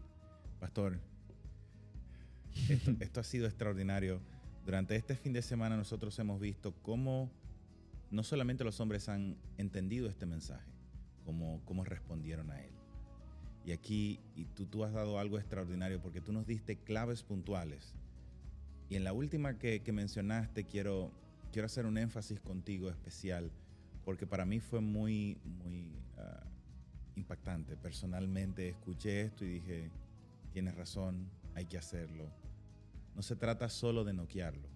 Pastor, 0.61 0.98
esto, 2.68 2.90
esto 3.01 3.20
ha 3.20 3.24
sido 3.24 3.46
extraordinario. 3.46 4.20
Durante 4.66 4.94
este 4.96 5.16
fin 5.16 5.33
de 5.33 5.40
semana 5.40 5.77
nosotros 5.77 6.18
hemos 6.18 6.40
visto 6.40 6.74
cómo 6.83 7.31
no 8.11 8.22
solamente 8.22 8.64
los 8.64 8.81
hombres 8.81 9.09
han 9.09 9.37
entendido 9.57 10.09
este 10.09 10.27
mensaje, 10.27 10.66
cómo, 11.28 11.60
cómo 11.66 11.84
respondieron 11.84 12.50
a 12.50 12.58
él. 12.58 12.70
Y 13.66 13.72
aquí 13.72 14.18
y 14.34 14.46
tú, 14.46 14.64
tú 14.64 14.82
has 14.82 14.94
dado 14.94 15.18
algo 15.18 15.38
extraordinario 15.38 16.00
porque 16.00 16.22
tú 16.22 16.32
nos 16.32 16.46
diste 16.46 16.78
claves 16.78 17.22
puntuales. 17.22 17.94
Y 18.88 18.96
en 18.96 19.04
la 19.04 19.12
última 19.12 19.58
que, 19.58 19.82
que 19.82 19.92
mencionaste 19.92 20.64
quiero, 20.64 21.12
quiero 21.52 21.66
hacer 21.66 21.84
un 21.84 21.98
énfasis 21.98 22.40
contigo 22.40 22.88
especial 22.88 23.52
porque 24.06 24.26
para 24.26 24.46
mí 24.46 24.58
fue 24.58 24.80
muy, 24.80 25.36
muy 25.44 25.92
ah, 26.16 26.46
impactante. 27.14 27.76
Personalmente 27.76 28.70
escuché 28.70 29.20
esto 29.20 29.44
y 29.44 29.48
dije, 29.48 29.90
tienes 30.50 30.76
razón, 30.76 31.28
hay 31.54 31.66
que 31.66 31.76
hacerlo. 31.76 32.32
No 33.14 33.20
se 33.20 33.36
trata 33.36 33.68
solo 33.68 34.02
de 34.02 34.14
noquearlo, 34.14 34.66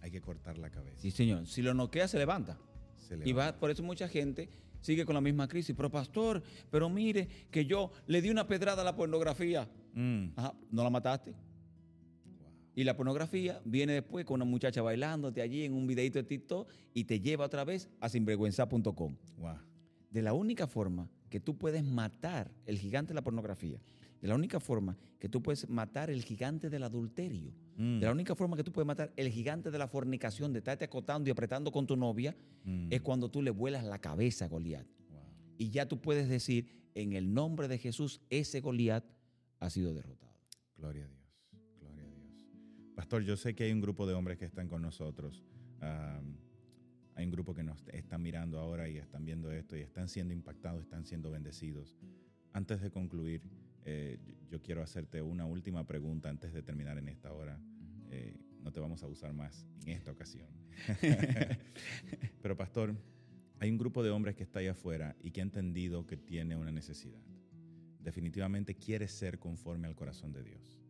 hay 0.00 0.10
que 0.10 0.22
cortar 0.22 0.56
la 0.56 0.70
cabeza. 0.70 1.02
Sí, 1.02 1.10
señor. 1.10 1.46
Si 1.46 1.60
lo 1.60 1.74
noquea, 1.74 2.08
se 2.08 2.16
levanta. 2.16 2.56
Se 2.96 3.18
Y 3.28 3.34
va, 3.34 3.58
por 3.58 3.70
eso 3.70 3.82
mucha 3.82 4.08
gente 4.08 4.48
sigue 4.80 5.04
con 5.04 5.14
la 5.14 5.20
misma 5.20 5.48
crisis. 5.48 5.74
Pero 5.76 5.90
pastor, 5.90 6.42
pero 6.70 6.88
mire 6.88 7.28
que 7.50 7.64
yo 7.66 7.90
le 8.06 8.20
di 8.22 8.30
una 8.30 8.46
pedrada 8.46 8.82
a 8.82 8.84
la 8.84 8.94
pornografía. 8.96 9.68
Mm, 9.94 10.28
Ajá, 10.36 10.54
no 10.70 10.82
la 10.84 10.90
mataste. 10.90 11.32
wow. 11.32 12.48
Y 12.74 12.84
la 12.84 12.96
pornografía 12.96 13.60
viene 13.64 13.94
después 13.94 14.24
con 14.24 14.36
una 14.36 14.44
muchacha 14.44 14.82
bailándote 14.82 15.42
allí 15.42 15.64
en 15.64 15.72
un 15.74 15.86
videito 15.86 16.18
de 16.18 16.24
TikTok 16.24 16.70
y 16.94 17.04
te 17.04 17.20
lleva 17.20 17.46
otra 17.46 17.64
vez 17.64 17.88
a 18.00 18.08
sinvergüenza.com. 18.08 19.16
Wow. 19.38 19.56
De 20.10 20.22
la 20.22 20.32
única 20.32 20.66
forma 20.66 21.08
que 21.28 21.40
tú 21.40 21.56
puedes 21.58 21.84
matar 21.84 22.50
el 22.64 22.78
gigante 22.78 23.08
de 23.08 23.14
la 23.16 23.22
pornografía, 23.22 23.78
de 24.20 24.28
la 24.28 24.34
única 24.34 24.58
forma 24.60 24.96
que 25.18 25.28
tú 25.28 25.42
puedes 25.42 25.68
matar 25.68 26.10
el 26.10 26.22
gigante 26.22 26.70
del 26.70 26.82
adulterio, 26.82 27.52
Mm. 27.76 28.00
de 28.00 28.06
la 28.06 28.12
única 28.12 28.34
forma 28.34 28.56
que 28.56 28.64
tú 28.64 28.72
puedes 28.72 28.86
matar 28.86 29.12
el 29.16 29.28
gigante 29.30 29.70
de 29.70 29.78
la 29.78 29.86
fornicación, 29.88 30.52
de 30.52 30.58
estarte 30.58 30.84
acotando 30.84 31.28
y 31.28 31.32
apretando 31.32 31.70
con 31.70 31.86
tu 31.86 31.96
novia, 31.96 32.36
Mm. 32.64 32.88
es 32.90 33.00
cuando 33.02 33.30
tú 33.30 33.40
le 33.42 33.50
vuelas 33.50 33.84
la 33.84 34.00
cabeza 34.00 34.46
a 34.46 34.48
Goliat. 34.48 34.86
Wow. 35.10 35.22
Y 35.58 35.70
ya 35.70 35.86
tú 35.86 36.00
puedes 36.00 36.28
decir, 36.28 36.66
en 36.94 37.12
el 37.12 37.32
nombre 37.32 37.68
de 37.68 37.78
Jesús, 37.78 38.20
ese 38.30 38.60
Goliat 38.60 39.04
ha 39.60 39.70
sido 39.70 39.94
derrotado. 39.94 40.34
Gloria 40.76 41.04
a 41.04 41.08
Dios, 41.08 41.22
gloria 41.80 42.02
a 42.02 42.06
Dios. 42.08 42.94
Pastor, 42.96 43.22
yo 43.22 43.36
sé 43.36 43.54
que 43.54 43.64
hay 43.64 43.72
un 43.72 43.80
grupo 43.80 44.06
de 44.06 44.14
hombres 44.14 44.38
que 44.38 44.44
están 44.44 44.66
con 44.68 44.82
nosotros. 44.82 45.44
Hay 45.80 47.24
un 47.24 47.30
grupo 47.32 47.52
que 47.54 47.64
nos 47.64 47.84
están 47.88 48.22
mirando 48.22 48.58
ahora 48.60 48.88
y 48.88 48.96
están 48.98 49.24
viendo 49.24 49.50
esto 49.50 49.76
y 49.76 49.80
están 49.80 50.08
siendo 50.08 50.32
impactados, 50.32 50.82
están 50.82 51.04
siendo 51.04 51.30
bendecidos. 51.30 51.96
Antes 52.52 52.80
de 52.80 52.90
concluir, 52.90 53.42
eh, 53.90 54.18
yo- 54.50 54.60
quiero 54.62 54.82
hacerte 54.82 55.22
una 55.22 55.46
última 55.46 55.86
pregunta 55.86 56.28
antes 56.28 56.52
de 56.52 56.62
terminar 56.62 56.98
en 56.98 57.08
esta 57.08 57.32
hora. 57.32 57.58
Eh, 58.10 58.36
no 58.62 58.70
te 58.72 58.80
vamos 58.80 59.02
a 59.02 59.06
usar 59.06 59.32
más 59.32 59.66
en 59.86 59.92
esta 59.92 60.10
ocasión. 60.10 60.46
Pero 62.42 62.56
pastor, 62.56 62.94
hay 63.60 63.70
un 63.70 63.78
grupo 63.78 64.02
de 64.02 64.10
hombres 64.10 64.34
que 64.36 64.42
está 64.42 64.58
ahí 64.60 64.66
afuera 64.66 65.16
y 65.20 65.30
que 65.30 65.40
ha 65.40 65.44
entendido 65.44 66.06
que 66.06 66.16
tiene 66.16 66.56
una 66.56 66.70
necesidad. 66.72 67.20
Definitivamente 68.00 68.74
quiere 68.76 69.08
ser 69.08 69.38
conforme 69.38 69.86
al 69.88 69.94
corazón 69.96 70.32
de 70.32 70.42
Dios. 70.42 70.80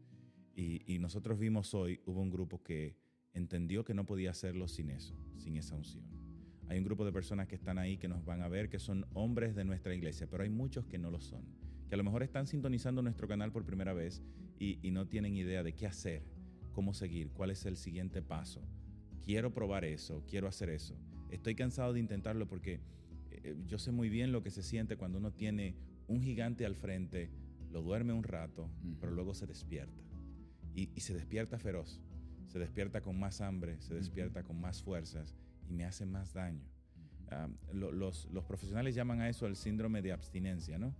Y, 0.54 0.82
y 0.92 0.98
nosotros 0.98 1.38
vimos 1.38 1.72
hoy, 1.74 2.00
hubo 2.06 2.20
un 2.20 2.30
grupo 2.30 2.62
que 2.62 2.96
entendió 3.32 3.84
que 3.84 3.94
no 3.94 4.04
podía 4.04 4.30
hacerlo 4.32 4.66
sin 4.66 4.90
eso, 4.90 5.14
sin 5.36 5.56
esa 5.56 5.74
unción. 5.76 6.04
Hay 6.68 6.78
un 6.78 6.84
grupo 6.84 7.04
de 7.04 7.12
personas 7.12 7.46
que 7.48 7.54
están 7.54 7.78
ahí 7.78 7.96
que 7.96 8.08
nos 8.08 8.24
van 8.24 8.42
a 8.42 8.48
ver 8.48 8.68
que 8.68 8.78
son 8.78 9.06
hombres 9.14 9.54
de 9.54 9.64
nuestra 9.64 9.94
iglesia, 9.94 10.26
pero 10.28 10.42
hay 10.42 10.50
muchos 10.50 10.84
que 10.86 10.98
no 10.98 11.10
lo 11.10 11.20
son, 11.20 11.44
que 11.88 11.94
a 11.94 11.98
lo 11.98 12.04
mejor 12.04 12.22
están 12.22 12.46
sintonizando 12.46 13.02
nuestro 13.02 13.26
canal 13.28 13.50
por 13.52 13.64
primera 13.64 13.92
vez 13.92 14.22
y, 14.58 14.78
y 14.82 14.90
no 14.90 15.06
tienen 15.06 15.34
idea 15.36 15.62
de 15.62 15.72
qué 15.74 15.86
hacer, 15.86 16.22
cómo 16.72 16.92
seguir, 16.94 17.30
cuál 17.30 17.50
es 17.50 17.64
el 17.66 17.76
siguiente 17.76 18.22
paso. 18.22 18.60
Quiero 19.24 19.52
probar 19.52 19.84
eso, 19.84 20.24
quiero 20.28 20.48
hacer 20.48 20.70
eso. 20.70 20.96
Estoy 21.30 21.54
cansado 21.54 21.92
de 21.92 22.00
intentarlo 22.00 22.46
porque 22.48 22.80
eh, 23.30 23.56
yo 23.66 23.78
sé 23.78 23.92
muy 23.92 24.08
bien 24.08 24.32
lo 24.32 24.42
que 24.42 24.50
se 24.50 24.62
siente 24.62 24.96
cuando 24.96 25.18
uno 25.18 25.32
tiene 25.32 25.74
un 26.08 26.22
gigante 26.22 26.64
al 26.64 26.74
frente, 26.74 27.30
lo 27.70 27.82
duerme 27.82 28.12
un 28.12 28.22
rato, 28.22 28.70
pero 29.00 29.12
luego 29.12 29.34
se 29.34 29.46
despierta. 29.46 30.02
Y, 30.74 30.90
y 30.94 31.00
se 31.00 31.12
despierta 31.14 31.58
feroz, 31.58 32.00
se 32.46 32.58
despierta 32.58 33.00
con 33.02 33.18
más 33.18 33.40
hambre, 33.40 33.80
se 33.80 33.94
despierta 33.94 34.42
con 34.42 34.60
más 34.60 34.82
fuerzas 34.82 35.34
y 35.68 35.72
me 35.74 35.84
hace 35.84 36.06
más 36.06 36.32
daño. 36.32 36.64
Ah, 37.30 37.48
lo- 37.72 37.92
los, 37.92 38.26
los 38.32 38.44
profesionales 38.44 38.94
llaman 38.94 39.20
a 39.20 39.28
eso 39.28 39.46
el 39.46 39.56
síndrome 39.56 40.00
de 40.00 40.12
abstinencia, 40.12 40.78
¿no? 40.78 40.94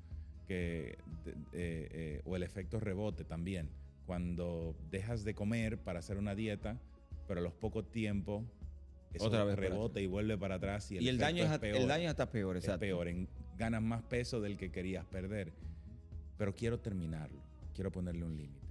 Que, 0.48 0.98
de- 1.24 1.32
eh, 1.32 1.88
eh, 1.92 2.22
o 2.24 2.34
el 2.34 2.42
efecto 2.42 2.80
rebote 2.80 3.24
también. 3.24 3.68
Cuando 4.06 4.74
dejas 4.90 5.22
de 5.24 5.34
comer 5.34 5.78
para 5.78 5.98
hacer 5.98 6.16
una 6.16 6.34
dieta, 6.34 6.80
pero 7.26 7.40
a 7.40 7.42
los 7.42 7.52
pocos 7.52 7.90
tiempos 7.92 8.42
eso 9.12 9.24
Otra 9.26 9.44
vez 9.44 9.56
rebota 9.58 10.00
y 10.00 10.06
vuelve 10.06 10.36
para 10.38 10.54
atrás. 10.56 10.90
Y 10.90 10.96
el, 10.96 11.02
Y 11.04 11.08
el 11.08 11.18
daño, 11.18 11.44
es, 11.44 11.50
es 11.50 11.58
peor 11.58 11.76
el 11.80 11.88
daño 11.88 12.04
es 12.04 12.10
hasta 12.10 12.30
peor, 12.30 12.56
es 12.56 12.64
exacto. 12.64 12.80
peor, 12.80 13.08
en- 13.08 13.28
ganas 13.58 13.82
más 13.82 14.02
peso 14.02 14.40
del 14.40 14.56
que 14.56 14.70
querías 14.70 15.04
perder. 15.06 15.52
Pero 16.38 16.54
quiero 16.54 16.78
terminarlo, 16.80 17.40
quiero 17.74 17.90
ponerle 17.92 18.24
un 18.24 18.36
límite. 18.36 18.66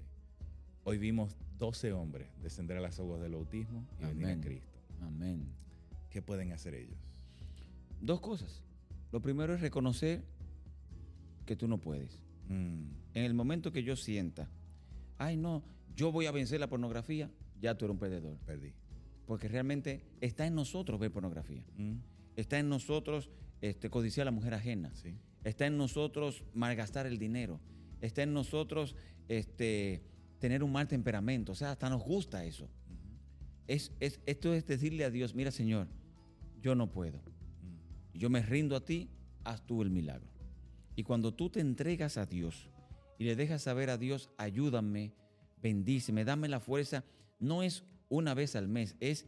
Hoy 0.83 0.97
vimos 0.97 1.35
12 1.59 1.91
hombres 1.91 2.29
descender 2.41 2.77
a 2.77 2.81
las 2.81 2.99
aguas 2.99 3.21
del 3.21 3.33
bautismo 3.33 3.85
y 3.99 4.05
venir 4.05 4.25
a 4.25 4.29
Amén. 4.29 4.41
Cristo. 4.41 4.79
Amén. 5.01 5.45
¿Qué 6.09 6.21
pueden 6.21 6.51
hacer 6.53 6.73
ellos? 6.75 6.97
Dos 8.01 8.21
cosas. 8.21 8.63
Lo 9.11 9.21
primero 9.21 9.53
es 9.53 9.61
reconocer 9.61 10.23
que 11.47 11.55
tú 11.55 11.67
no 11.67 11.79
puedes. 11.79 12.19
Mm, 12.47 12.83
En 13.15 13.23
el 13.23 13.33
momento 13.33 13.71
que 13.71 13.81
yo 13.81 13.95
sienta, 13.95 14.47
ay 15.17 15.35
no, 15.37 15.63
yo 15.95 16.11
voy 16.11 16.27
a 16.27 16.31
vencer 16.31 16.59
la 16.59 16.67
pornografía, 16.69 17.31
ya 17.59 17.75
tú 17.75 17.85
eres 17.85 17.93
un 17.93 17.99
perdedor. 17.99 18.37
perdí. 18.45 18.73
Porque 19.25 19.47
realmente 19.47 20.03
está 20.21 20.45
en 20.45 20.53
nosotros 20.53 20.99
ver 20.99 21.11
pornografía. 21.11 21.63
Mm, 21.77 21.95
Está 22.35 22.59
en 22.59 22.69
nosotros 22.69 23.31
este, 23.61 23.89
codiciar 23.89 24.25
a 24.27 24.31
la 24.31 24.31
mujer 24.35 24.53
ajena. 24.53 24.93
sí. 24.93 25.15
Está 25.43 25.65
en 25.65 25.77
nosotros 25.77 26.43
malgastar 26.53 27.07
el 27.07 27.17
dinero. 27.17 27.59
Está 28.01 28.21
en 28.23 28.33
nosotros 28.33 28.95
este, 29.29 30.03
tener 30.39 30.61
un 30.63 30.71
mal 30.71 30.87
temperamento. 30.87 31.53
O 31.53 31.55
sea, 31.55 31.71
hasta 31.71 31.89
nos 31.89 32.03
gusta 32.03 32.43
eso. 32.45 32.69
Es, 33.67 33.91
es- 33.99 34.19
esto 34.25 34.53
es 34.53 34.65
decirle 34.67 35.03
a 35.05 35.09
Dios, 35.09 35.33
mira 35.35 35.51
Señor, 35.51 35.87
yo 36.61 36.75
no 36.75 36.91
puedo. 36.91 37.17
Mm, 37.19 38.17
Yo 38.19 38.29
me 38.29 38.41
rindo 38.41 38.75
a 38.75 38.83
ti, 38.85 39.09
haz 39.43 39.65
tú 39.65 39.81
el 39.81 39.89
milagro. 39.89 40.27
Y 40.97 41.03
cuando 41.03 41.31
tú 41.33 41.49
te 41.49 41.59
entregas 41.61 42.17
a 42.17 42.25
Dios 42.25 42.67
y 43.17 43.23
le 43.23 43.35
dejas 43.35 43.61
saber 43.61 43.89
a 43.89 43.97
Dios, 43.97 44.29
ayúdame, 44.35 45.13
bendíceme, 45.61 46.25
dame 46.25 46.49
la 46.49 46.59
fuerza, 46.59 47.03
no 47.39 47.61
es 47.63 47.83
una 48.09 48.33
vez 48.33 48.55
al 48.55 48.67
mes, 48.67 48.95
es 48.99 49.25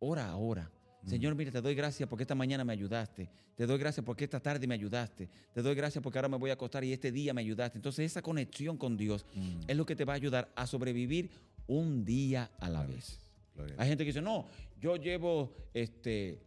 hora 0.00 0.28
a 0.28 0.36
hora. 0.36 0.70
Señor, 1.06 1.34
mira, 1.34 1.50
te 1.52 1.60
doy 1.60 1.74
gracias 1.74 2.08
porque 2.08 2.22
esta 2.24 2.34
mañana 2.34 2.64
me 2.64 2.72
ayudaste. 2.72 3.28
Te 3.54 3.66
doy 3.66 3.78
gracias 3.78 4.04
porque 4.04 4.24
esta 4.24 4.40
tarde 4.40 4.66
me 4.66 4.74
ayudaste. 4.74 5.28
Te 5.52 5.62
doy 5.62 5.74
gracias 5.74 6.02
porque 6.02 6.18
ahora 6.18 6.28
me 6.30 6.38
voy 6.38 6.50
a 6.50 6.54
acostar 6.54 6.82
y 6.82 6.92
este 6.92 7.12
día 7.12 7.32
me 7.34 7.42
ayudaste. 7.42 7.78
Entonces 7.78 8.06
esa 8.10 8.22
conexión 8.22 8.76
con 8.78 8.96
Dios 8.96 9.24
Mm. 9.34 9.60
es 9.68 9.76
lo 9.76 9.84
que 9.86 9.94
te 9.94 10.04
va 10.04 10.14
a 10.14 10.16
ayudar 10.16 10.50
a 10.56 10.66
sobrevivir 10.66 11.30
un 11.66 12.04
día 12.04 12.50
a 12.58 12.68
la 12.70 12.84
vez. 12.86 13.20
Gloria 13.54 13.76
Hay 13.78 13.88
gente 13.88 14.02
que 14.04 14.08
dice, 14.08 14.22
no, 14.22 14.48
yo 14.80 14.96
llevo 14.96 15.52
este, 15.74 16.40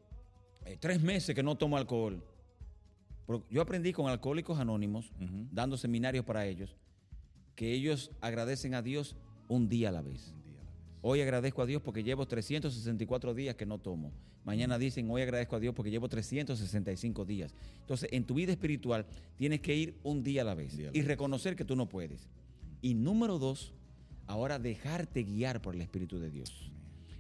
eh, 0.66 0.78
tres 0.80 1.02
meses 1.02 1.34
que 1.36 1.44
no 1.44 1.56
tomo 1.56 1.78
alcohol. 1.78 2.22
Yo 3.50 3.62
aprendí 3.62 3.92
con 3.92 4.08
Alcohólicos 4.10 4.58
Anónimos, 4.60 5.12
dando 5.52 5.78
seminarios 5.78 6.24
para 6.24 6.46
ellos, 6.46 6.76
que 7.56 7.74
ellos 7.74 8.12
agradecen 8.22 8.74
a 8.74 8.82
Dios 8.82 9.16
un 9.50 9.68
día 9.68 9.90
a 9.90 9.92
la 9.92 10.02
vez. 10.02 10.34
Un 10.34 10.44
día 10.44 10.62
a 10.62 10.64
la 10.64 10.70
vez. 10.72 10.78
Hoy 11.02 11.22
agradezco 11.22 11.62
a 11.62 11.66
Dios 11.66 11.82
porque 11.82 12.04
llevo 12.04 12.26
364 12.28 13.34
días 13.34 13.56
que 13.56 13.66
no 13.66 13.80
tomo. 13.80 14.12
Mañana 14.46 14.78
dicen, 14.78 15.10
hoy 15.12 15.22
agradezco 15.24 15.58
a 15.58 15.60
Dios 15.60 15.74
porque 15.76 15.92
llevo 15.92 16.08
365 16.08 17.26
días. 17.26 17.54
Entonces, 17.82 18.08
en 18.14 18.24
tu 18.24 18.34
vida 18.36 18.54
espiritual 18.54 19.06
tienes 19.36 19.60
que 19.60 19.76
ir 19.76 19.98
un 20.04 20.24
día 20.24 20.44
a 20.44 20.46
la 20.46 20.56
vez 20.56 20.78
día 20.78 20.86
la 20.92 20.98
y 20.98 21.00
vez. 21.02 21.08
reconocer 21.08 21.56
que 21.58 21.66
tú 21.66 21.76
no 21.76 21.90
puedes. 21.90 22.30
Y 22.82 22.94
número 22.94 23.40
dos, 23.40 23.74
ahora 24.26 24.58
dejarte 24.58 25.24
guiar 25.24 25.62
por 25.62 25.76
el 25.76 25.82
Espíritu 25.82 26.18
de 26.20 26.30
Dios. 26.32 26.72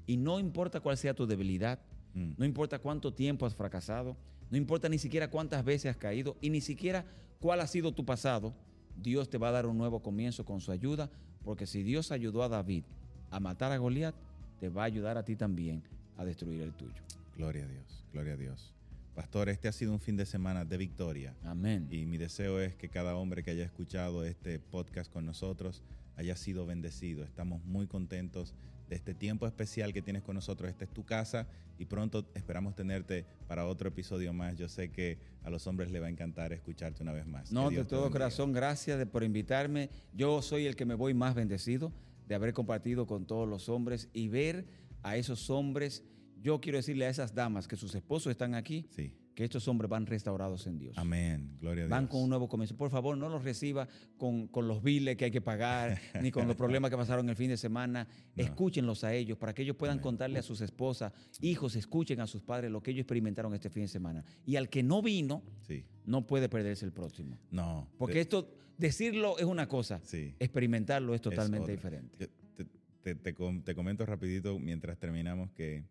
Y 0.05 0.15
no 0.15 0.39
importa 0.39 0.79
cuál 0.79 0.95
sea 0.97 1.13
tu 1.13 1.27
debilidad, 1.27 1.79
Mm. 2.13 2.31
no 2.37 2.45
importa 2.45 2.79
cuánto 2.79 3.13
tiempo 3.13 3.45
has 3.45 3.53
fracasado, 3.53 4.15
no 4.49 4.57
importa 4.57 4.89
ni 4.89 4.97
siquiera 4.97 5.29
cuántas 5.29 5.63
veces 5.63 5.91
has 5.91 5.97
caído 5.97 6.37
y 6.41 6.49
ni 6.49 6.61
siquiera 6.61 7.05
cuál 7.39 7.61
ha 7.61 7.67
sido 7.67 7.93
tu 7.93 8.05
pasado, 8.05 8.53
Dios 8.95 9.29
te 9.29 9.37
va 9.37 9.49
a 9.49 9.51
dar 9.51 9.65
un 9.65 9.77
nuevo 9.77 10.01
comienzo 10.01 10.45
con 10.45 10.61
su 10.61 10.71
ayuda, 10.71 11.09
porque 11.43 11.67
si 11.67 11.83
Dios 11.83 12.11
ayudó 12.11 12.43
a 12.43 12.49
David 12.49 12.83
a 13.29 13.39
matar 13.39 13.71
a 13.71 13.77
Goliat, 13.77 14.15
te 14.59 14.69
va 14.69 14.83
a 14.83 14.85
ayudar 14.85 15.17
a 15.17 15.23
ti 15.23 15.35
también 15.35 15.83
a 16.17 16.25
destruir 16.25 16.61
el 16.61 16.73
tuyo. 16.73 17.01
Gloria 17.35 17.65
a 17.65 17.67
Dios, 17.67 18.05
gloria 18.11 18.33
a 18.33 18.37
Dios. 18.37 18.73
Pastor, 19.15 19.49
este 19.49 19.67
ha 19.67 19.71
sido 19.71 19.93
un 19.93 19.99
fin 19.99 20.15
de 20.15 20.25
semana 20.25 20.63
de 20.63 20.77
victoria. 20.77 21.33
Amén. 21.43 21.87
Y 21.91 22.05
mi 22.05 22.17
deseo 22.17 22.59
es 22.61 22.75
que 22.75 22.89
cada 22.89 23.15
hombre 23.15 23.43
que 23.43 23.51
haya 23.51 23.63
escuchado 23.65 24.23
este 24.23 24.59
podcast 24.59 25.11
con 25.11 25.25
nosotros 25.25 25.81
haya 26.17 26.35
sido 26.35 26.65
bendecido. 26.65 27.23
Estamos 27.23 27.63
muy 27.63 27.87
contentos 27.87 28.53
de 28.89 28.95
este 28.95 29.13
tiempo 29.13 29.45
especial 29.47 29.93
que 29.93 30.01
tienes 30.01 30.23
con 30.23 30.35
nosotros. 30.35 30.69
Esta 30.69 30.83
es 30.85 30.91
tu 30.91 31.05
casa 31.05 31.47
y 31.77 31.85
pronto 31.85 32.29
esperamos 32.33 32.75
tenerte 32.75 33.25
para 33.47 33.65
otro 33.65 33.89
episodio 33.89 34.33
más. 34.33 34.57
Yo 34.57 34.67
sé 34.67 34.91
que 34.91 35.19
a 35.43 35.49
los 35.49 35.67
hombres 35.67 35.91
les 35.91 36.01
va 36.01 36.07
a 36.07 36.09
encantar 36.09 36.51
escucharte 36.53 37.03
una 37.03 37.11
vez 37.13 37.27
más. 37.27 37.51
No, 37.51 37.69
de 37.69 37.85
todo 37.85 38.09
corazón, 38.11 38.51
gracias 38.51 39.05
por 39.07 39.23
invitarme. 39.23 39.89
Yo 40.13 40.41
soy 40.41 40.65
el 40.65 40.75
que 40.75 40.85
me 40.85 40.95
voy 40.95 41.13
más 41.13 41.35
bendecido 41.35 41.93
de 42.27 42.35
haber 42.35 42.53
compartido 42.53 43.05
con 43.05 43.25
todos 43.25 43.47
los 43.47 43.69
hombres 43.69 44.09
y 44.13 44.27
ver 44.27 44.65
a 45.03 45.17
esos 45.17 45.49
hombres. 45.49 46.03
Yo 46.41 46.59
quiero 46.61 46.77
decirle 46.77 47.05
a 47.05 47.09
esas 47.09 47.33
damas 47.35 47.67
que 47.67 47.75
sus 47.75 47.93
esposos 47.95 48.31
están 48.31 48.55
aquí, 48.55 48.87
Sí. 48.89 49.13
Que 49.37 49.43
estos 49.43 49.67
hombres 49.67 49.87
van 49.87 50.07
restaurados 50.07 50.65
en 50.65 50.79
Dios. 50.79 50.97
Amén. 50.97 51.57
Gloria 51.61 51.83
a 51.83 51.85
Dios. 51.85 51.89
Van 51.91 52.07
con 52.07 52.23
un 52.23 52.29
nuevo 52.29 52.49
comienzo. 52.49 52.75
Por 52.75 52.89
favor, 52.89 53.15
no 53.15 53.29
los 53.29 53.43
reciba 53.43 53.87
con, 54.17 54.47
con 54.47 54.67
los 54.67 54.81
biles 54.81 55.15
que 55.15 55.25
hay 55.25 55.31
que 55.31 55.41
pagar, 55.41 55.99
ni 56.23 56.31
con 56.31 56.47
los 56.47 56.55
problemas 56.55 56.89
que 56.89 56.97
pasaron 56.97 57.29
el 57.29 57.35
fin 57.35 57.49
de 57.49 57.57
semana. 57.57 58.07
Escúchenlos 58.35 59.03
a 59.03 59.13
ellos 59.13 59.37
para 59.37 59.53
que 59.53 59.61
ellos 59.61 59.75
puedan 59.75 59.99
contarle 59.99 60.39
a 60.39 60.41
sus 60.41 60.59
esposas, 60.61 61.13
hijos, 61.39 61.75
escuchen 61.75 62.19
a 62.19 62.25
sus 62.25 62.41
padres 62.41 62.71
lo 62.71 62.81
que 62.81 62.89
ellos 62.89 63.01
experimentaron 63.01 63.53
este 63.53 63.69
fin 63.69 63.83
de 63.83 63.89
semana. 63.89 64.25
Y 64.43 64.55
al 64.55 64.69
que 64.69 64.81
no 64.81 65.03
vino, 65.03 65.43
Sí. 65.61 65.85
no 66.07 66.25
puede 66.25 66.49
perderse 66.49 66.83
el 66.85 66.91
próximo. 66.91 67.37
No. 67.51 67.87
Porque 67.99 68.15
te- 68.15 68.21
esto, 68.21 68.49
decirlo 68.79 69.37
es 69.37 69.45
una 69.45 69.67
cosa, 69.67 70.01
Sí. 70.03 70.33
experimentarlo 70.39 71.13
es 71.13 71.21
totalmente 71.21 71.71
diferente. 71.71 72.27
Te, 72.63 73.13
te- 73.13 73.33
te 73.63 73.75
comento 73.75 74.03
rapidito 74.03 74.57
mientras 74.57 74.97
terminamos 74.97 75.51
que 75.51 75.85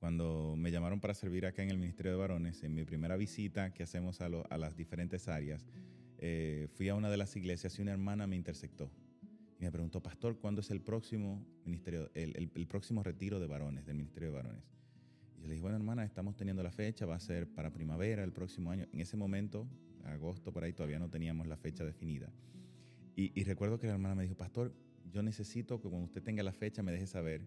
cuando 0.00 0.54
me 0.56 0.70
llamaron 0.70 0.98
para 0.98 1.12
servir 1.12 1.44
acá 1.44 1.62
en 1.62 1.70
el 1.70 1.78
Ministerio 1.78 2.10
de 2.12 2.18
Varones, 2.18 2.62
en 2.64 2.74
mi 2.74 2.84
primera 2.84 3.16
visita 3.16 3.72
que 3.74 3.82
hacemos 3.82 4.22
a, 4.22 4.30
lo- 4.30 4.46
a 4.50 4.56
las 4.56 4.74
diferentes 4.74 5.28
áreas, 5.28 5.66
eh, 6.18 6.68
fui 6.72 6.88
a 6.88 6.94
una 6.94 7.10
de 7.10 7.18
las 7.18 7.36
iglesias 7.36 7.78
y 7.78 7.82
una 7.82 7.92
hermana 7.92 8.26
me 8.26 8.34
intersectó. 8.34 8.90
Y 9.58 9.64
me 9.64 9.70
preguntó, 9.70 10.02
pastor, 10.02 10.38
¿cuándo 10.38 10.62
es 10.62 10.70
el 10.70 10.80
próximo 10.80 11.44
ministerio, 11.66 12.10
el, 12.14 12.34
el- 12.34 12.50
el 12.54 12.66
próximo 12.66 13.02
retiro 13.02 13.38
de 13.38 13.46
varones, 13.46 13.84
del 13.84 13.96
Ministerio 13.96 14.30
de 14.30 14.34
Varones? 14.36 14.64
Y 15.36 15.42
yo 15.42 15.48
le 15.48 15.52
dije, 15.52 15.60
bueno, 15.62 15.76
hermana, 15.76 16.02
estamos 16.04 16.34
teniendo 16.34 16.62
la 16.62 16.72
fecha, 16.72 17.04
va 17.04 17.16
a 17.16 17.20
ser 17.20 17.46
para 17.46 17.70
primavera 17.70 18.24
el 18.24 18.32
próximo 18.32 18.70
año. 18.70 18.86
En 18.94 19.00
ese 19.00 19.18
momento, 19.18 19.68
agosto, 20.04 20.50
por 20.50 20.64
ahí, 20.64 20.72
todavía 20.72 20.98
no 20.98 21.10
teníamos 21.10 21.46
la 21.46 21.58
fecha 21.58 21.84
definida. 21.84 22.32
Y, 23.16 23.38
y 23.38 23.44
recuerdo 23.44 23.78
que 23.78 23.86
la 23.86 23.92
hermana 23.92 24.14
me 24.14 24.22
dijo, 24.22 24.34
pastor, 24.34 24.72
yo 25.12 25.22
necesito 25.22 25.78
que 25.78 25.88
cuando 25.90 26.06
usted 26.06 26.22
tenga 26.22 26.42
la 26.42 26.52
fecha 26.52 26.82
me 26.82 26.90
deje 26.92 27.06
saber, 27.06 27.42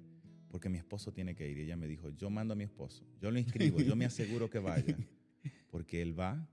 porque 0.54 0.70
mi 0.70 0.78
esposo 0.78 1.12
tiene 1.12 1.34
que 1.34 1.49
ir. 1.49 1.58
Y 1.58 1.62
ella 1.62 1.76
me 1.76 1.88
dijo, 1.88 2.12
yo 2.12 2.30
mando 2.30 2.54
a 2.54 2.56
mi 2.56 2.64
esposo, 2.64 3.04
yo 3.20 3.32
lo 3.32 3.39
inscribo, 3.39 3.82
yo 3.82 3.95
me 3.95 4.06
aseguro 4.06 4.51
que 4.51 4.60
vaya, 4.60 4.95
porque 5.72 6.04
él 6.04 6.18
va 6.18 6.47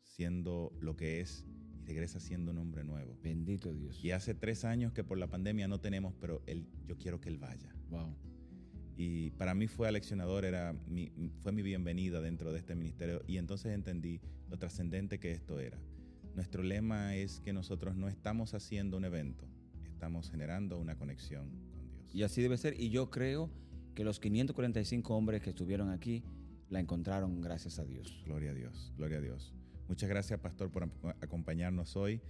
siendo 0.00 0.72
lo 0.80 0.96
que 0.96 1.20
es 1.20 1.44
y 1.78 1.84
regresa 1.84 2.18
siendo 2.18 2.52
un 2.52 2.56
hombre 2.56 2.82
nuevo. 2.82 3.14
Bendito 3.22 3.74
Dios. 3.74 4.02
Y 4.02 4.12
hace 4.12 4.32
tres 4.32 4.64
años 4.64 4.94
que 4.94 5.04
por 5.04 5.18
la 5.18 5.26
pandemia 5.26 5.68
no 5.68 5.80
tenemos, 5.80 6.14
pero 6.18 6.42
él, 6.46 6.66
yo 6.86 6.96
quiero 6.96 7.20
que 7.20 7.28
él 7.28 7.36
vaya. 7.36 7.76
Wow. 7.90 8.16
Y 8.96 9.32
para 9.32 9.52
mí 9.54 9.66
fue 9.66 9.86
aleccionador, 9.86 10.46
era 10.46 10.72
mi, 10.86 11.12
fue 11.40 11.52
mi 11.52 11.60
bienvenida 11.60 12.22
dentro 12.22 12.54
de 12.54 12.58
este 12.58 12.74
ministerio 12.74 13.22
y 13.26 13.36
entonces 13.36 13.74
entendí 13.74 14.22
lo 14.48 14.58
trascendente 14.58 15.20
que 15.20 15.30
esto 15.30 15.60
era. 15.60 15.78
Nuestro 16.34 16.62
lema 16.62 17.16
es 17.16 17.40
que 17.40 17.52
nosotros 17.52 17.96
no 17.96 18.08
estamos 18.08 18.54
haciendo 18.54 18.96
un 18.96 19.04
evento, 19.04 19.46
estamos 19.84 20.30
generando 20.30 20.78
una 20.78 20.96
conexión. 20.96 21.71
Y 22.12 22.22
así 22.24 22.42
debe 22.42 22.56
ser. 22.58 22.78
Y 22.80 22.90
yo 22.90 23.10
creo 23.10 23.50
que 23.94 24.04
los 24.04 24.20
545 24.20 25.14
hombres 25.16 25.42
que 25.42 25.50
estuvieron 25.50 25.90
aquí 25.90 26.22
la 26.70 26.80
encontraron 26.80 27.40
gracias 27.40 27.78
a 27.78 27.84
Dios. 27.84 28.22
Gloria 28.24 28.50
a 28.50 28.54
Dios, 28.54 28.92
gloria 28.96 29.18
a 29.18 29.20
Dios. 29.20 29.52
Muchas 29.88 30.08
gracias, 30.08 30.40
pastor, 30.40 30.70
por 30.70 30.84
ac- 30.88 31.16
acompañarnos 31.20 31.96
hoy. 31.96 32.20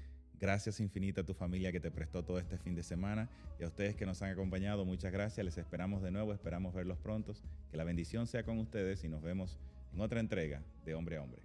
Gracias 0.40 0.80
infinita 0.80 1.20
a 1.20 1.24
tu 1.24 1.34
familia 1.34 1.70
que 1.70 1.78
te 1.78 1.92
prestó 1.92 2.24
todo 2.24 2.40
este 2.40 2.58
fin 2.58 2.74
de 2.74 2.82
semana 2.82 3.30
y 3.60 3.62
a 3.62 3.68
ustedes 3.68 3.94
que 3.94 4.04
nos 4.06 4.20
han 4.22 4.30
acompañado. 4.32 4.84
Muchas 4.84 5.12
gracias. 5.12 5.44
Les 5.44 5.56
esperamos 5.56 6.02
de 6.02 6.10
nuevo, 6.10 6.32
esperamos 6.32 6.74
verlos 6.74 6.98
prontos. 6.98 7.44
Que 7.70 7.76
la 7.76 7.84
bendición 7.84 8.26
sea 8.26 8.42
con 8.44 8.58
ustedes 8.58 9.04
y 9.04 9.08
nos 9.08 9.22
vemos 9.22 9.56
en 9.92 10.00
otra 10.00 10.18
entrega 10.18 10.64
de 10.84 10.94
Hombre 10.94 11.18
a 11.18 11.22
Hombre. 11.22 11.42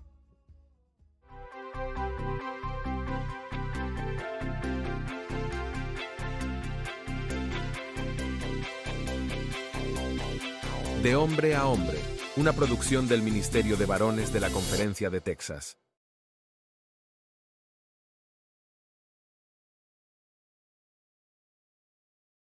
De 11.07 11.15
hombre 11.15 11.55
a 11.55 11.67
hombre, 11.67 11.97
una 12.35 12.51
producción 12.51 13.07
del 13.07 13.21
Ministerio 13.21 13.77
de 13.77 13.85
Varones 13.85 14.33
de 14.33 14.41
la 14.41 14.49
Conferencia 14.49 15.09
de 15.09 15.21
Texas. 15.21 15.77